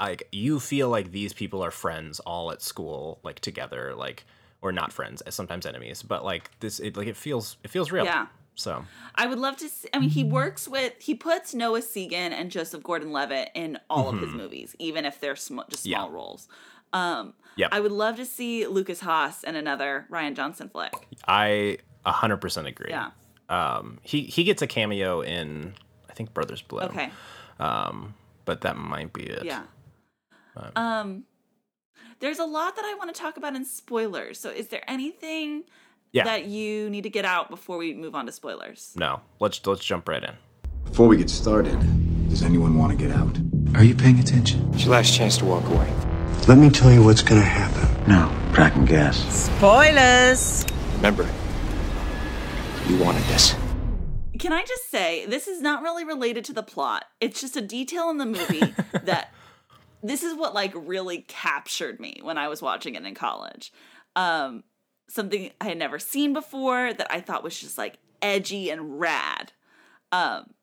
like 0.00 0.26
you 0.32 0.58
feel 0.58 0.88
like 0.88 1.12
these 1.12 1.32
people 1.32 1.62
are 1.62 1.70
friends 1.70 2.18
all 2.20 2.50
at 2.50 2.62
school, 2.62 3.20
like 3.22 3.40
together, 3.40 3.94
like 3.94 4.24
or 4.62 4.72
not 4.72 4.92
friends, 4.92 5.22
sometimes 5.28 5.66
enemies, 5.66 6.02
but 6.02 6.24
like 6.24 6.50
this, 6.60 6.80
it 6.80 6.96
like 6.96 7.06
it 7.06 7.16
feels 7.16 7.56
it 7.62 7.70
feels 7.70 7.92
real. 7.92 8.04
Yeah. 8.06 8.26
So 8.56 8.84
I 9.14 9.26
would 9.26 9.38
love 9.38 9.56
to. 9.58 9.68
See, 9.68 9.88
I 9.92 9.98
mean, 9.98 10.10
he 10.10 10.22
works 10.24 10.68
with 10.68 10.92
he 11.00 11.14
puts 11.14 11.54
Noah 11.54 11.80
Segan 11.80 12.12
and 12.32 12.50
Joseph 12.50 12.82
Gordon-Levitt 12.82 13.50
in 13.54 13.78
all 13.90 14.08
of 14.08 14.20
his 14.20 14.30
movies, 14.32 14.76
even 14.78 15.04
if 15.04 15.18
they're 15.20 15.36
sm- 15.36 15.60
just 15.70 15.82
small 15.84 16.06
Mm-hmm. 16.06 16.14
Yeah. 16.14 16.16
roles. 16.16 16.48
Um, 16.92 17.34
Yep. 17.56 17.68
I 17.72 17.78
would 17.80 17.92
love 17.92 18.16
to 18.16 18.24
see 18.26 18.66
Lukas 18.66 18.98
Haas 19.00 19.44
in 19.44 19.54
another 19.54 20.06
Rian 20.10 20.34
Johnson 20.34 20.68
flick. 20.68 20.92
I 21.28 21.78
a 22.04 22.10
hundred 22.12 22.38
percent 22.38 22.66
agree. 22.66 22.90
Yeah. 22.90 23.10
Um, 23.48 23.98
he 24.02 24.22
he 24.22 24.42
gets 24.44 24.60
a 24.62 24.66
cameo 24.66 25.20
in 25.20 25.74
I 26.10 26.14
think 26.14 26.34
Brothers 26.34 26.62
Bloom. 26.62 26.84
Okay. 26.84 27.10
Um, 27.60 28.14
but 28.44 28.62
that 28.62 28.76
might 28.76 29.12
be 29.12 29.22
it. 29.22 29.44
Yeah. 29.44 29.62
Um, 30.76 31.24
there's 32.20 32.38
a 32.38 32.44
lot 32.44 32.76
that 32.76 32.84
I 32.84 32.94
want 32.94 33.14
to 33.14 33.20
talk 33.20 33.36
about 33.36 33.54
in 33.56 33.64
spoilers. 33.64 34.38
So, 34.38 34.50
is 34.50 34.68
there 34.68 34.82
anything 34.88 35.64
Yeah. 36.14 36.22
that 36.24 36.44
you 36.44 36.88
need 36.90 37.02
to 37.02 37.10
get 37.10 37.24
out 37.24 37.50
before 37.50 37.76
we 37.76 37.92
move 37.92 38.14
on 38.14 38.26
to 38.26 38.32
spoilers? 38.32 38.94
No, 38.96 39.20
let's 39.40 39.66
let's 39.66 39.84
jump 39.84 40.08
right 40.08 40.22
in. 40.22 40.30
Before 40.84 41.08
we 41.08 41.16
get 41.16 41.28
started, 41.28 41.76
does 42.30 42.42
anyone 42.44 42.78
want 42.78 42.92
to 42.92 42.96
get 42.96 43.10
out? 43.10 43.36
Are 43.74 43.82
you 43.82 43.96
paying 43.96 44.20
attention? 44.20 44.70
It's 44.72 44.84
your 44.84 44.92
last 44.92 45.12
chance 45.12 45.36
to 45.38 45.44
walk 45.44 45.64
away. 45.70 45.92
Let 46.46 46.58
me 46.58 46.70
tell 46.70 46.92
you 46.92 47.02
what's 47.02 47.20
gonna 47.20 47.40
happen. 47.40 48.08
No, 48.08 48.32
cracking 48.52 48.84
gas. 48.84 49.18
Spoilers! 49.56 50.64
Remember, 50.98 51.28
you 52.86 52.96
wanted 52.98 53.24
this. 53.24 53.56
Can 54.38 54.52
I 54.52 54.62
just 54.62 54.88
say 54.92 55.26
this 55.26 55.48
is 55.48 55.60
not 55.60 55.82
really 55.82 56.04
related 56.04 56.44
to 56.44 56.52
the 56.52 56.62
plot? 56.62 57.06
It's 57.20 57.40
just 57.40 57.56
a 57.56 57.60
detail 57.60 58.08
in 58.10 58.18
the 58.18 58.26
movie 58.26 58.60
that 59.02 59.32
this 60.00 60.22
is 60.22 60.36
what 60.36 60.54
like 60.54 60.72
really 60.76 61.24
captured 61.26 61.98
me 61.98 62.20
when 62.22 62.38
I 62.38 62.46
was 62.46 62.62
watching 62.62 62.94
it 62.94 63.04
in 63.04 63.16
college. 63.16 63.72
Um, 64.14 64.62
something 65.08 65.50
I 65.60 65.66
had 65.66 65.78
never 65.78 65.98
seen 65.98 66.32
before 66.32 66.92
that 66.92 67.06
I 67.10 67.20
thought 67.20 67.44
was 67.44 67.58
just 67.58 67.78
like 67.78 67.98
edgy 68.22 68.70
and 68.70 68.98
rad. 68.98 69.52
Um, 70.12 70.54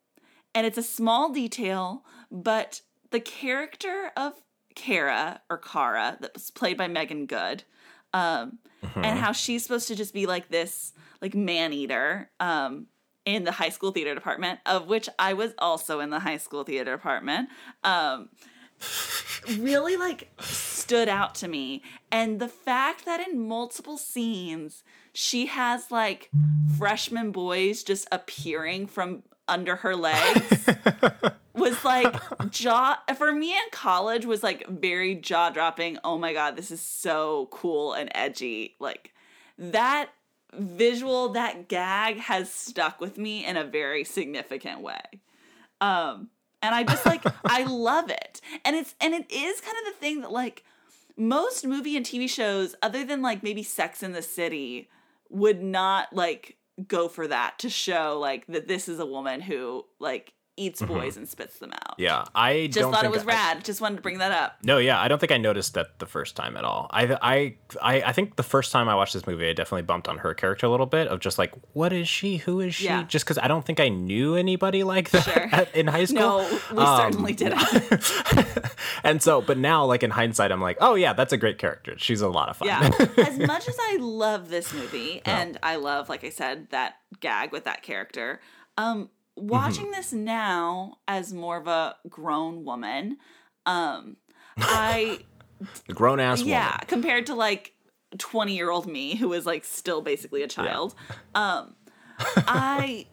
and 0.54 0.66
it's 0.66 0.78
a 0.78 0.84
small 0.84 1.32
detail, 1.32 2.04
but 2.32 2.82
the 3.12 3.20
character 3.20 4.12
of 4.18 4.34
Kara 4.76 5.42
or 5.50 5.58
Kara 5.58 6.18
that 6.22 6.34
was 6.34 6.52
played 6.52 6.78
by 6.78 6.88
Meagan 6.88 7.26
Good, 7.26 7.64
um, 8.14 8.60
and 8.96 9.20
how 9.20 9.32
she's 9.32 9.64
supposed 9.64 9.88
to 9.88 9.96
just 9.96 10.14
be 10.14 10.26
like 10.26 10.50
this 10.50 10.94
like 11.22 11.36
man 11.36 11.72
eater 11.72 12.30
um, 12.40 12.88
in 13.26 13.44
the 13.44 13.52
high 13.52 13.70
school 13.70 13.92
theater 13.92 14.16
department, 14.16 14.60
of 14.66 14.88
which 14.88 15.08
I 15.20 15.34
was 15.34 15.54
also 15.58 16.00
in 16.00 16.10
the 16.10 16.20
high 16.20 16.38
school 16.38 16.64
theater 16.64 16.96
department. 16.96 17.50
Um, 17.84 18.30
really 19.58 19.98
like 19.98 20.30
stood 20.40 21.10
out 21.10 21.36
to 21.36 21.48
me. 21.48 21.84
And 22.12 22.40
the 22.40 22.48
fact 22.48 23.06
that 23.06 23.26
in 23.28 23.48
multiple 23.48 23.98
scenes 23.98 24.84
she 25.14 25.48
has 25.48 25.92
like 25.92 26.30
freshman 26.78 27.32
boys 27.32 27.84
just 27.84 28.08
appearing 28.12 28.88
from 28.88 29.24
under 29.48 29.76
her 29.78 29.96
legs 29.96 30.70
was 31.54 31.84
like 31.84 32.16
jaw 32.50 32.98
for 33.18 33.34
me 33.34 33.52
in 33.52 33.62
college 33.72 34.26
was 34.26 34.42
like 34.42 34.66
very 34.68 35.16
jaw 35.16 35.50
dropping 35.50 35.98
oh 36.06 36.18
my 36.18 36.34
god 36.34 36.56
this 36.56 36.72
is 36.72 36.82
so 36.82 37.50
cool 37.52 37.94
and 37.94 38.10
edgy. 38.16 38.76
Like 38.80 39.14
that 39.58 40.10
visual 40.54 41.30
that 41.30 41.68
gag 41.68 42.18
has 42.18 42.52
stuck 42.52 43.00
with 43.00 43.18
me 43.18 43.46
in 43.46 43.58
a 43.58 43.64
very 43.64 44.04
significant 44.04 44.82
way. 44.82 45.02
Um 45.82 46.30
and 46.62 46.76
i 46.76 46.84
just 46.84 47.06
like 47.06 47.24
i 47.46 47.64
love 47.64 48.10
it. 48.10 48.42
And 48.66 48.76
it's 48.76 48.96
and 49.02 49.14
it 49.14 49.32
is 49.32 49.62
kind 49.62 49.78
of 49.80 49.94
the 49.94 50.00
thing 50.00 50.22
that 50.22 50.32
like 50.32 50.64
most 51.18 51.66
movie 51.66 51.98
and 51.98 52.06
tv 52.06 52.30
shows 52.30 52.76
other 52.82 53.06
than 53.06 53.22
like 53.22 53.44
maybe 53.44 53.64
sex 53.64 54.02
in 54.04 54.12
the 54.14 54.22
city 54.22 54.90
would 55.30 55.62
not 55.62 56.14
like 56.14 56.58
go 56.88 57.08
for 57.08 57.28
that 57.28 57.60
to 57.60 57.70
show 57.70 58.18
like 58.20 58.46
that 58.48 58.68
this 58.68 58.88
is 58.88 59.00
a 59.00 59.06
woman 59.06 59.42
who 59.42 59.86
like 60.00 60.34
eats 60.62 60.82
boys 60.82 61.18
and 61.18 61.28
spits 61.28 61.60
them 61.60 61.72
out. 61.74 61.96
Yeah, 61.98 62.24
I 62.36 62.68
Just 62.68 62.80
don't 62.80 62.92
thought 62.94 63.06
it 63.06 63.12
was 63.12 63.24
I- 63.24 63.26
rad. 63.26 63.66
Just 63.66 63.82
wanted 63.82 63.98
to 63.98 64.02
bring 64.02 64.20
that 64.20 64.32
up. 64.32 64.58
No, 64.64 64.78
yeah, 64.78 65.00
I 65.00 65.08
don't 65.08 65.20
think 65.20 65.32
I 65.32 65.38
noticed 65.38 65.74
that 65.74 66.00
the 66.00 66.06
first 66.06 66.36
time 66.36 66.56
at 66.58 66.64
all. 66.64 66.88
I, 66.92 67.18
I, 67.22 67.56
I, 67.82 68.02
I 68.04 68.12
think 68.14 68.36
the 68.36 68.44
first 68.44 68.72
time 68.72 68.88
I 68.90 68.96
watched 68.96 69.14
this 69.14 69.26
movie, 69.28 69.50
I 69.50 69.54
definitely 69.54 69.82
bumped 69.84 70.08
on 70.08 70.20
her 70.20 70.34
character 70.34 70.66
a 70.66 70.70
little 70.70 70.86
bit 70.86 71.08
of 71.08 71.20
just 71.20 71.38
like, 71.38 71.54
what 71.74 71.92
is 71.94 72.08
she? 72.08 72.38
Who 72.38 72.60
is 72.60 72.76
she? 72.76 72.86
Yeah. 72.86 73.04
Just 73.04 73.26
because 73.26 73.38
I 73.38 73.48
don't 73.48 73.66
think 73.66 73.80
I 73.80 73.90
knew 73.90 74.36
anybody 74.36 74.84
like 74.84 75.10
that 75.12 75.24
Sure. 75.24 75.50
at- 75.52 75.76
in 75.76 75.88
high 75.88 76.06
school. 76.06 76.20
No, 76.20 76.60
we 76.72 76.78
Um, 76.78 76.98
certainly 77.12 77.34
didn't. 77.34 77.62
and 79.04 79.22
so, 79.22 79.42
but 79.42 79.58
now, 79.58 79.86
like 79.86 80.04
in 80.04 80.12
hindsight, 80.12 80.52
I'm 80.52 80.62
like, 80.62 80.78
oh 80.82 80.96
yeah, 80.96 81.14
that's 81.14 81.34
a 81.34 81.38
great 81.38 81.58
character. 81.58 81.96
She's 81.98 82.22
a 82.22 82.30
lot 82.30 82.50
of 82.50 82.58
fun. 82.58 82.68
Yeah. 82.68 82.90
as 83.18 83.38
much 83.40 83.68
as 83.68 83.76
I 83.80 83.98
love 84.00 84.50
this 84.50 84.74
movie 84.74 85.22
and 85.26 85.58
I 85.64 85.76
love, 85.78 86.10
like 86.10 86.24
I 86.24 86.30
said, 86.30 86.68
that 86.72 86.96
gag 87.20 87.52
with 87.52 87.66
that 87.66 87.84
character, 87.84 88.40
um, 88.78 89.10
watching 89.36 89.86
Mm-hmm. 89.86 89.92
this 89.94 90.14
now 90.14 90.98
as 91.08 91.34
more 91.34 91.58
of 91.58 91.68
a 91.68 91.96
grown 92.10 92.64
woman, 92.66 93.18
um, 93.66 94.18
I 94.58 95.20
Grown 95.90 96.20
ass 96.20 96.42
yeah, 96.42 96.72
woman. 96.72 96.86
compared 96.88 97.26
to 97.28 97.36
like 97.36 97.74
20 98.18 98.56
year 98.56 98.70
old 98.72 98.88
me 98.88 99.16
who 99.16 99.30
was 99.30 99.46
like 99.46 99.64
still 99.64 100.02
basically 100.02 100.42
a 100.44 100.48
child, 100.48 100.96
um, 101.36 101.76
I 102.36 103.08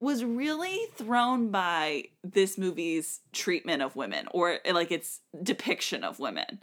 was 0.00 0.24
really 0.24 0.78
thrown 0.94 1.50
by 1.50 2.04
this 2.22 2.56
movie's 2.56 3.20
treatment 3.32 3.82
of 3.82 3.96
women 3.96 4.28
or 4.30 4.58
like 4.72 4.92
its 4.92 5.20
depiction 5.42 6.04
of 6.04 6.18
women. 6.20 6.60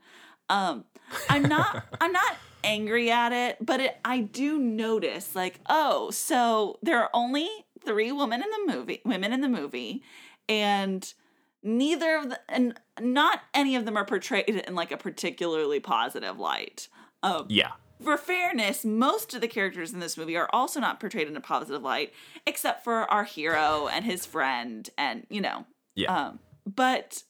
Um, 0.50 0.86
I'm 1.30 1.44
not 1.44 1.84
I'm 2.00 2.12
not 2.14 2.38
angry 2.66 3.12
at 3.12 3.32
it, 3.32 3.58
but 3.62 3.80
it, 3.80 3.98
I 4.04 4.20
do 4.22 4.58
notice 4.58 5.36
like, 5.36 5.60
oh, 5.70 6.12
so 6.12 6.80
there 6.82 7.00
are 7.00 7.10
only 7.14 7.48
three 7.86 8.12
women 8.12 8.42
in 8.44 8.50
the 8.50 8.74
movie, 8.74 9.02
women 9.06 9.32
in 9.32 9.42
the 9.42 9.50
movie, 9.50 10.04
and 10.50 11.14
neither 11.64 12.16
of 12.18 12.30
the, 12.30 12.40
and 12.50 12.80
not 13.00 13.42
any 13.54 13.76
of 13.76 13.86
them 13.86 13.98
are 13.98 14.06
portrayed 14.06 14.50
in 14.50 14.76
like 14.76 14.92
a 14.92 14.98
particularly 14.98 15.80
positive 15.80 16.38
light. 16.40 16.88
Um, 17.24 17.46
Yeah. 17.50 17.74
for 18.02 18.18
fairness, 18.18 18.84
most 18.84 19.34
of 19.34 19.42
the 19.42 19.48
characters 19.48 19.94
in 19.94 20.00
this 20.00 20.18
movie 20.18 20.36
are 20.38 20.50
also 20.52 20.80
not 20.80 21.00
portrayed 21.00 21.28
in 21.28 21.38
a 21.38 21.42
positive 21.42 21.82
light, 21.82 22.14
except 22.46 22.84
for 22.84 23.10
our 23.12 23.24
hero 23.24 23.88
and 23.88 24.06
his 24.06 24.26
friend, 24.26 24.90
and 24.98 25.26
you 25.30 25.42
know, 25.42 25.66
Yeah. 25.96 26.28
um, 26.28 26.40
but 26.66 27.24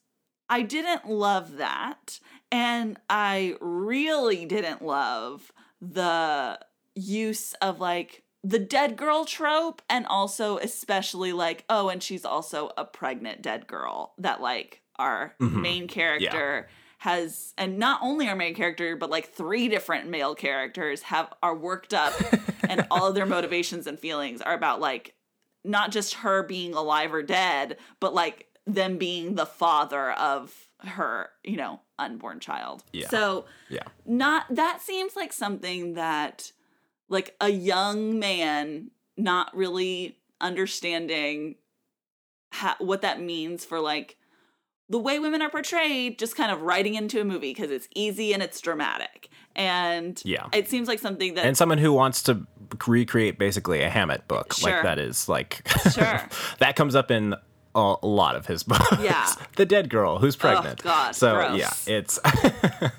I 0.49 0.61
didn't 0.61 1.09
love 1.09 1.57
that. 1.57 2.19
And 2.51 2.97
I 3.09 3.55
really 3.59 4.45
didn't 4.45 4.81
love 4.81 5.51
the 5.81 6.59
use 6.95 7.53
of 7.55 7.79
like 7.79 8.23
the 8.43 8.59
dead 8.59 8.95
girl 8.95 9.25
trope 9.25 9.81
and 9.89 10.05
also 10.05 10.57
especially 10.57 11.33
like, 11.33 11.65
oh, 11.69 11.89
and 11.89 12.01
she's 12.01 12.25
also 12.25 12.71
a 12.77 12.85
pregnant 12.85 13.41
dead 13.41 13.67
girl 13.67 14.13
that 14.19 14.41
like 14.41 14.81
our 14.97 15.35
Mm-hmm. 15.41 15.61
main 15.61 15.87
character 15.87 16.69
has 16.99 17.53
and 17.57 17.77
not 17.77 17.99
only 18.01 18.29
our 18.29 18.35
main 18.35 18.55
character 18.55 18.95
but 18.95 19.09
like 19.09 19.33
three 19.33 19.67
different 19.67 20.09
male 20.09 20.33
characters 20.33 21.01
have 21.03 21.31
are 21.43 21.55
worked 21.55 21.93
up 21.93 22.13
and 22.69 22.87
all 22.89 23.07
of 23.07 23.15
their 23.15 23.25
motivations 23.25 23.85
and 23.87 23.99
feelings 23.99 24.41
are 24.41 24.53
about 24.53 24.79
like 24.79 25.13
not 25.65 25.91
just 25.91 26.13
her 26.15 26.43
being 26.43 26.73
alive 26.73 27.13
or 27.13 27.21
dead, 27.23 27.77
but 27.99 28.13
like 28.13 28.47
them 28.65 28.97
being 28.97 29.35
the 29.35 29.45
father 29.45 30.11
of 30.11 30.53
her, 30.87 31.29
you 31.43 31.57
know, 31.57 31.79
unborn 31.99 32.39
child. 32.39 32.83
Yeah. 32.93 33.07
So 33.09 33.45
yeah. 33.69 33.83
not 34.05 34.45
that 34.49 34.81
seems 34.81 35.15
like 35.15 35.31
something 35.33 35.93
that 35.95 36.51
like 37.09 37.35
a 37.39 37.49
young 37.49 38.19
man 38.19 38.91
not 39.17 39.55
really 39.55 40.17
understanding 40.41 41.55
ha- 42.53 42.75
what 42.79 43.01
that 43.01 43.21
means 43.21 43.63
for 43.65 43.79
like 43.79 44.17
the 44.89 44.99
way 44.99 45.17
women 45.19 45.41
are 45.41 45.49
portrayed 45.49 46.19
just 46.19 46.35
kind 46.35 46.51
of 46.51 46.61
writing 46.61 46.95
into 46.95 47.19
a 47.21 47.25
movie 47.25 47.51
because 47.53 47.71
it's 47.71 47.87
easy 47.95 48.33
and 48.33 48.43
it's 48.43 48.59
dramatic 48.61 49.29
and 49.55 50.21
Yeah. 50.25 50.47
it 50.53 50.67
seems 50.67 50.87
like 50.87 50.99
something 50.99 51.35
that 51.35 51.45
And 51.45 51.55
someone 51.57 51.77
who 51.77 51.93
wants 51.93 52.21
to 52.23 52.45
recreate 52.87 53.39
basically 53.39 53.81
a 53.81 53.89
Hammett 53.89 54.27
book, 54.27 54.53
Sure. 54.53 54.71
like 54.71 54.83
that 54.83 54.99
is 54.99 55.29
like, 55.29 55.67
Sure. 55.93 56.21
that 56.59 56.75
comes 56.75 56.93
up 56.95 57.09
in 57.09 57.35
a, 57.75 57.95
a 58.01 58.07
lot 58.07 58.35
of 58.35 58.47
his 58.47 58.63
books. 58.63 58.85
Yeah. 59.01 59.29
the 59.57 59.65
dead 59.65 59.89
girl 59.89 60.19
who's 60.19 60.35
pregnant. 60.35 60.81
God, 60.81 61.15
so 61.15 61.35
gross. 61.35 61.59
yeah, 61.59 61.93
it's 61.93 62.15
the 62.19 62.91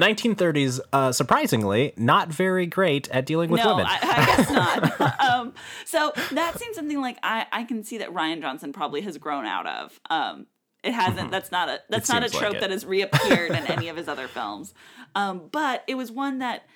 1930s. 0.00 0.80
Uh, 0.92 1.12
surprisingly, 1.12 1.92
not 1.96 2.28
very 2.28 2.66
great 2.66 3.08
at 3.10 3.26
dealing 3.26 3.50
with 3.50 3.64
no, 3.64 3.74
women. 3.74 3.86
I, 3.88 3.98
I 4.02 4.26
guess 4.26 4.50
not. 4.50 5.20
um, 5.20 5.54
so 5.84 6.12
that 6.32 6.58
seems 6.58 6.76
something 6.76 7.00
like 7.00 7.18
I, 7.22 7.46
I 7.50 7.64
can 7.64 7.82
see 7.82 7.98
that 7.98 8.12
Rian 8.12 8.40
Johnson 8.40 8.72
probably 8.72 9.00
has 9.02 9.18
grown 9.18 9.46
out 9.46 9.66
of. 9.66 10.00
Um, 10.10 10.46
it 10.84 10.92
hasn't. 10.92 11.30
That's 11.30 11.50
not 11.50 11.68
a. 11.68 11.80
That's 11.88 12.08
not 12.08 12.22
a 12.22 12.28
seems 12.28 12.40
like 12.40 12.50
trope 12.50 12.60
that 12.60 12.70
has 12.70 12.84
reappeared 12.86 13.50
in 13.50 13.66
any 13.66 13.88
of 13.88 13.96
his 13.96 14.06
other 14.06 14.28
films. 14.28 14.74
Um, 15.14 15.48
but 15.50 15.82
it 15.88 15.96
was 15.96 16.12
one 16.12 16.38
that 16.38 16.66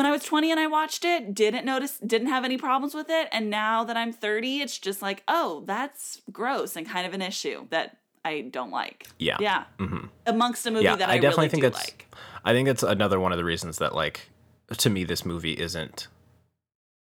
when 0.00 0.06
I 0.06 0.12
was 0.12 0.24
20 0.24 0.50
and 0.50 0.58
I 0.58 0.66
watched 0.66 1.04
it, 1.04 1.34
didn't 1.34 1.66
notice, 1.66 1.98
didn't 1.98 2.28
have 2.28 2.42
any 2.42 2.56
problems 2.56 2.94
with 2.94 3.10
it, 3.10 3.28
and 3.32 3.50
now 3.50 3.84
that 3.84 3.98
I'm 3.98 4.14
30, 4.14 4.62
it's 4.62 4.78
just 4.78 5.02
like, 5.02 5.22
oh, 5.28 5.62
that's 5.66 6.22
gross 6.32 6.74
and 6.74 6.88
kind 6.88 7.06
of 7.06 7.12
an 7.12 7.20
issue 7.20 7.66
that 7.68 7.98
I 8.24 8.40
don't 8.40 8.70
like. 8.70 9.08
Yeah. 9.18 9.36
yeah. 9.40 9.64
Mm-hmm. 9.78 10.06
Amongst 10.24 10.64
a 10.64 10.70
movie 10.70 10.84
yeah, 10.84 10.96
that 10.96 11.10
I, 11.10 11.14
I 11.14 11.18
definitely 11.18 11.42
really 11.42 11.48
think 11.50 11.62
do 11.64 11.68
that's. 11.68 11.84
like. 11.84 12.14
I 12.46 12.54
think 12.54 12.66
that's 12.66 12.82
another 12.82 13.20
one 13.20 13.32
of 13.32 13.36
the 13.36 13.44
reasons 13.44 13.76
that 13.76 13.94
like 13.94 14.30
to 14.74 14.88
me 14.88 15.04
this 15.04 15.26
movie 15.26 15.52
isn't 15.52 16.08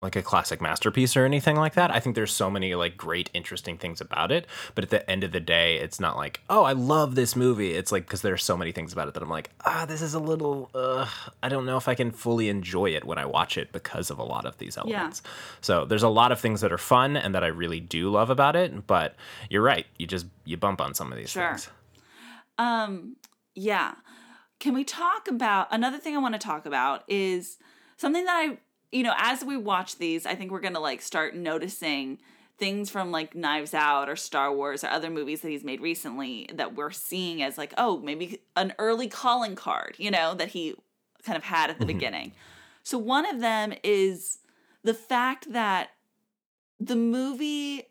like 0.00 0.14
a 0.14 0.22
classic 0.22 0.60
masterpiece 0.60 1.16
or 1.16 1.24
anything 1.24 1.56
like 1.56 1.74
that. 1.74 1.90
I 1.90 1.98
think 1.98 2.14
there's 2.14 2.32
so 2.32 2.48
many 2.48 2.72
like 2.76 2.96
great 2.96 3.30
interesting 3.34 3.76
things 3.78 4.00
about 4.00 4.30
it, 4.30 4.46
but 4.76 4.84
at 4.84 4.90
the 4.90 5.08
end 5.10 5.24
of 5.24 5.32
the 5.32 5.40
day 5.40 5.76
it's 5.78 5.98
not 5.98 6.16
like, 6.16 6.40
"Oh, 6.48 6.62
I 6.62 6.72
love 6.72 7.16
this 7.16 7.34
movie." 7.34 7.72
It's 7.74 7.90
like 7.90 8.06
cuz 8.06 8.22
there's 8.22 8.44
so 8.44 8.56
many 8.56 8.70
things 8.70 8.92
about 8.92 9.08
it 9.08 9.14
that 9.14 9.22
I'm 9.24 9.28
like, 9.28 9.50
"Ah, 9.64 9.86
this 9.86 10.00
is 10.00 10.14
a 10.14 10.20
little 10.20 10.70
uh 10.72 11.06
I 11.42 11.48
don't 11.48 11.66
know 11.66 11.76
if 11.76 11.88
I 11.88 11.96
can 11.96 12.12
fully 12.12 12.48
enjoy 12.48 12.90
it 12.94 13.04
when 13.04 13.18
I 13.18 13.24
watch 13.24 13.58
it 13.58 13.72
because 13.72 14.08
of 14.10 14.20
a 14.20 14.22
lot 14.24 14.46
of 14.46 14.56
these 14.58 14.76
elements." 14.78 15.20
So, 15.60 15.84
there's 15.84 16.04
a 16.04 16.08
lot 16.08 16.30
of 16.30 16.38
things 16.40 16.60
that 16.60 16.70
are 16.72 16.78
fun 16.78 17.16
and 17.16 17.34
that 17.34 17.42
I 17.42 17.48
really 17.48 17.80
do 17.80 18.08
love 18.10 18.30
about 18.30 18.54
it, 18.54 18.86
but 18.86 19.16
you're 19.50 19.62
right. 19.62 19.86
You 19.98 20.06
just 20.06 20.26
you 20.44 20.56
bump 20.56 20.80
on 20.80 20.94
some 20.94 21.10
of 21.10 21.18
these 21.18 21.30
Sure. 21.30 21.48
things. 21.48 21.70
Um, 22.56 23.16
yeah. 23.56 23.94
Can 24.60 24.74
we 24.74 24.84
talk 24.84 25.26
about 25.28 25.66
another 25.72 25.98
thing 25.98 26.14
I 26.14 26.18
want 26.18 26.34
to 26.34 26.38
talk 26.38 26.66
about 26.66 27.02
is 27.08 27.58
something 27.96 28.24
that 28.24 28.36
I, 28.36 28.58
you 28.92 29.02
know, 29.02 29.14
as 29.16 29.44
we 29.44 29.56
watch 29.56 29.96
these, 29.98 30.26
I 30.26 30.34
think 30.34 30.50
we're 30.50 30.60
going 30.60 30.74
to 30.74 30.80
like 30.80 31.02
start 31.02 31.34
noticing 31.34 32.18
things 32.58 32.90
from 32.90 33.10
like 33.12 33.34
Knives 33.34 33.74
Out 33.74 34.08
or 34.08 34.16
Star 34.16 34.52
Wars 34.52 34.82
or 34.82 34.88
other 34.88 35.10
movies 35.10 35.42
that 35.42 35.48
he's 35.48 35.62
made 35.64 35.80
recently 35.80 36.48
that 36.54 36.74
we're 36.74 36.90
seeing 36.90 37.42
as 37.42 37.56
like, 37.58 37.72
oh, 37.78 37.98
maybe 38.00 38.40
an 38.56 38.72
early 38.78 39.06
calling 39.08 39.54
card, 39.54 39.94
you 39.98 40.10
know, 40.10 40.34
that 40.34 40.48
he 40.48 40.74
kind 41.22 41.36
of 41.36 41.44
had 41.44 41.70
at 41.70 41.78
the 41.78 41.86
beginning. 41.86 42.32
So 42.82 42.98
one 42.98 43.26
of 43.26 43.40
them 43.40 43.74
is 43.84 44.38
the 44.82 44.94
fact 44.94 45.52
that 45.52 45.90
the 46.80 46.96
movie 46.96 47.84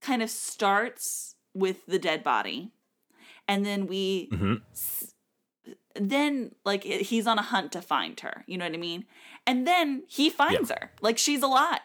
kind 0.00 0.22
of 0.22 0.30
starts 0.30 1.36
with 1.54 1.86
the 1.86 1.98
dead 1.98 2.22
body 2.24 2.72
and 3.46 3.64
then 3.66 3.86
we 3.86 4.28
Mhm. 4.32 4.62
s- 4.72 5.09
then 6.08 6.54
like 6.64 6.84
he's 6.84 7.26
on 7.26 7.38
a 7.38 7.42
hunt 7.42 7.72
to 7.72 7.82
find 7.82 8.18
her 8.20 8.44
you 8.46 8.56
know 8.56 8.64
what 8.64 8.74
i 8.74 8.78
mean? 8.78 9.04
And 9.46 9.66
then 9.66 10.04
he 10.08 10.30
finds 10.30 10.70
her 10.70 10.92
like 11.00 11.18
she's 11.18 11.42
alive. 11.42 11.80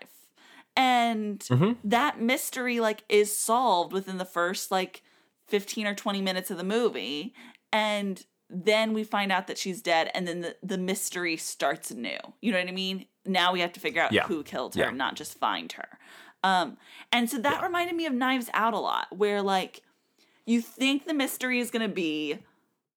And 0.78 1.40
Mhm. 1.40 1.78
that 1.84 2.20
mystery 2.20 2.80
like 2.80 3.04
is 3.10 3.36
solved 3.36 3.94
within 3.94 4.18
the 4.18 4.26
first 4.26 4.72
like 4.72 5.02
15 5.48 5.88
or 5.88 5.96
20 5.96 6.22
minutes 6.22 6.52
of 6.52 6.58
the 6.58 6.64
movie. 6.64 7.34
And 7.72 8.24
then 8.50 8.94
we 8.94 9.04
find 9.04 9.32
out 9.32 9.48
that 9.48 9.58
she's 9.58 9.82
dead 9.82 10.12
and 10.14 10.28
then 10.28 10.42
the, 10.42 10.56
the 10.62 10.78
mystery 10.78 11.36
starts 11.36 11.90
anew 11.92 12.18
you 12.42 12.52
know 12.52 12.60
what 12.60 12.68
i 12.68 12.72
mean? 12.72 13.06
Now 13.26 13.52
we 13.52 13.60
have 13.62 13.74
to 13.74 13.80
figure 13.80 14.02
out 14.02 14.12
Yeah. 14.12 14.28
who 14.28 14.44
killed 14.44 14.76
her 14.76 14.82
Yeah. 14.82 14.92
not 14.92 15.16
just 15.16 15.38
find 15.40 15.72
her. 15.72 15.98
Um 16.44 16.78
and 17.12 17.30
so 17.30 17.38
that 17.40 17.64
reminded 17.64 17.96
me 17.96 18.06
of 18.06 18.14
knives 18.14 18.50
out 18.54 18.74
a 18.76 18.80
lot 18.80 19.08
where 19.16 19.42
like 19.42 19.82
you 20.46 20.62
think 20.62 21.06
the 21.06 21.14
mystery 21.14 21.60
is 21.60 21.72
going 21.72 21.88
to 21.90 21.94
be 21.94 22.38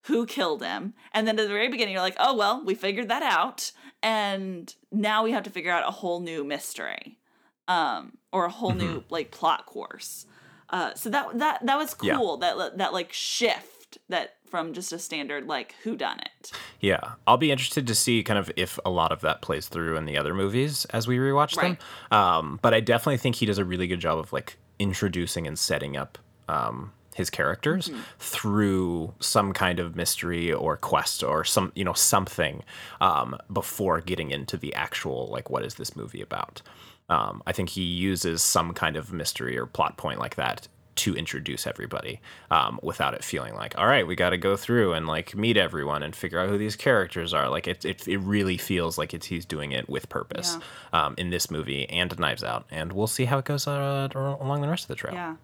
who 0.02 0.26
killed 0.26 0.62
him. 0.62 0.94
And 1.12 1.26
then 1.26 1.38
at 1.38 1.42
the 1.42 1.52
very 1.52 1.68
beginning 1.68 1.92
you're 1.94 2.02
like 2.02 2.16
oh 2.18 2.36
well 2.36 2.62
we 2.64 2.74
figured 2.74 3.08
that 3.08 3.22
out. 3.22 3.72
And 4.02 4.72
now 4.92 5.24
we 5.24 5.32
have 5.32 5.42
to 5.44 5.50
figure 5.50 5.72
out 5.72 5.86
a 5.88 5.90
whole 5.90 6.20
new 6.20 6.44
mystery 6.44 7.18
um 7.66 8.16
or 8.32 8.46
a 8.46 8.50
whole 8.50 8.74
new 8.74 9.04
like 9.10 9.30
plot 9.30 9.66
course. 9.66 10.26
Uh 10.70 10.94
so 10.94 11.10
that 11.10 11.38
that 11.38 11.64
that 11.66 11.76
was 11.76 11.94
Yeah. 12.02 12.16
cool 12.16 12.36
that 12.38 12.78
that 12.78 12.92
like 12.92 13.12
shift 13.12 13.98
that 14.08 14.36
from 14.46 14.72
just 14.72 14.92
a 14.92 14.98
standard 14.98 15.46
like 15.46 15.74
who 15.82 15.94
done 15.96 16.20
it 16.20 16.52
Yeah, 16.80 17.00
I'll 17.26 17.36
be 17.36 17.50
interested 17.50 17.86
to 17.86 17.94
see 17.94 18.22
kind 18.22 18.38
of 18.38 18.50
if 18.56 18.78
a 18.84 18.90
lot 18.90 19.12
of 19.12 19.20
that 19.22 19.42
plays 19.42 19.66
through 19.68 19.96
in 19.96 20.04
the 20.06 20.16
other 20.16 20.32
movies 20.34 20.84
as 20.86 21.06
we 21.08 21.18
rewatch 21.18 21.54
them. 21.60 21.76
Um, 22.10 22.58
but 22.62 22.72
I 22.72 22.80
definitely 22.80 23.18
think 23.18 23.36
he 23.36 23.46
does 23.46 23.58
a 23.58 23.64
really 23.64 23.86
good 23.86 24.00
job 24.00 24.18
of 24.18 24.32
like 24.32 24.56
introducing 24.78 25.46
and 25.46 25.58
setting 25.58 25.96
up 25.96 26.16
um, 26.48 26.92
his 27.18 27.28
characters 27.28 27.90
through 28.18 29.12
some 29.20 29.52
kind 29.52 29.78
of 29.80 29.94
mystery 29.96 30.50
or 30.52 30.76
quest 30.78 31.22
or 31.22 31.44
some 31.44 31.72
you 31.74 31.84
know 31.84 31.92
something 31.92 32.62
um, 33.00 33.36
before 33.52 34.00
getting 34.00 34.30
into 34.30 34.56
the 34.56 34.72
actual 34.74 35.26
like 35.26 35.50
what 35.50 35.64
is 35.64 35.74
this 35.74 35.94
movie 35.94 36.22
about. 36.22 36.62
Um, 37.10 37.42
I 37.46 37.52
think 37.52 37.70
he 37.70 37.82
uses 37.82 38.42
some 38.42 38.72
kind 38.72 38.96
of 38.96 39.12
mystery 39.12 39.58
or 39.58 39.66
plot 39.66 39.96
point 39.96 40.18
like 40.18 40.36
that 40.36 40.68
to 40.96 41.14
introduce 41.14 41.66
everybody 41.66 42.20
um, 42.50 42.78
without 42.82 43.14
it 43.14 43.22
feeling 43.22 43.54
like, 43.54 43.78
all 43.78 43.86
right, 43.86 44.04
we 44.06 44.16
got 44.16 44.30
to 44.30 44.36
go 44.36 44.56
through 44.56 44.92
and 44.94 45.06
like 45.06 45.34
meet 45.34 45.56
everyone 45.56 46.02
and 46.02 46.14
figure 46.14 46.40
out 46.40 46.48
who 46.48 46.58
these 46.58 46.76
characters 46.76 47.32
are. 47.32 47.48
Like 47.48 47.68
it, 47.68 47.84
it, 47.84 48.06
it 48.08 48.18
really 48.18 48.58
feels 48.58 48.98
like 48.98 49.14
it's 49.14 49.26
he's 49.26 49.44
doing 49.44 49.72
it 49.72 49.88
with 49.88 50.08
purpose 50.08 50.58
um, 50.92 51.14
in 51.16 51.30
this 51.30 51.50
movie 51.50 51.88
and 51.88 52.16
Knives 52.18 52.42
Out, 52.44 52.66
and 52.70 52.92
we'll 52.92 53.06
see 53.06 53.26
how 53.26 53.38
it 53.38 53.44
goes 53.44 53.66
uh, 53.66 54.08
along 54.14 54.60
the 54.60 54.68
rest 54.68 54.84
of 54.84 54.88
the 54.88 54.96
trail. 54.96 55.14
Yeah. 55.14 55.36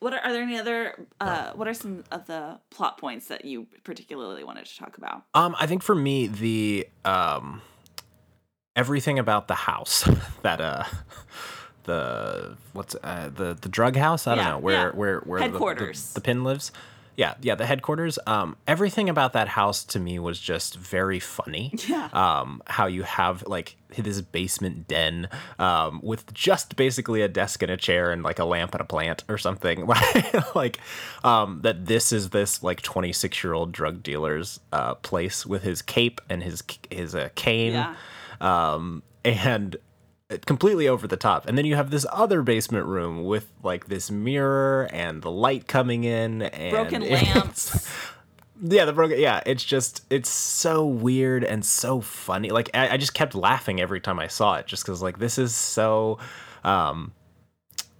What 0.00 0.12
are, 0.12 0.20
are 0.20 0.32
there 0.32 0.42
any 0.42 0.58
other? 0.58 1.06
Uh, 1.20 1.52
what 1.54 1.66
are 1.66 1.74
some 1.74 2.04
of 2.10 2.26
the 2.26 2.58
plot 2.70 2.98
points 2.98 3.28
that 3.28 3.44
you 3.44 3.66
particularly 3.82 4.44
wanted 4.44 4.66
to 4.66 4.76
talk 4.76 4.98
about? 4.98 5.22
Um, 5.34 5.56
I 5.58 5.66
think 5.66 5.82
for 5.82 5.94
me 5.94 6.26
the 6.26 6.86
um, 7.04 7.62
everything 8.74 9.18
about 9.18 9.48
the 9.48 9.54
house 9.54 10.08
that 10.42 10.60
uh 10.60 10.84
the 11.84 12.56
what's 12.74 12.94
uh, 13.02 13.30
the 13.34 13.56
the 13.60 13.68
drug 13.68 13.96
house? 13.96 14.26
I 14.26 14.34
don't 14.34 14.44
know 14.44 14.58
where 14.58 14.88
yeah. 14.88 14.90
where 14.90 15.20
where 15.20 15.40
the- 15.40 15.46
the- 15.46 15.52
Headquarters. 15.52 16.12
the, 16.12 16.20
pin 16.20 16.44
lives. 16.44 16.72
Yeah, 17.16 17.34
yeah, 17.40 17.54
the 17.54 17.64
headquarters. 17.64 18.18
Um, 18.26 18.56
everything 18.66 19.08
about 19.08 19.32
that 19.32 19.48
house 19.48 19.84
to 19.84 19.98
me 19.98 20.18
was 20.18 20.38
just 20.38 20.76
very 20.76 21.18
funny. 21.18 21.72
Yeah. 21.88 22.10
Um, 22.12 22.62
how 22.66 22.86
you 22.86 23.04
have 23.04 23.42
like 23.46 23.76
this 23.96 24.20
basement 24.20 24.86
den, 24.86 25.28
um, 25.58 26.00
with 26.02 26.30
just 26.34 26.76
basically 26.76 27.22
a 27.22 27.28
desk 27.28 27.62
and 27.62 27.72
a 27.72 27.76
chair 27.78 28.10
and 28.10 28.22
like 28.22 28.38
a 28.38 28.44
lamp 28.44 28.74
and 28.74 28.82
a 28.82 28.84
plant 28.84 29.24
or 29.30 29.38
something. 29.38 29.86
like, 30.54 30.78
um, 31.24 31.60
that 31.62 31.86
this 31.86 32.12
is 32.12 32.30
this 32.30 32.62
like 32.62 32.82
twenty 32.82 33.12
six 33.14 33.42
year 33.42 33.54
old 33.54 33.72
drug 33.72 34.02
dealer's 34.02 34.60
uh 34.72 34.94
place 34.96 35.46
with 35.46 35.62
his 35.62 35.80
cape 35.80 36.20
and 36.28 36.42
his 36.42 36.62
his 36.90 37.14
uh, 37.14 37.30
cane 37.34 37.72
Yeah. 37.72 37.94
um, 38.42 39.02
and 39.24 39.76
completely 40.46 40.88
over 40.88 41.06
the 41.06 41.16
top. 41.16 41.46
And 41.46 41.56
then 41.56 41.64
you 41.64 41.76
have 41.76 41.90
this 41.90 42.06
other 42.12 42.42
basement 42.42 42.86
room 42.86 43.24
with 43.24 43.50
like 43.62 43.86
this 43.86 44.10
mirror 44.10 44.88
and 44.92 45.22
the 45.22 45.30
light 45.30 45.68
coming 45.68 46.04
in 46.04 46.42
and 46.42 46.70
Broken 46.70 47.02
lamps. 47.08 47.88
Yeah, 48.62 48.86
the 48.86 48.92
broken. 48.94 49.20
Yeah, 49.20 49.42
it's 49.44 49.62
just 49.62 50.04
it's 50.08 50.30
so 50.30 50.86
weird 50.86 51.44
and 51.44 51.62
so 51.64 52.00
funny. 52.00 52.48
Like 52.50 52.70
I, 52.72 52.90
I 52.90 52.96
just 52.96 53.12
kept 53.12 53.34
laughing 53.34 53.80
every 53.82 54.00
time 54.00 54.18
I 54.18 54.28
saw 54.28 54.54
it, 54.54 54.66
just 54.66 54.82
because 54.82 55.02
like 55.02 55.18
this 55.18 55.36
is 55.36 55.54
so 55.54 56.18
um 56.64 57.12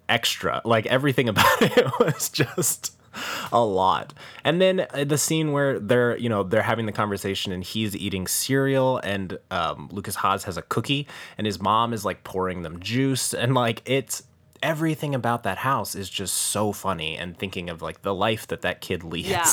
extra. 0.09 0.63
Like 0.65 0.87
everything 0.87 1.29
about 1.29 1.61
it 1.61 1.87
was 2.01 2.31
just 2.31 2.96
a 3.53 3.65
lot. 3.65 4.15
And 4.45 4.61
then 4.61 4.87
uh, 4.93 5.05
the 5.05 5.19
scene 5.19 5.53
where 5.53 5.79
they're, 5.79 6.17
you 6.17 6.29
know, 6.29 6.43
they're 6.43 6.63
having 6.63 6.87
the 6.87 6.93
conversation 6.93 7.53
and 7.53 7.63
he's 7.63 7.97
eating 7.97 8.27
cereal 8.27 8.99
and 8.99 9.39
um, 9.51 9.89
Lukas 9.93 10.17
Haas 10.17 10.45
has 10.45 10.57
a 10.57 10.63
cookie 10.63 11.07
and 11.39 11.47
his 11.47 11.61
mom 11.61 11.93
is 11.93 12.05
like 12.05 12.25
pouring 12.25 12.63
them 12.63 12.81
juice 12.81 13.35
and 13.35 13.55
like 13.55 13.83
it's 13.85 14.23
everything 14.63 15.15
about 15.15 15.43
that 15.43 15.59
house 15.59 15.95
is 15.95 16.09
just 16.09 16.35
so 16.35 16.73
funny 16.73 17.17
and 17.17 17.39
thinking 17.39 17.71
of 17.71 17.83
like 17.83 18.03
the 18.03 18.15
life 18.15 18.47
that 18.49 18.63
that 18.63 18.81
kid 18.81 19.05
leads. 19.05 19.29
Yeah. 19.29 19.51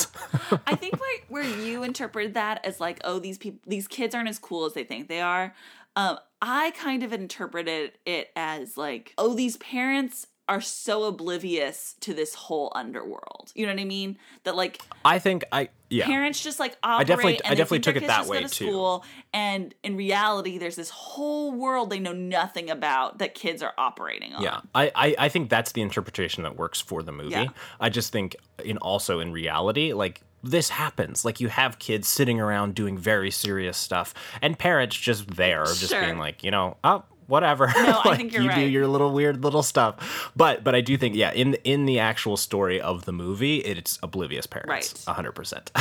I 0.67 0.75
think 0.75 0.93
like 0.93 1.25
where 1.29 1.43
you 1.43 1.83
interpreted 1.83 2.33
that 2.35 2.65
as 2.65 2.79
like, 2.79 2.99
oh, 3.03 3.19
these 3.19 3.37
people, 3.37 3.59
these 3.67 3.87
kids 3.87 4.15
aren't 4.15 4.29
as 4.29 4.39
cool 4.39 4.65
as 4.65 4.73
they 4.73 4.83
think 4.83 5.09
they 5.09 5.21
are. 5.21 5.53
Um, 5.95 6.17
I 6.41 6.71
kind 6.71 7.03
of 7.03 7.13
interpreted 7.13 7.93
it 8.05 8.31
as 8.35 8.77
like, 8.77 9.13
oh, 9.17 9.33
these 9.33 9.57
parents 9.57 10.27
are 10.49 10.59
so 10.61 11.03
oblivious 11.05 11.95
to 12.01 12.13
this 12.13 12.33
whole 12.35 12.71
underworld. 12.75 13.51
You 13.55 13.65
know 13.65 13.73
what 13.73 13.79
I 13.81 13.85
mean? 13.85 14.17
That 14.43 14.55
like 14.55 14.81
I 15.05 15.19
think 15.19 15.45
I 15.51 15.69
yeah. 15.89 16.05
parents 16.05 16.41
just 16.41 16.59
like 16.59 16.75
operate 16.83 17.07
definitely- 17.07 17.37
and 17.45 17.51
I 17.53 17.55
definitely 17.55 17.79
took 17.79 17.95
it 17.95 18.07
that 18.07 18.25
way, 18.25 18.41
to 18.43 18.49
too. 18.49 18.65
school 18.65 19.05
and 19.33 19.73
in 19.83 19.95
reality 19.95 20.57
there's 20.57 20.75
this 20.75 20.89
whole 20.89 21.51
world 21.53 21.89
they 21.89 21.99
know 21.99 22.11
nothing 22.13 22.69
about 22.69 23.19
that 23.19 23.35
kids 23.35 23.63
are 23.63 23.73
operating 23.77 24.33
on. 24.33 24.41
Yeah, 24.43 24.61
I, 24.75 24.91
I 24.95 25.15
I 25.17 25.29
think 25.29 25.49
that's 25.49 25.71
the 25.71 25.81
interpretation 25.81 26.43
that 26.43 26.57
works 26.57 26.81
for 26.81 27.03
the 27.03 27.11
movie. 27.11 27.31
Yeah. 27.31 27.47
I 27.79 27.89
just 27.89 28.11
think 28.11 28.35
in 28.63 28.77
also 28.79 29.19
in 29.19 29.31
reality, 29.31 29.93
like 29.93 30.21
this 30.43 30.67
happens. 30.67 31.23
Like 31.23 31.39
you 31.39 31.47
have 31.47 31.79
kids 31.79 32.09
sitting 32.09 32.41
around 32.41 32.75
doing 32.75 32.97
very 32.97 33.31
serious 33.31 33.77
stuff, 33.77 34.13
and 34.41 34.59
parents 34.59 34.97
just 34.97 35.25
there, 35.37 35.63
just 35.63 35.89
Sure. 35.89 36.01
being 36.01 36.17
like, 36.17 36.43
you 36.43 36.51
know, 36.51 36.75
oh 36.83 37.03
whatever. 37.33 37.65
No, 37.67 38.01
I 38.05 38.15
think 38.19 38.31
you're 38.31 38.43
you 38.43 38.51
do 38.53 38.61
your 38.61 38.87
little 38.87 39.11
weird 39.11 39.43
little 39.43 39.63
stuff. 39.63 40.31
But 40.35 40.63
but 40.63 40.75
I 40.75 40.81
do 40.81 40.97
think 40.97 41.15
yeah, 41.15 41.31
in 41.33 41.55
in 41.63 41.85
the 41.85 41.99
actual 41.99 42.37
story 42.37 42.79
of 42.79 43.05
the 43.05 43.11
movie, 43.11 43.57
it's 43.57 43.99
oblivious 44.03 44.45
parents, 44.45 45.05
Right. 45.07 45.15
hundred 45.15 45.33
percent. 45.33 45.71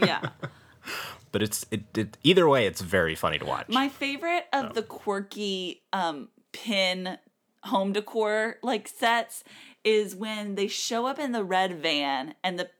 Yeah. 0.00 0.20
But 1.32 1.42
it's 1.42 1.66
it, 1.70 1.82
it 1.98 2.16
either 2.22 2.48
way, 2.48 2.66
it's 2.66 2.80
very 2.80 3.14
funny 3.14 3.38
to 3.38 3.44
watch. 3.44 3.68
My 3.68 3.88
favorite 3.90 4.44
of 4.54 4.74
the 4.74 4.82
quirky 4.82 5.82
um 5.92 6.28
pin 6.52 7.18
home 7.64 7.92
decor 7.92 8.56
like 8.62 8.88
sets 8.88 9.44
is 9.84 10.14
when 10.16 10.54
they 10.54 10.68
show 10.68 11.04
up 11.06 11.18
in 11.18 11.32
the 11.32 11.44
red 11.44 11.82
van 11.82 12.34
and 12.42 12.58
the 12.58 12.70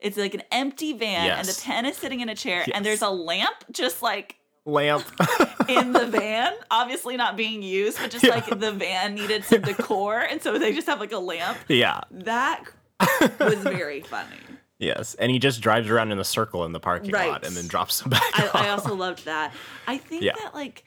it's 0.00 0.18
like 0.18 0.34
an 0.34 0.42
empty 0.50 0.92
van 0.92 1.30
and 1.38 1.46
the 1.48 1.58
pin 1.64 1.86
is 1.86 1.96
sitting 1.96 2.20
in 2.20 2.28
a 2.28 2.34
chair 2.34 2.66
and 2.74 2.84
there's 2.84 3.02
a 3.02 3.08
lamp 3.08 3.64
just 3.70 4.02
like 4.02 4.36
Lamp. 4.64 5.04
in 5.68 5.92
the 5.92 6.06
van, 6.10 6.52
obviously 6.70 7.16
not 7.16 7.36
being 7.36 7.62
used, 7.62 7.98
but 7.98 8.10
just 8.10 8.26
like 8.26 8.46
the 8.58 8.72
van 8.72 9.14
needed 9.14 9.44
some 9.44 9.62
decor 9.62 10.20
and 10.20 10.40
so 10.42 10.58
they 10.58 10.72
just 10.72 10.86
have 10.86 11.00
like 11.00 11.12
a 11.12 11.18
lamp. 11.18 11.58
yeah. 11.68 12.00
That 12.10 12.64
was 13.40 13.54
very 13.58 14.00
funny. 14.02 14.36
Yes. 14.78 15.14
And 15.14 15.30
he 15.30 15.38
just 15.38 15.60
drives 15.60 15.88
around 15.88 16.10
in 16.10 16.18
a 16.18 16.24
circle 16.24 16.64
in 16.64 16.72
the 16.72 16.80
parking 16.80 17.12
Right. 17.12 17.28
lot 17.30 17.46
and 17.46 17.54
then 17.54 17.68
drops 17.68 18.00
them 18.00 18.10
back. 18.10 18.20
I. 18.34 18.66
I 18.66 18.68
also 18.70 18.96
loved 18.96 19.26
that. 19.26 19.54
I 19.86 19.96
think 19.96 20.24
Yeah. 20.24 20.32
that 20.42 20.54
like 20.56 20.82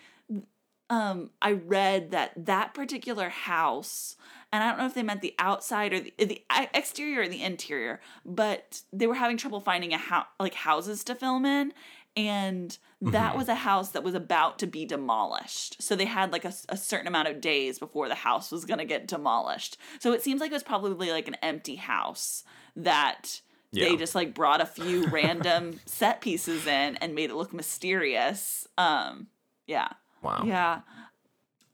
um 0.90 1.30
I 1.42 1.54
read 1.54 2.12
that 2.12 2.34
that 2.46 2.74
particular 2.74 3.30
house 3.30 4.18
and 4.52 4.62
I 4.64 4.68
don't 4.70 4.80
know 4.80 4.86
if 4.86 4.94
they 4.96 5.04
meant 5.04 5.22
the 5.22 5.34
outside 5.40 5.94
or 5.94 6.02
the, 6.02 6.14
the 6.20 6.42
exterior 6.74 7.22
or 7.22 7.28
the 7.30 7.42
interior, 7.42 8.02
but 8.26 8.82
they 8.92 9.08
were 9.08 9.16
having 9.16 9.38
trouble 9.38 9.62
finding 9.62 9.94
a 9.94 9.98
house 9.98 10.28
like 10.42 10.56
houses 10.56 11.06
to 11.06 11.16
film 11.16 11.46
in 11.46 11.72
and 12.16 12.78
that 13.02 13.30
Mm-hmm. 13.30 13.38
was 13.38 13.50
a 13.50 13.56
house 13.56 13.90
that 13.92 14.04
was 14.04 14.16
about 14.16 14.58
to 14.60 14.68
be 14.68 14.86
demolished. 14.86 15.82
So 15.82 15.96
they 15.96 16.06
had 16.06 16.32
like 16.32 16.46
a, 16.46 16.54
a 16.70 16.78
certain 16.78 17.08
amount 17.08 17.28
of 17.28 17.42
days 17.42 17.78
before 17.78 18.08
the 18.08 18.16
house 18.16 18.52
was 18.52 18.66
going 18.66 18.80
to 18.80 18.86
get 18.86 19.08
demolished. 19.08 19.78
So 20.00 20.12
it 20.14 20.22
seems 20.24 20.40
like 20.42 20.50
it 20.52 20.54
was 20.54 20.64
probably 20.64 21.12
like 21.12 21.28
an 21.28 21.36
empty 21.44 21.76
house 21.76 22.44
that 22.76 23.42
they 23.74 23.98
just 23.98 24.16
like 24.16 24.34
brought 24.34 24.62
a 24.62 24.66
few 24.66 25.06
random 25.12 25.80
set 25.86 26.22
pieces 26.22 26.66
in 26.66 26.96
and 26.98 27.14
made 27.14 27.30
it 27.30 27.36
look 27.36 27.54
mysterious. 27.54 28.68
Um 28.78 29.28
yeah. 29.68 29.90
Wow. 30.22 30.44
Yeah. 30.46 30.82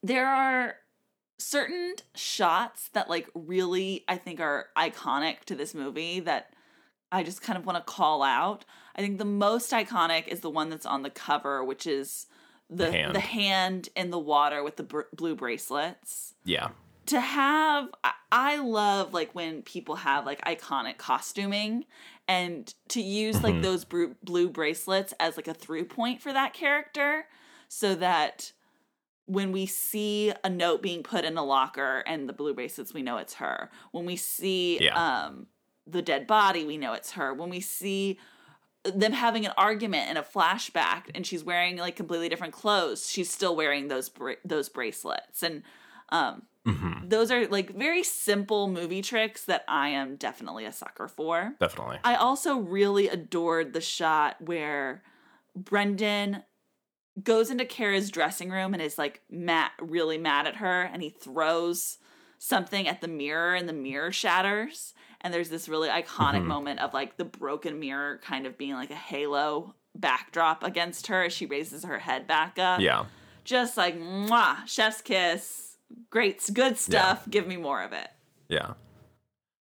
There 0.03 0.27
are 0.27 0.75
certain 1.37 1.95
shots 2.15 2.89
that 2.93 3.09
like 3.09 3.29
really 3.35 4.03
I 4.07 4.17
think 4.17 4.39
are 4.39 4.67
iconic 4.77 5.41
to 5.45 5.55
this 5.55 5.73
movie 5.75 6.19
that 6.21 6.53
I 7.11 7.23
just 7.23 7.41
kind 7.41 7.57
of 7.57 7.65
want 7.65 7.77
to 7.77 7.83
call 7.91 8.23
out. 8.23 8.65
I 8.95 9.01
think 9.01 9.17
the 9.17 9.25
most 9.25 9.71
iconic 9.71 10.27
is 10.27 10.39
the 10.41 10.49
one 10.49 10.69
that's 10.69 10.85
on 10.85 11.01
the 11.03 11.09
cover, 11.09 11.63
which 11.63 11.85
is 11.87 12.27
the 12.69 12.85
The 12.85 12.91
hand. 12.91 13.15
the 13.15 13.19
hand 13.19 13.89
in 13.95 14.11
the 14.11 14.19
water 14.19 14.63
with 14.63 14.77
the 14.77 14.83
br- 14.83 15.01
blue 15.13 15.35
bracelets 15.35 16.35
Yeah. 16.45 16.69
to 17.07 17.19
have 17.19 17.89
I- 18.03 18.13
i 18.31 18.55
love 18.55 19.13
like 19.13 19.35
when 19.35 19.61
people 19.63 19.95
have 19.95 20.25
like 20.25 20.41
iconic 20.45 20.97
costuming 20.97 21.83
and 22.29 22.73
to 22.87 23.01
use 23.01 23.43
like 23.43 23.61
those 23.61 23.83
bru- 23.83 24.15
blue 24.23 24.47
bracelets 24.49 25.13
as 25.19 25.35
like 25.35 25.49
a 25.49 25.53
through 25.53 25.83
point 25.83 26.21
for 26.21 26.31
that 26.31 26.53
character 26.53 27.25
so 27.67 27.93
that 27.95 28.53
when 29.25 29.51
we 29.51 29.65
see 29.65 30.31
a 30.45 30.49
note 30.49 30.81
being 30.81 31.03
put 31.03 31.25
in 31.25 31.37
a 31.37 31.43
locker 31.43 32.03
and 32.07 32.29
the 32.29 32.33
blue 32.33 32.53
bracelets 32.53 32.93
we 32.93 33.01
know 33.01 33.17
it's 33.17 33.33
her 33.33 33.69
when 33.91 34.05
we 34.05 34.15
see 34.15 34.79
Yeah. 34.81 34.95
um 35.25 35.47
the 35.87 36.01
dead 36.01 36.27
body 36.27 36.65
we 36.65 36.77
know 36.77 36.93
it's 36.93 37.11
her 37.11 37.33
when 37.33 37.49
we 37.49 37.59
see 37.59 38.19
them 38.83 39.13
having 39.13 39.45
an 39.45 39.53
argument 39.57 40.09
in 40.09 40.17
a 40.17 40.23
flashback 40.23 41.03
and 41.13 41.25
she's 41.25 41.43
wearing 41.43 41.77
like 41.77 41.95
completely 41.95 42.29
different 42.29 42.53
clothes 42.53 43.09
she's 43.09 43.29
still 43.29 43.55
wearing 43.55 43.87
those 43.87 44.09
bra- 44.09 44.33
those 44.45 44.69
bracelets 44.69 45.43
and 45.43 45.63
um 46.09 46.43
Mm-hmm. 46.63 47.09
those 47.09 47.31
are 47.31 47.47
like 47.47 47.75
very 47.75 48.03
simple 48.03 48.67
movie 48.67 49.01
tricks 49.01 49.45
that 49.45 49.63
I 49.67 49.89
am 49.89 50.15
definitely 50.15 50.65
a 50.65 50.71
sucker 50.71 51.07
for. 51.07 51.55
Definitely. 51.59 51.97
I 52.03 52.13
also 52.13 52.57
really 52.57 53.07
adored 53.07 53.73
the 53.73 53.81
shot 53.81 54.35
where 54.39 55.01
Brendan 55.55 56.43
goes 57.23 57.49
into 57.49 57.65
Kara's 57.65 58.11
dressing 58.11 58.51
room 58.51 58.73
and 58.73 58.81
is 58.81 58.99
like 58.99 59.21
mad, 59.27 59.71
really 59.81 60.19
mad 60.19 60.45
at 60.45 60.57
her, 60.57 60.83
and 60.83 61.01
he 61.01 61.09
throws 61.09 61.97
something 62.37 62.87
at 62.87 63.01
the 63.01 63.07
mirror, 63.07 63.55
and 63.55 63.67
the 63.67 63.73
mirror 63.73 64.11
shatters. 64.11 64.93
And 65.21 65.33
there's 65.33 65.49
this 65.49 65.69
really 65.69 65.89
iconic 65.89 66.39
mm-hmm. 66.39 66.47
moment 66.47 66.79
of 66.79 66.93
like 66.93 67.17
the 67.17 67.25
broken 67.25 67.79
mirror 67.79 68.19
kind 68.23 68.45
of 68.45 68.57
being 68.57 68.73
like 68.73 68.91
a 68.91 68.95
halo 68.95 69.75
backdrop 69.95 70.63
against 70.63 71.07
her 71.07 71.23
as 71.23 71.33
she 71.33 71.45
raises 71.45 71.83
her 71.83 71.99
head 71.99 72.27
back 72.27 72.57
up. 72.57 72.81
Yeah. 72.81 73.05
Just 73.43 73.77
like 73.77 73.99
mwah, 73.99 74.67
chef's 74.67 75.01
kiss, 75.01 75.77
great, 76.09 76.41
good 76.53 76.77
stuff. 76.77 77.29
Give 77.29 77.47
me 77.47 77.57
more 77.57 77.81
of 77.81 77.93
it. 77.93 78.07
Yeah. 78.47 78.73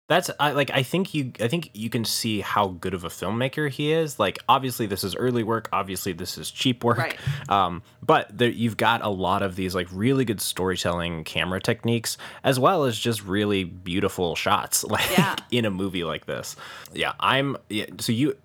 That's 0.09 0.29
I 0.39 0.51
like 0.51 0.71
I 0.71 0.83
think 0.83 1.13
you 1.13 1.31
I 1.39 1.47
think 1.47 1.69
you 1.73 1.89
can 1.89 2.03
see 2.03 2.41
how 2.41 2.67
good 2.69 2.93
of 2.93 3.03
a 3.03 3.09
filmmaker 3.09 3.69
he 3.69 3.91
is. 3.93 4.19
Like 4.19 4.39
obviously 4.49 4.85
this 4.87 5.03
is 5.03 5.15
early 5.15 5.43
work, 5.43 5.69
obviously 5.71 6.11
this 6.13 6.37
is 6.37 6.49
cheap 6.51 6.83
work. 6.83 6.97
Right. 6.97 7.15
Um 7.49 7.83
but 8.01 8.35
there, 8.37 8.49
you've 8.49 8.75
got 8.75 9.01
a 9.03 9.09
lot 9.09 9.41
of 9.43 9.55
these 9.55 9.73
like 9.75 9.87
really 9.93 10.25
good 10.25 10.41
storytelling 10.41 11.23
camera 11.23 11.61
techniques 11.61 12.17
as 12.43 12.59
well 12.59 12.83
as 12.85 12.97
just 12.99 13.23
really 13.23 13.63
beautiful 13.63 14.35
shots 14.35 14.83
like 14.95 15.09
Yeah. 15.17 15.35
in 15.51 15.63
a 15.65 15.69
movie 15.71 16.03
like 16.03 16.25
this. 16.25 16.55
Yeah, 16.91 17.13
I'm 17.19 17.55
yeah, 17.69 17.85
so 17.99 18.11
you 18.11 18.35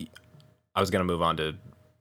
I 0.77 0.81
was 0.81 0.91
going 0.91 1.01
to 1.01 1.11
move 1.13 1.23
on 1.23 1.37
to 1.39 1.55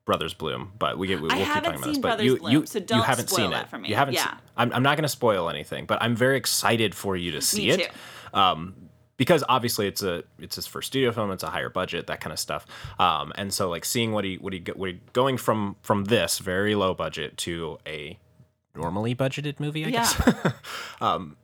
Brothers 0.06 0.34
Bloom, 0.34 0.74
but 0.78 0.98
we 0.98 1.08
get 1.08 1.22
we, 1.22 1.30
I 1.30 1.36
we'll 1.38 1.46
keep 1.46 1.54
haven't 1.54 1.64
talking 1.64 1.78
about 1.80 1.86
this. 1.88 1.94
seen 1.96 2.02
But 2.02 2.08
Brothers 2.10 2.26
you 2.26 2.38
Bloom, 2.38 2.52
you 2.52 2.66
so 2.66 2.80
don't 2.82 3.04
haven't 3.06 3.30
spoil 3.30 3.46
seen 3.46 3.54
it 3.54 3.62
it. 3.62 3.70
for 3.70 3.78
me. 3.78 3.88
You 3.88 3.96
haven't. 3.96 4.16
Yeah. 4.16 4.26
se- 4.26 4.38
I'm 4.58 4.74
I'm 4.74 4.84
not 4.84 4.98
going 4.98 5.04
to 5.04 5.08
spoil 5.10 5.50
anything, 5.50 5.86
but 5.86 6.02
I'm 6.02 6.16
very 6.18 6.36
excited 6.36 6.94
for 6.94 7.16
you 7.16 7.32
to 7.32 7.42
see 7.54 7.68
Me 7.68 7.70
it. 7.72 7.80
too. 8.34 8.38
Um, 8.38 8.76
because 9.18 9.44
obviously 9.48 9.88
it's 9.88 10.02
a 10.04 10.24
it's 10.40 10.56
his 10.56 10.68
first 10.68 10.88
studio 10.88 11.12
film, 11.12 11.32
it's 11.32 11.44
a 11.44 11.50
higher 11.50 11.70
budget, 11.70 12.08
that 12.08 12.20
kind 12.22 12.34
of 12.34 12.40
stuff. 12.40 12.66
Um, 13.00 13.32
and 13.36 13.54
so 13.54 13.70
like 13.70 13.86
seeing 13.86 14.12
what 14.12 14.24
he 14.26 14.36
what 14.36 14.54
he 14.54 14.64
what 14.76 14.90
he 14.90 15.00
going 15.14 15.38
from 15.38 15.76
from 15.82 16.06
this 16.06 16.40
very 16.40 16.76
low 16.76 16.94
budget 16.94 17.38
to 17.38 17.78
a 17.88 18.18
normally 18.76 19.14
budgeted 19.16 19.60
movie, 19.60 19.86
I 19.86 19.90
Yeah. 19.90 19.92
guess. 19.92 20.54
um, 21.02 21.38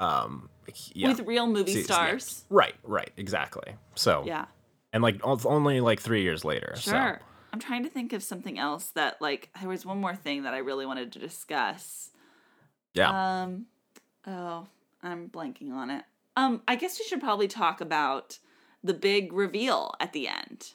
um, 0.00 0.48
yeah. 0.94 1.08
With 1.08 1.20
real 1.26 1.46
movie 1.46 1.72
See- 1.72 1.82
see- 1.82 1.88
yeah. 1.88 1.94
stars. 1.94 2.44
Right, 2.48 2.74
right, 2.84 3.10
exactly. 3.16 3.74
So 3.96 4.22
Yeah. 4.26 4.46
and 4.92 5.02
like 5.02 5.20
only 5.24 5.80
like 5.80 6.00
three 6.00 6.22
years 6.22 6.44
later. 6.44 6.72
so- 6.76 6.92
Sure. 6.92 7.20
I'm 7.52 7.58
trying 7.58 7.82
to 7.82 7.88
think 7.90 8.12
of 8.12 8.22
something 8.22 8.58
else 8.60 8.86
that 8.92 9.20
like 9.20 9.50
there 9.60 9.68
was 9.68 9.84
one 9.84 10.00
more 10.00 10.14
thing 10.14 10.44
that 10.44 10.54
I 10.54 10.58
really 10.58 10.86
wanted 10.86 11.12
to 11.12 11.18
discuss. 11.18 12.10
yeah. 12.94 13.42
Um 13.42 13.66
oh, 14.26 14.68
I'm 15.02 15.28
blanking 15.28 15.72
on 15.72 15.90
it. 15.90 16.04
Um 16.36 16.62
I 16.68 16.76
guess 16.76 16.98
we 16.98 17.04
should 17.04 17.20
probably 17.20 17.48
talk 17.48 17.80
about 17.80 18.38
the 18.82 18.94
big 18.94 19.32
reveal 19.32 19.94
at 20.00 20.12
the 20.12 20.28
end. 20.28 20.72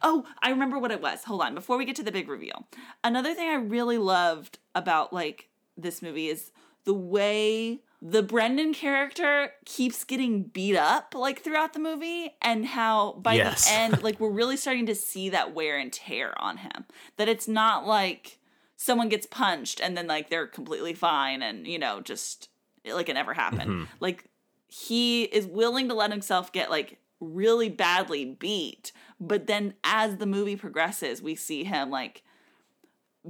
Oh, 0.00 0.24
I 0.40 0.50
remember 0.50 0.78
what 0.78 0.92
it 0.92 1.02
was. 1.02 1.24
Hold 1.24 1.42
on, 1.42 1.54
before 1.54 1.76
we 1.76 1.84
get 1.84 1.96
to 1.96 2.04
the 2.04 2.12
big 2.12 2.28
reveal. 2.28 2.68
Another 3.02 3.34
thing 3.34 3.48
I 3.48 3.54
really 3.54 3.98
loved 3.98 4.58
about 4.74 5.12
like 5.12 5.48
this 5.76 6.02
movie 6.02 6.28
is 6.28 6.52
the 6.84 6.94
way 6.94 7.80
the 8.00 8.22
Brendan 8.22 8.74
character 8.74 9.52
keeps 9.64 10.04
getting 10.04 10.42
beat 10.44 10.76
up 10.76 11.14
like 11.16 11.40
throughout 11.42 11.72
the 11.72 11.78
movie 11.78 12.34
and 12.42 12.66
how 12.66 13.12
by 13.14 13.34
Yes. 13.34 13.64
the 13.66 13.72
end 13.72 14.02
like 14.04 14.20
we're 14.20 14.30
really 14.30 14.56
starting 14.56 14.86
to 14.86 14.94
see 14.94 15.28
that 15.30 15.54
wear 15.54 15.78
and 15.78 15.92
tear 15.92 16.32
on 16.40 16.58
him. 16.58 16.84
That 17.16 17.28
it's 17.28 17.48
not 17.48 17.86
like 17.86 18.38
someone 18.76 19.08
gets 19.08 19.26
punched 19.26 19.80
and 19.80 19.96
then 19.96 20.06
like 20.06 20.30
they're 20.30 20.46
completely 20.46 20.94
fine 20.94 21.42
and 21.42 21.66
you 21.66 21.78
know 21.78 22.00
just 22.00 22.48
like 22.84 23.08
it 23.08 23.14
never 23.14 23.34
happened. 23.34 23.88
Like 24.00 24.26
he 24.72 25.24
is 25.24 25.46
willing 25.46 25.86
to 25.86 25.94
let 25.94 26.10
himself 26.10 26.50
get 26.50 26.70
like 26.70 26.96
really 27.20 27.68
badly 27.68 28.24
beat, 28.24 28.90
but 29.20 29.46
then 29.46 29.74
as 29.84 30.16
the 30.16 30.24
movie 30.24 30.56
progresses, 30.56 31.20
we 31.20 31.34
see 31.34 31.62
him 31.62 31.90
like 31.90 32.22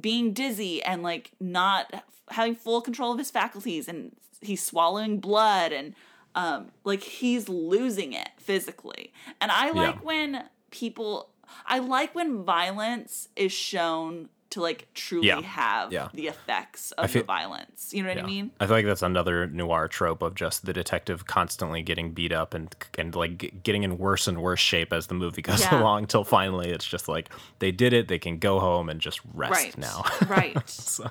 being 0.01 0.32
dizzy 0.32 0.80
and 0.84 1.03
like 1.03 1.32
not 1.40 2.05
having 2.28 2.55
full 2.55 2.80
control 2.80 3.11
of 3.11 3.18
his 3.18 3.32
faculties 3.32 3.88
and 3.88 4.14
he's 4.40 4.62
swallowing 4.62 5.18
blood 5.18 5.72
and 5.72 5.97
um 6.36 6.70
like 6.84 7.03
he's 7.03 7.49
losing 7.49 8.12
it 8.12 8.28
physically. 8.38 9.12
And 9.40 9.51
I 9.51 9.72
like 9.72 10.05
when 10.05 10.45
people 10.70 11.30
I 11.66 11.80
like 11.80 12.14
when 12.14 12.45
violence 12.45 13.28
is 13.34 13.51
shown 13.51 14.28
to 14.53 14.61
like 14.62 14.88
truly 14.94 15.28
Yeah. 15.28 15.40
have 15.42 15.92
Yeah. 15.92 16.09
the 16.14 16.28
effects 16.28 16.92
of 16.92 17.11
feel- 17.11 17.22
the 17.22 17.26
violence. 17.26 17.90
You 17.92 18.03
know 18.03 18.09
what 18.11 18.18
I 18.18 18.22
mean? 18.22 18.50
I 18.61 18.66
feel 18.66 18.76
like 18.76 18.86
that's 18.86 19.03
another 19.03 19.46
noir 19.46 19.88
trope 19.88 20.22
of 20.22 20.34
just 20.34 20.64
the 20.64 20.72
detective 20.72 21.26
constantly 21.26 21.82
getting 21.82 22.12
beat 22.12 22.32
up 22.32 22.55
and 22.55 22.74
and 22.98 23.14
like 23.14 23.62
getting 23.62 23.82
in 23.82 23.98
worse 23.98 24.28
and 24.28 24.40
worse 24.40 24.61
shape 24.61 24.92
as 24.92 25.09
the 25.09 25.14
movie 25.14 25.42
goes 25.42 25.61
Yeah. 25.61 25.80
along 25.80 26.07
till 26.07 26.24
finally 26.24 26.70
it's 26.70 26.86
just 26.86 27.09
like 27.09 27.28
they 27.59 27.72
did 27.72 27.92
it, 27.92 28.09
they 28.09 28.18
can 28.18 28.38
go 28.38 28.61
home 28.61 28.88
and 28.88 29.00
just 29.00 29.20
rest 29.34 29.53
right 29.53 29.78
now. 29.78 30.05
right 30.28 30.68
so, 30.68 31.11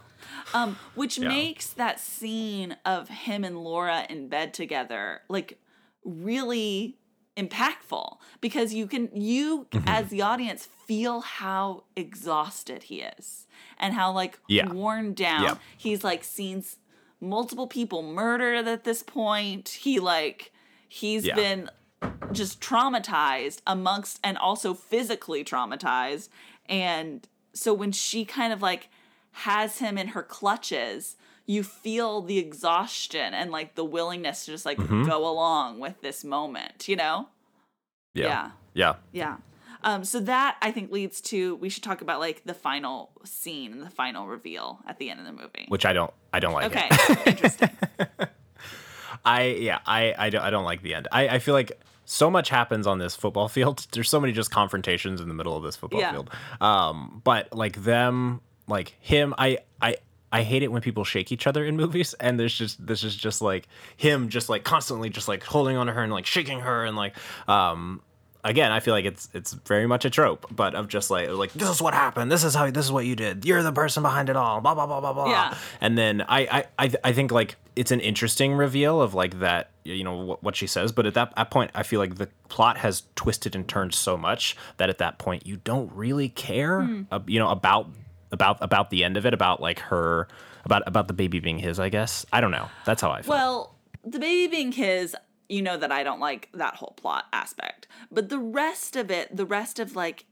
um 0.54 0.78
which 0.96 1.18
Yeah. 1.18 1.28
makes 1.28 1.68
that 1.74 2.00
scene 2.00 2.78
of 2.86 3.10
him 3.10 3.44
and 3.44 3.64
laura 3.64 4.06
in 4.10 4.28
bed 4.30 4.54
together 4.54 5.22
like 5.30 5.58
really 6.06 6.98
impactful 7.38 8.18
because 8.42 8.74
you 8.74 8.88
can 8.88 9.10
you 9.14 9.68
Mm-hmm. 9.72 9.88
as 9.88 10.10
the 10.10 10.22
audience 10.22 10.68
feel 10.86 11.22
how 11.22 11.84
exhausted 11.96 12.84
he 12.84 13.02
is 13.02 13.48
and 13.80 13.94
how 13.94 14.12
like 14.12 14.38
Yeah. 14.48 14.72
worn 14.72 15.14
down 15.14 15.44
Yeah. 15.44 15.56
he's 15.78 16.04
like 16.04 16.24
seen 16.24 16.64
multiple 17.22 17.68
people 17.68 18.02
murdered 18.04 18.68
at 18.68 18.84
this 18.84 19.02
point 19.04 19.70
he 19.70 20.00
like 20.00 20.52
he's 20.90 21.26
Yeah. 21.26 21.36
been 21.36 21.70
just 22.34 22.60
traumatized 22.60 23.62
amongst 23.66 24.20
and 24.24 24.38
also 24.38 24.74
physically 24.74 25.44
traumatized 25.44 26.28
and 26.68 27.28
so 27.54 27.74
when 27.74 27.92
she 27.92 28.26
kind 28.26 28.52
of 28.52 28.62
like 28.62 28.90
has 29.32 29.80
him 29.80 29.98
in 29.98 30.10
her 30.10 30.24
clutches 30.24 31.16
you 31.48 31.64
feel 31.64 32.22
the 32.22 32.38
exhaustion 32.38 33.34
and 33.34 33.52
like 33.52 33.76
the 33.76 33.84
willingness 33.86 34.46
to 34.46 34.52
just 34.52 34.66
like 34.66 34.78
Mm-hmm. 34.78 35.04
go 35.06 35.28
along 35.30 35.80
with 35.80 36.00
this 36.02 36.24
moment 36.24 36.88
you 36.88 36.96
know 36.96 37.28
yeah. 38.14 38.26
Yeah. 38.26 38.52
Yeah. 38.74 38.94
yeah 39.12 39.38
um 39.84 40.04
so 40.04 40.20
that 40.22 40.58
i 40.62 40.72
think 40.72 40.92
leads 40.92 41.20
to 41.22 41.56
we 41.56 41.70
should 41.70 41.84
talk 41.84 42.02
about 42.02 42.20
like 42.20 42.44
the 42.46 42.54
final 42.54 43.12
scene 43.24 43.72
and 43.74 43.82
the 43.82 43.90
final 43.90 44.28
reveal 44.28 44.80
at 44.88 44.98
the 45.00 45.10
end 45.10 45.20
of 45.20 45.26
the 45.26 45.32
movie 45.32 45.66
Which 45.70 45.86
I 45.86 45.94
don't 45.94 46.14
I 46.34 46.40
don't 46.40 46.54
like 46.54 46.66
okay 46.66 46.90
interesting 47.26 47.70
I 49.24 49.44
yeah, 49.44 49.80
I 49.86 50.16
I 50.18 50.30
don't, 50.30 50.42
I 50.42 50.50
don't 50.50 50.64
like 50.64 50.82
the 50.82 50.96
end. 50.96 51.08
I, 51.12 51.28
I 51.28 51.40
feel 51.40 51.54
like 51.54 51.72
so 52.06 52.32
much 52.32 52.50
happens 52.50 52.88
on 52.88 52.98
this 52.98 53.16
football 53.16 53.48
field. 53.58 53.86
There's 53.92 54.10
so 54.10 54.20
many 54.20 54.34
just 54.34 54.50
confrontations 54.52 55.22
in 55.22 55.28
the 55.28 55.34
middle 55.36 55.56
of 55.56 55.64
this 55.64 55.76
football 55.76 56.00
Yeah. 56.00 56.12
field. 56.12 56.30
Um, 56.60 57.22
but 57.24 57.54
like 57.54 57.84
them, 57.84 58.42
like 58.68 58.96
him, 59.00 59.36
I 59.38 59.60
I 59.82 59.98
I 60.32 60.44
hate 60.44 60.64
it 60.64 60.72
when 60.72 60.82
people 60.82 61.04
shake 61.04 61.32
each 61.32 61.46
other 61.48 61.66
in 61.66 61.76
movies, 61.76 62.14
and 62.16 62.40
there's 62.40 62.54
just 62.54 62.86
this 62.86 63.04
is 63.04 63.16
just 63.16 63.42
like 63.42 63.68
him, 63.98 64.30
just 64.30 64.50
like 64.50 64.64
constantly 64.64 65.10
just 65.10 65.28
like 65.28 65.44
holding 65.44 65.78
on 65.78 65.88
to 65.88 65.94
her 65.94 66.04
and 66.04 66.12
like 66.14 66.26
shaking 66.26 66.62
her 66.62 66.86
and 66.86 66.96
like 66.96 67.16
um. 67.48 68.02
Again, 68.44 68.72
I 68.72 68.80
feel 68.80 68.96
like 68.96 69.06
it's 69.06 69.30
it's 69.36 69.54
very 69.54 69.86
much 69.86 70.04
a 70.04 70.10
trope, 70.10 70.48
but 70.50 70.74
of 70.74 70.88
just 70.88 71.12
like 71.12 71.30
like 71.30 71.54
this 71.54 71.70
is 71.70 71.80
what 71.80 71.94
happened, 71.94 72.32
this 72.32 72.44
is 72.44 72.56
how 72.56 72.72
this 72.72 72.86
is 72.86 72.92
what 72.92 73.06
you 73.06 73.16
did, 73.16 73.46
you're 73.46 73.62
the 73.62 73.72
person 73.72 74.02
behind 74.02 74.30
it 74.32 74.36
all, 74.36 74.60
blah 74.62 74.74
blah 74.74 74.88
blah 74.88 75.00
blah 75.00 75.14
blah. 75.14 75.30
Yeah. 75.30 75.56
And 75.80 75.96
then 75.96 76.22
I 76.28 76.66
I 76.80 76.86
I, 76.88 76.92
I 77.04 77.14
think 77.14 77.32
like 77.32 77.56
it's 77.76 77.92
an 77.92 78.00
interesting 78.00 78.56
reveal 78.56 79.00
of 79.00 79.14
like 79.14 79.42
that 79.42 79.70
you 79.84 80.04
know 80.04 80.18
what, 80.18 80.42
what 80.42 80.56
she 80.56 80.66
says, 80.66 80.92
but 80.92 81.06
at 81.06 81.14
that, 81.14 81.36
that 81.36 81.52
point 81.52 81.70
I 81.76 81.84
feel 81.84 82.00
like 82.00 82.16
the 82.16 82.30
plot 82.50 82.78
has 82.78 83.04
twisted 83.16 83.56
and 83.56 83.68
turned 83.68 83.94
so 83.94 84.18
much 84.18 84.58
that 84.78 84.90
at 84.90 84.98
that 84.98 85.20
point 85.20 85.46
you 85.46 85.58
don't 85.58 85.92
really 85.94 86.30
care 86.30 86.82
Hmm. 86.82 87.04
uh, 87.12 87.20
you 87.28 87.38
know 87.38 87.50
about 87.50 87.90
about 88.32 88.58
about 88.62 88.90
the 88.90 89.04
end 89.04 89.18
of 89.18 89.26
it 89.26 89.34
about 89.34 89.62
like 89.62 89.80
her 89.80 90.28
about 90.66 90.84
about 90.86 91.08
the 91.08 91.14
baby 91.14 91.40
being 91.40 91.60
his 91.60 91.80
I 91.80 91.90
guess 91.90 92.26
I 92.32 92.42
don't 92.42 92.52
know 92.52 92.70
that's 92.86 93.02
how 93.02 93.12
I 93.12 93.22
feel. 93.22 93.34
Well, 93.34 93.76
the 94.04 94.20
baby 94.20 94.50
being 94.50 94.72
his, 94.72 95.16
you 95.50 95.62
know 95.62 95.78
that 95.78 95.92
I 95.92 96.04
don't 96.04 96.20
like 96.20 96.50
that 96.54 96.76
whole 96.76 96.94
plot 96.98 97.26
aspect. 97.34 97.88
But 98.12 98.30
the 98.30 98.40
rest 98.40 98.96
of 98.96 99.12
it, 99.12 99.36
the 99.36 99.46
rest 99.46 99.80
of 99.80 99.96
like 99.96 100.26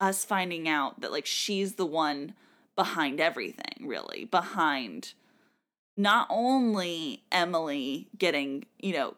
us 0.00 0.24
finding 0.24 0.68
out 0.68 1.00
that 1.00 1.12
like 1.12 1.26
she's 1.26 1.74
the 1.74 1.86
one 1.86 2.34
behind 2.74 3.20
everything, 3.20 3.86
really, 3.86 4.24
behind 4.24 5.14
not 5.96 6.26
only 6.30 7.22
Emily 7.30 8.08
getting, 8.16 8.64
you 8.78 8.94
know, 8.94 9.14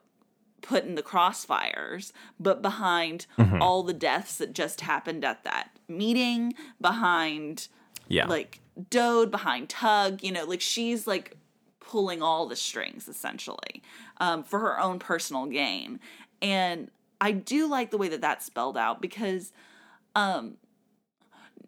put 0.61 0.85
in 0.85 0.95
the 0.95 1.03
crossfires, 1.03 2.13
but 2.41 2.63
behind 2.63 3.27
mm-hmm. 3.39 3.63
all 3.63 3.83
the 3.83 3.93
deaths 3.93 4.39
that 4.39 4.55
just 4.55 4.81
happened 4.81 5.25
at 5.25 5.45
that 5.45 5.71
meeting, 5.89 6.55
behind 6.81 7.69
yeah. 8.09 8.27
like 8.27 8.61
Dode 8.91 9.31
behind 9.31 9.69
Tug, 9.69 10.23
you 10.23 10.33
know, 10.33 10.45
like 10.45 10.61
she's 10.61 11.07
like 11.07 11.37
pulling 11.81 12.23
all 12.23 12.47
the 12.47 12.57
strings 12.57 13.09
essentially 13.09 13.83
um, 14.19 14.43
for 14.43 14.59
her 14.59 14.81
own 14.81 14.99
personal 14.99 15.47
gain. 15.47 16.01
And 16.43 16.91
I 17.21 17.33
do 17.33 17.69
like 17.69 17.91
the 17.91 17.99
way 17.99 18.09
that 18.09 18.21
that's 18.21 18.45
spelled 18.45 18.77
out 18.77 19.01
because 19.01 19.53
um, 20.15 20.57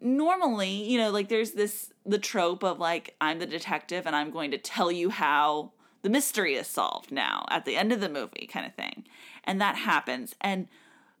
normally, 0.01 0.69
you 0.69 0.97
know, 0.97 1.11
like 1.11 1.29
there's 1.29 1.51
this 1.51 1.91
the 2.05 2.19
trope 2.19 2.63
of 2.63 2.79
like 2.79 3.15
I'm 3.21 3.39
the 3.39 3.45
detective 3.45 4.05
and 4.05 4.15
I'm 4.15 4.31
going 4.31 4.51
to 4.51 4.57
tell 4.57 4.91
you 4.91 5.09
how 5.09 5.71
the 6.01 6.09
mystery 6.09 6.55
is 6.55 6.67
solved 6.67 7.11
now 7.11 7.45
at 7.49 7.65
the 7.65 7.75
end 7.75 7.91
of 7.91 7.99
the 7.99 8.09
movie 8.09 8.47
kind 8.51 8.65
of 8.65 8.75
thing. 8.75 9.05
And 9.43 9.59
that 9.61 9.75
happens. 9.75 10.35
And 10.41 10.67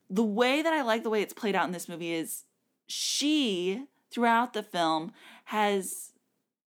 the 0.09 0.23
way 0.23 0.61
that 0.61 0.73
I 0.73 0.81
like 0.81 1.03
the 1.03 1.09
way 1.09 1.21
it's 1.21 1.33
played 1.33 1.55
out 1.55 1.65
in 1.65 1.73
this 1.73 1.89
movie 1.89 2.13
is 2.13 2.43
she 2.87 3.85
throughout 4.11 4.53
the 4.53 4.63
film 4.63 5.11
has 5.45 6.11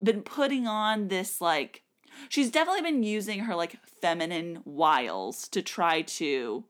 been 0.04 0.22
putting 0.22 0.68
on 0.68 1.08
this 1.08 1.40
like 1.42 1.84
she's 2.30 2.52
definitely 2.52 2.82
been 2.82 3.04
using 3.04 3.42
her 3.42 3.56
like 3.56 3.78
feminine 4.02 4.62
wiles 4.66 5.48
to 5.50 5.62
try 5.62 6.02
to 6.02 6.66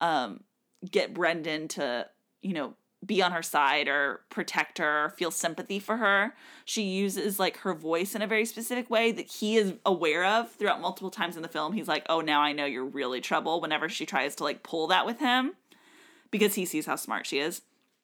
um 0.00 0.40
get 0.90 1.14
Brendan 1.14 1.68
to 1.68 2.06
you 2.42 2.52
know 2.52 2.74
be 3.04 3.22
on 3.22 3.32
her 3.32 3.42
side 3.42 3.88
or 3.88 4.20
protect 4.30 4.78
her 4.78 5.04
or 5.04 5.10
feel 5.10 5.30
sympathy 5.30 5.78
for 5.78 5.98
her. 5.98 6.34
She 6.64 6.82
uses 6.82 7.38
like 7.38 7.58
her 7.58 7.74
voice 7.74 8.14
in 8.14 8.22
a 8.22 8.26
very 8.26 8.46
specific 8.46 8.88
way 8.88 9.12
that 9.12 9.26
he 9.26 9.56
is 9.56 9.74
aware 9.84 10.24
of 10.24 10.50
throughout 10.52 10.80
multiple 10.80 11.10
times 11.10 11.36
in 11.36 11.42
the 11.42 11.48
film. 11.48 11.72
He's 11.72 11.88
like, 11.88 12.06
"Oh, 12.08 12.20
now 12.20 12.40
I 12.40 12.52
know 12.52 12.64
you're 12.64 12.84
really 12.84 13.20
trouble." 13.20 13.60
Whenever 13.60 13.88
she 13.88 14.06
tries 14.06 14.34
to 14.36 14.44
like 14.44 14.62
pull 14.62 14.86
that 14.88 15.06
with 15.06 15.20
him 15.20 15.54
because 16.30 16.54
he 16.54 16.64
sees 16.64 16.86
how 16.86 16.96
smart 16.96 17.26
she 17.26 17.38
is. 17.38 17.62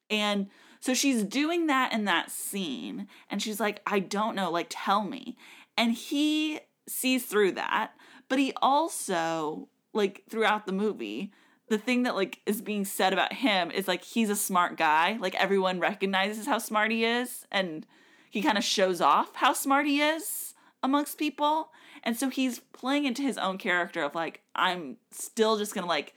And 0.09 0.49
so 0.81 0.95
she's 0.95 1.23
doing 1.23 1.67
that 1.67 1.93
in 1.93 2.05
that 2.07 2.31
scene 2.31 3.07
and 3.31 3.43
she's 3.43 3.61
like, 3.61 3.81
"I 3.87 4.01
don't 4.01 4.35
know, 4.35 4.51
like 4.51 4.67
tell 4.71 5.05
me." 5.05 5.37
And 5.77 5.93
he 5.93 6.61
sees 6.89 7.27
through 7.27 7.53
that, 7.53 7.93
but 8.29 8.39
he 8.39 8.53
also 8.61 9.69
like 9.93 10.25
throughout 10.29 10.67
the 10.67 10.73
movie 10.73 11.33
the 11.71 11.79
thing 11.79 12.03
that 12.03 12.17
like 12.17 12.41
is 12.45 12.61
being 12.61 12.85
said 12.85 13.13
about 13.13 13.33
him 13.33 13.71
is 13.71 13.89
like 13.89 14.03
he's 14.05 14.29
a 14.29 14.37
smart 14.37 14.77
guy. 14.77 15.17
Like 15.21 15.37
everyone 15.37 15.79
recognizes 15.81 16.45
how 16.45 16.59
smart 16.59 16.91
he 16.91 17.05
is 17.05 17.47
and 17.51 17.87
he 18.29 18.43
kind 18.43 18.59
of 18.59 18.65
shows 18.65 19.01
off 19.01 19.37
how 19.37 19.53
smart 19.53 19.87
he 19.87 20.03
is 20.03 20.55
amongst 20.83 21.17
people. 21.17 21.71
And 22.03 22.17
so 22.17 22.29
he's 22.29 22.59
playing 22.73 23.05
into 23.05 23.23
his 23.23 23.39
own 23.39 23.57
character 23.57 24.03
of 24.03 24.17
like 24.17 24.43
I'm 24.55 24.97
still 25.13 25.57
just 25.57 25.73
going 25.73 25.85
to 25.85 25.89
like 25.89 26.13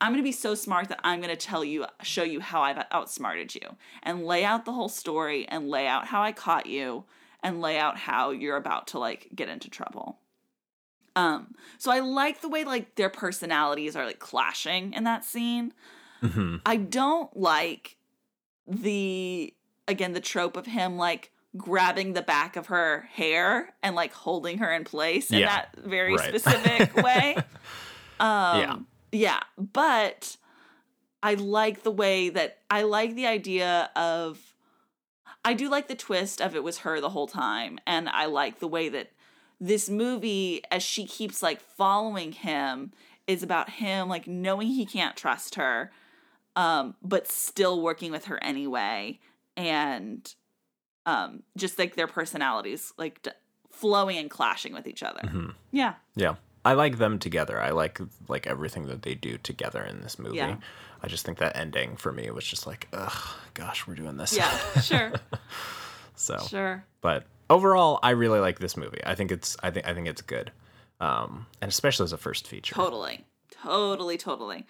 I'm 0.00 0.12
going 0.12 0.22
to 0.22 0.26
be 0.26 0.32
so 0.32 0.54
smart 0.54 0.88
that 0.88 1.00
I'm 1.04 1.20
going 1.20 1.30
to 1.36 1.36
tell 1.46 1.64
you 1.64 1.86
show 2.02 2.22
you 2.22 2.40
how 2.40 2.62
I've 2.62 2.84
outsmarted 2.90 3.54
you 3.54 3.76
and 4.02 4.24
lay 4.24 4.44
out 4.44 4.64
the 4.64 4.72
whole 4.72 4.88
story 4.88 5.46
and 5.48 5.68
lay 5.68 5.86
out 5.86 6.06
how 6.06 6.22
I 6.22 6.32
caught 6.32 6.66
you 6.66 7.04
and 7.42 7.60
lay 7.60 7.78
out 7.78 7.96
how 7.98 8.30
you're 8.30 8.56
about 8.56 8.86
to 8.88 8.98
like 8.98 9.28
get 9.34 9.48
into 9.48 9.68
trouble. 9.68 10.18
Um, 11.16 11.54
so 11.78 11.90
I 11.90 12.00
like 12.00 12.40
the 12.40 12.48
way 12.48 12.64
like 12.64 12.94
their 12.94 13.10
personalities 13.10 13.96
are 13.96 14.04
like 14.06 14.20
clashing 14.20 14.92
in 14.94 15.04
that 15.04 15.24
scene. 15.24 15.72
Mm-hmm. 16.22 16.56
I 16.64 16.76
don't 16.76 17.34
like 17.36 17.96
the 18.66 19.52
again 19.88 20.12
the 20.12 20.20
trope 20.20 20.56
of 20.56 20.66
him 20.66 20.96
like 20.96 21.32
grabbing 21.56 22.12
the 22.12 22.22
back 22.22 22.54
of 22.56 22.66
her 22.66 23.08
hair 23.12 23.74
and 23.82 23.96
like 23.96 24.12
holding 24.12 24.58
her 24.58 24.72
in 24.72 24.84
place 24.84 25.30
in 25.32 25.40
Yeah, 25.40 25.46
that 25.46 25.76
very 25.84 26.14
right. 26.14 26.28
specific 26.28 26.96
way. 26.96 27.36
Um, 28.20 28.58
Yeah. 28.60 28.76
Yeah, 29.12 29.40
but 29.56 30.36
I 31.22 31.34
like 31.34 31.82
the 31.82 31.90
way 31.90 32.28
that 32.30 32.58
I 32.70 32.82
like 32.82 33.14
the 33.14 33.26
idea 33.26 33.90
of 33.96 34.54
I 35.44 35.54
do 35.54 35.68
like 35.68 35.88
the 35.88 35.94
twist 35.94 36.40
of 36.40 36.54
it 36.54 36.62
was 36.62 36.78
her 36.78 37.00
the 37.00 37.10
whole 37.10 37.26
time 37.26 37.78
and 37.86 38.08
I 38.08 38.26
like 38.26 38.58
the 38.58 38.68
way 38.68 38.88
that 38.90 39.12
this 39.60 39.88
movie 39.88 40.62
as 40.70 40.82
she 40.82 41.06
keeps 41.06 41.42
like 41.42 41.60
following 41.60 42.32
him 42.32 42.92
is 43.26 43.42
about 43.42 43.70
him 43.70 44.08
like 44.08 44.26
knowing 44.26 44.68
he 44.68 44.86
can't 44.86 45.16
trust 45.16 45.54
her 45.54 45.92
um 46.56 46.94
but 47.02 47.30
still 47.30 47.80
working 47.80 48.10
with 48.10 48.26
her 48.26 48.42
anyway 48.42 49.18
and 49.56 50.34
um 51.06 51.42
just 51.56 51.78
like 51.78 51.94
their 51.94 52.06
personalities 52.06 52.92
like 52.98 53.22
d- 53.22 53.30
flowing 53.70 54.18
and 54.18 54.30
clashing 54.30 54.72
with 54.74 54.86
each 54.86 55.02
other. 55.02 55.20
Mm-hmm. 55.20 55.50
Yeah. 55.70 55.94
Yeah. 56.14 56.34
I 56.64 56.74
like 56.74 56.98
them 56.98 57.18
together. 57.18 57.60
I 57.60 57.70
like 57.70 58.00
like 58.28 58.46
everything 58.46 58.86
that 58.88 59.02
they 59.02 59.14
do 59.14 59.38
together 59.38 59.82
in 59.82 60.00
this 60.02 60.18
movie. 60.18 60.36
Yeah. 60.36 60.56
I 61.02 61.08
just 61.08 61.24
think 61.24 61.38
that 61.38 61.56
ending 61.56 61.96
for 61.96 62.12
me 62.12 62.30
was 62.30 62.44
just 62.44 62.66
like, 62.66 62.86
ugh, 62.92 63.16
gosh, 63.54 63.86
we're 63.86 63.94
doing 63.94 64.18
this. 64.18 64.36
Yeah, 64.36 64.50
sure. 64.82 65.12
so 66.14 66.36
Sure. 66.48 66.84
but 67.00 67.24
overall 67.48 67.98
I 68.02 68.10
really 68.10 68.40
like 68.40 68.58
this 68.58 68.76
movie. 68.76 69.00
I 69.04 69.14
think 69.14 69.30
it's 69.32 69.56
I 69.62 69.70
think 69.70 69.86
I 69.88 69.94
think 69.94 70.08
it's 70.08 70.22
good. 70.22 70.52
Um 71.00 71.46
and 71.62 71.70
especially 71.70 72.04
as 72.04 72.12
a 72.12 72.18
first 72.18 72.46
feature. 72.46 72.74
Totally. 72.74 73.24
Totally, 73.62 74.16
totally. 74.18 74.66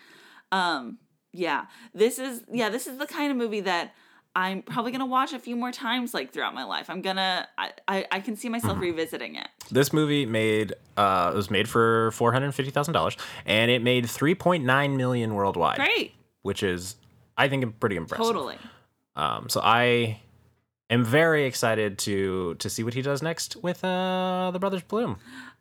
Um, 0.52 0.98
yeah. 1.32 1.66
This 1.94 2.18
is 2.18 2.42
yeah, 2.52 2.68
this 2.70 2.86
is 2.86 2.98
the 2.98 3.06
kind 3.06 3.30
of 3.30 3.36
movie 3.36 3.60
that 3.60 3.94
I'm 4.36 4.62
probably 4.62 4.92
gonna 4.92 5.06
watch 5.06 5.32
a 5.32 5.38
few 5.38 5.56
more 5.56 5.72
times 5.72 6.14
like 6.14 6.32
throughout 6.32 6.54
my 6.54 6.64
life. 6.64 6.88
I'm 6.88 7.02
gonna 7.02 7.48
I 7.58 7.72
I, 7.88 8.06
I 8.12 8.20
can 8.20 8.36
see 8.36 8.48
myself 8.48 8.74
Mm-hmm. 8.74 8.82
revisiting 8.82 9.34
it. 9.34 9.48
This 9.70 9.92
movie 9.92 10.24
made 10.26 10.74
uh 10.96 11.30
it 11.32 11.36
was 11.36 11.50
made 11.50 11.68
for 11.68 12.10
$450,000 12.12 13.16
and 13.46 13.70
it 13.70 13.82
made 13.82 14.04
3.9 14.04 14.96
million 14.96 15.34
worldwide. 15.34 15.76
Great. 15.78 16.12
Which 16.42 16.62
is 16.62 16.96
I 17.36 17.48
think 17.48 17.80
pretty 17.80 17.96
impressive. 17.96 18.24
Totally. 18.26 18.56
Um, 19.16 19.48
so 19.48 19.60
I 19.62 20.20
am 20.90 21.04
very 21.04 21.44
excited 21.46 21.98
to 22.00 22.54
to 22.56 22.70
see 22.70 22.82
what 22.84 22.94
he 22.94 23.02
does 23.02 23.22
next 23.22 23.56
with 23.62 23.82
uh, 23.84 24.50
the 24.52 24.58
Brothers 24.58 24.82
Bloom. 24.82 25.16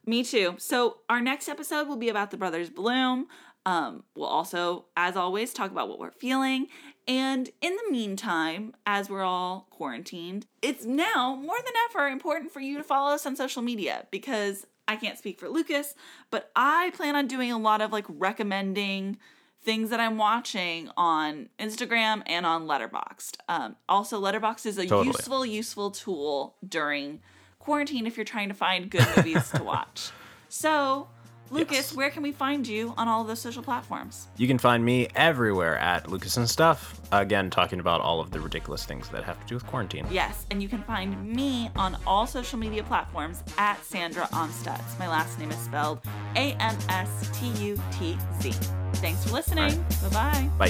Me 0.06 0.24
too. 0.24 0.56
So 0.58 0.98
our 1.10 1.22
next 1.22 1.50
episode 1.50 1.88
will 1.88 1.98
be 1.98 2.10
about 2.10 2.32
the 2.32 2.38
Brothers 2.38 2.70
Bloom. 2.70 3.28
Um, 3.66 4.04
we'll 4.16 4.26
also, 4.28 4.86
as 4.96 5.16
always, 5.16 5.54
talk 5.54 5.70
about 5.72 5.90
what 5.90 6.00
we're 6.00 6.12
feeling. 6.12 6.68
And 7.10 7.50
in 7.60 7.76
the 7.76 7.92
meantime, 7.92 8.76
as 8.86 9.10
we're 9.10 9.24
all 9.24 9.66
quarantined, 9.72 10.46
it's 10.62 10.86
now 10.86 11.36
more 11.36 11.58
than 11.58 11.74
ever 11.90 12.08
important 12.08 12.52
for 12.52 12.60
you 12.60 12.78
to 12.78 12.84
follow 12.84 13.16
us 13.16 13.26
on 13.26 13.36
social 13.36 13.64
media 13.64 14.06
because 14.12 14.68
I 14.88 14.96
can't 14.96 15.18
speak 15.18 15.40
for 15.40 15.50
Lucas, 15.50 15.96
but 16.30 16.52
I 16.56 16.92
plan 16.96 17.16
on 17.16 17.26
doing 17.26 17.52
a 17.52 17.58
lot 17.58 17.82
of 17.82 17.92
like 17.92 18.06
recommending 18.08 19.18
things 19.60 19.90
that 19.90 20.00
I'm 20.00 20.20
watching 20.20 20.92
on 20.96 21.50
Instagram 21.60 22.22
and 22.28 22.46
on 22.46 22.68
Letterboxd. 22.68 23.38
Um, 23.50 23.76
also, 23.90 24.22
Letterboxd 24.22 24.68
is 24.68 24.78
a 24.78 24.86
Totally. 24.86 25.08
useful, 25.08 25.46
useful 25.48 25.90
tool 25.90 26.58
during 26.68 27.22
quarantine 27.58 28.06
if 28.06 28.18
you're 28.18 28.24
trying 28.24 28.50
to 28.50 28.56
find 28.56 28.88
good 28.88 29.08
movies 29.18 29.50
to 29.52 29.64
watch. 29.64 30.12
So, 30.52 31.08
Lucas, 31.52 31.76
Yes. 31.78 31.96
where 31.96 32.10
can 32.12 32.22
we 32.22 32.32
find 32.32 32.68
you 32.68 32.94
on 32.98 33.08
all 33.08 33.22
of 33.22 33.28
those 33.28 33.40
social 33.42 33.64
platforms? 33.64 34.28
You 34.38 34.48
can 34.48 34.60
find 34.60 34.86
me 34.86 35.08
everywhere 35.16 35.78
at 35.80 36.08
Lucas 36.10 36.38
and 36.38 36.48
Stuff. 36.48 37.00
Again, 37.12 37.50
talking 37.50 37.80
about 37.80 38.02
all 38.02 38.20
of 38.20 38.30
the 38.30 38.40
ridiculous 38.40 38.86
things 38.86 39.10
that 39.10 39.24
have 39.24 39.40
to 39.42 39.46
do 39.48 39.56
with 39.56 39.66
quarantine. 39.66 40.06
Yes, 40.12 40.46
and 40.52 40.62
you 40.62 40.70
can 40.70 40.84
find 40.84 41.26
me 41.26 41.72
on 41.76 41.98
all 42.06 42.28
social 42.28 42.60
media 42.60 42.84
platforms 42.84 43.44
at 43.58 43.84
Sandra 43.84 44.28
Amstutz. 44.28 44.98
My 45.00 45.08
last 45.08 45.40
name 45.40 45.50
is 45.50 45.58
spelled 45.58 46.00
A 46.36 46.54
M 46.60 46.78
S 46.90 47.30
T 47.34 47.48
U 47.66 47.82
T 47.92 48.16
Z. 48.42 48.52
Thanks 48.96 49.24
for 49.26 49.32
listening. 49.34 49.84
Bye 50.04 50.10
bye. 50.12 50.50
Bye. 50.60 50.70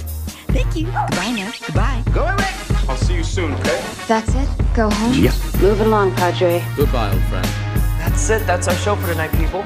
Thank 0.53 0.75
you. 0.77 0.85
Goodbye 0.85 1.31
now. 1.31 1.51
Goodbye. 1.65 2.03
Go 2.13 2.23
away. 2.23 2.45
I'll 2.87 2.95
see 2.97 3.15
you 3.15 3.23
soon, 3.23 3.51
okay? 3.55 3.83
That's 4.07 4.33
it. 4.33 4.47
Go 4.73 4.89
home. 4.89 5.11
Move 5.61 5.81
it 5.81 5.87
along, 5.87 6.15
Padre. 6.15 6.63
Goodbye, 6.77 7.11
old 7.11 7.21
friend. 7.23 7.45
That's 7.99 8.29
it. 8.29 8.47
That's 8.47 8.67
our 8.69 8.75
show 8.75 8.95
for 8.95 9.07
tonight, 9.07 9.31
people. 9.33 9.63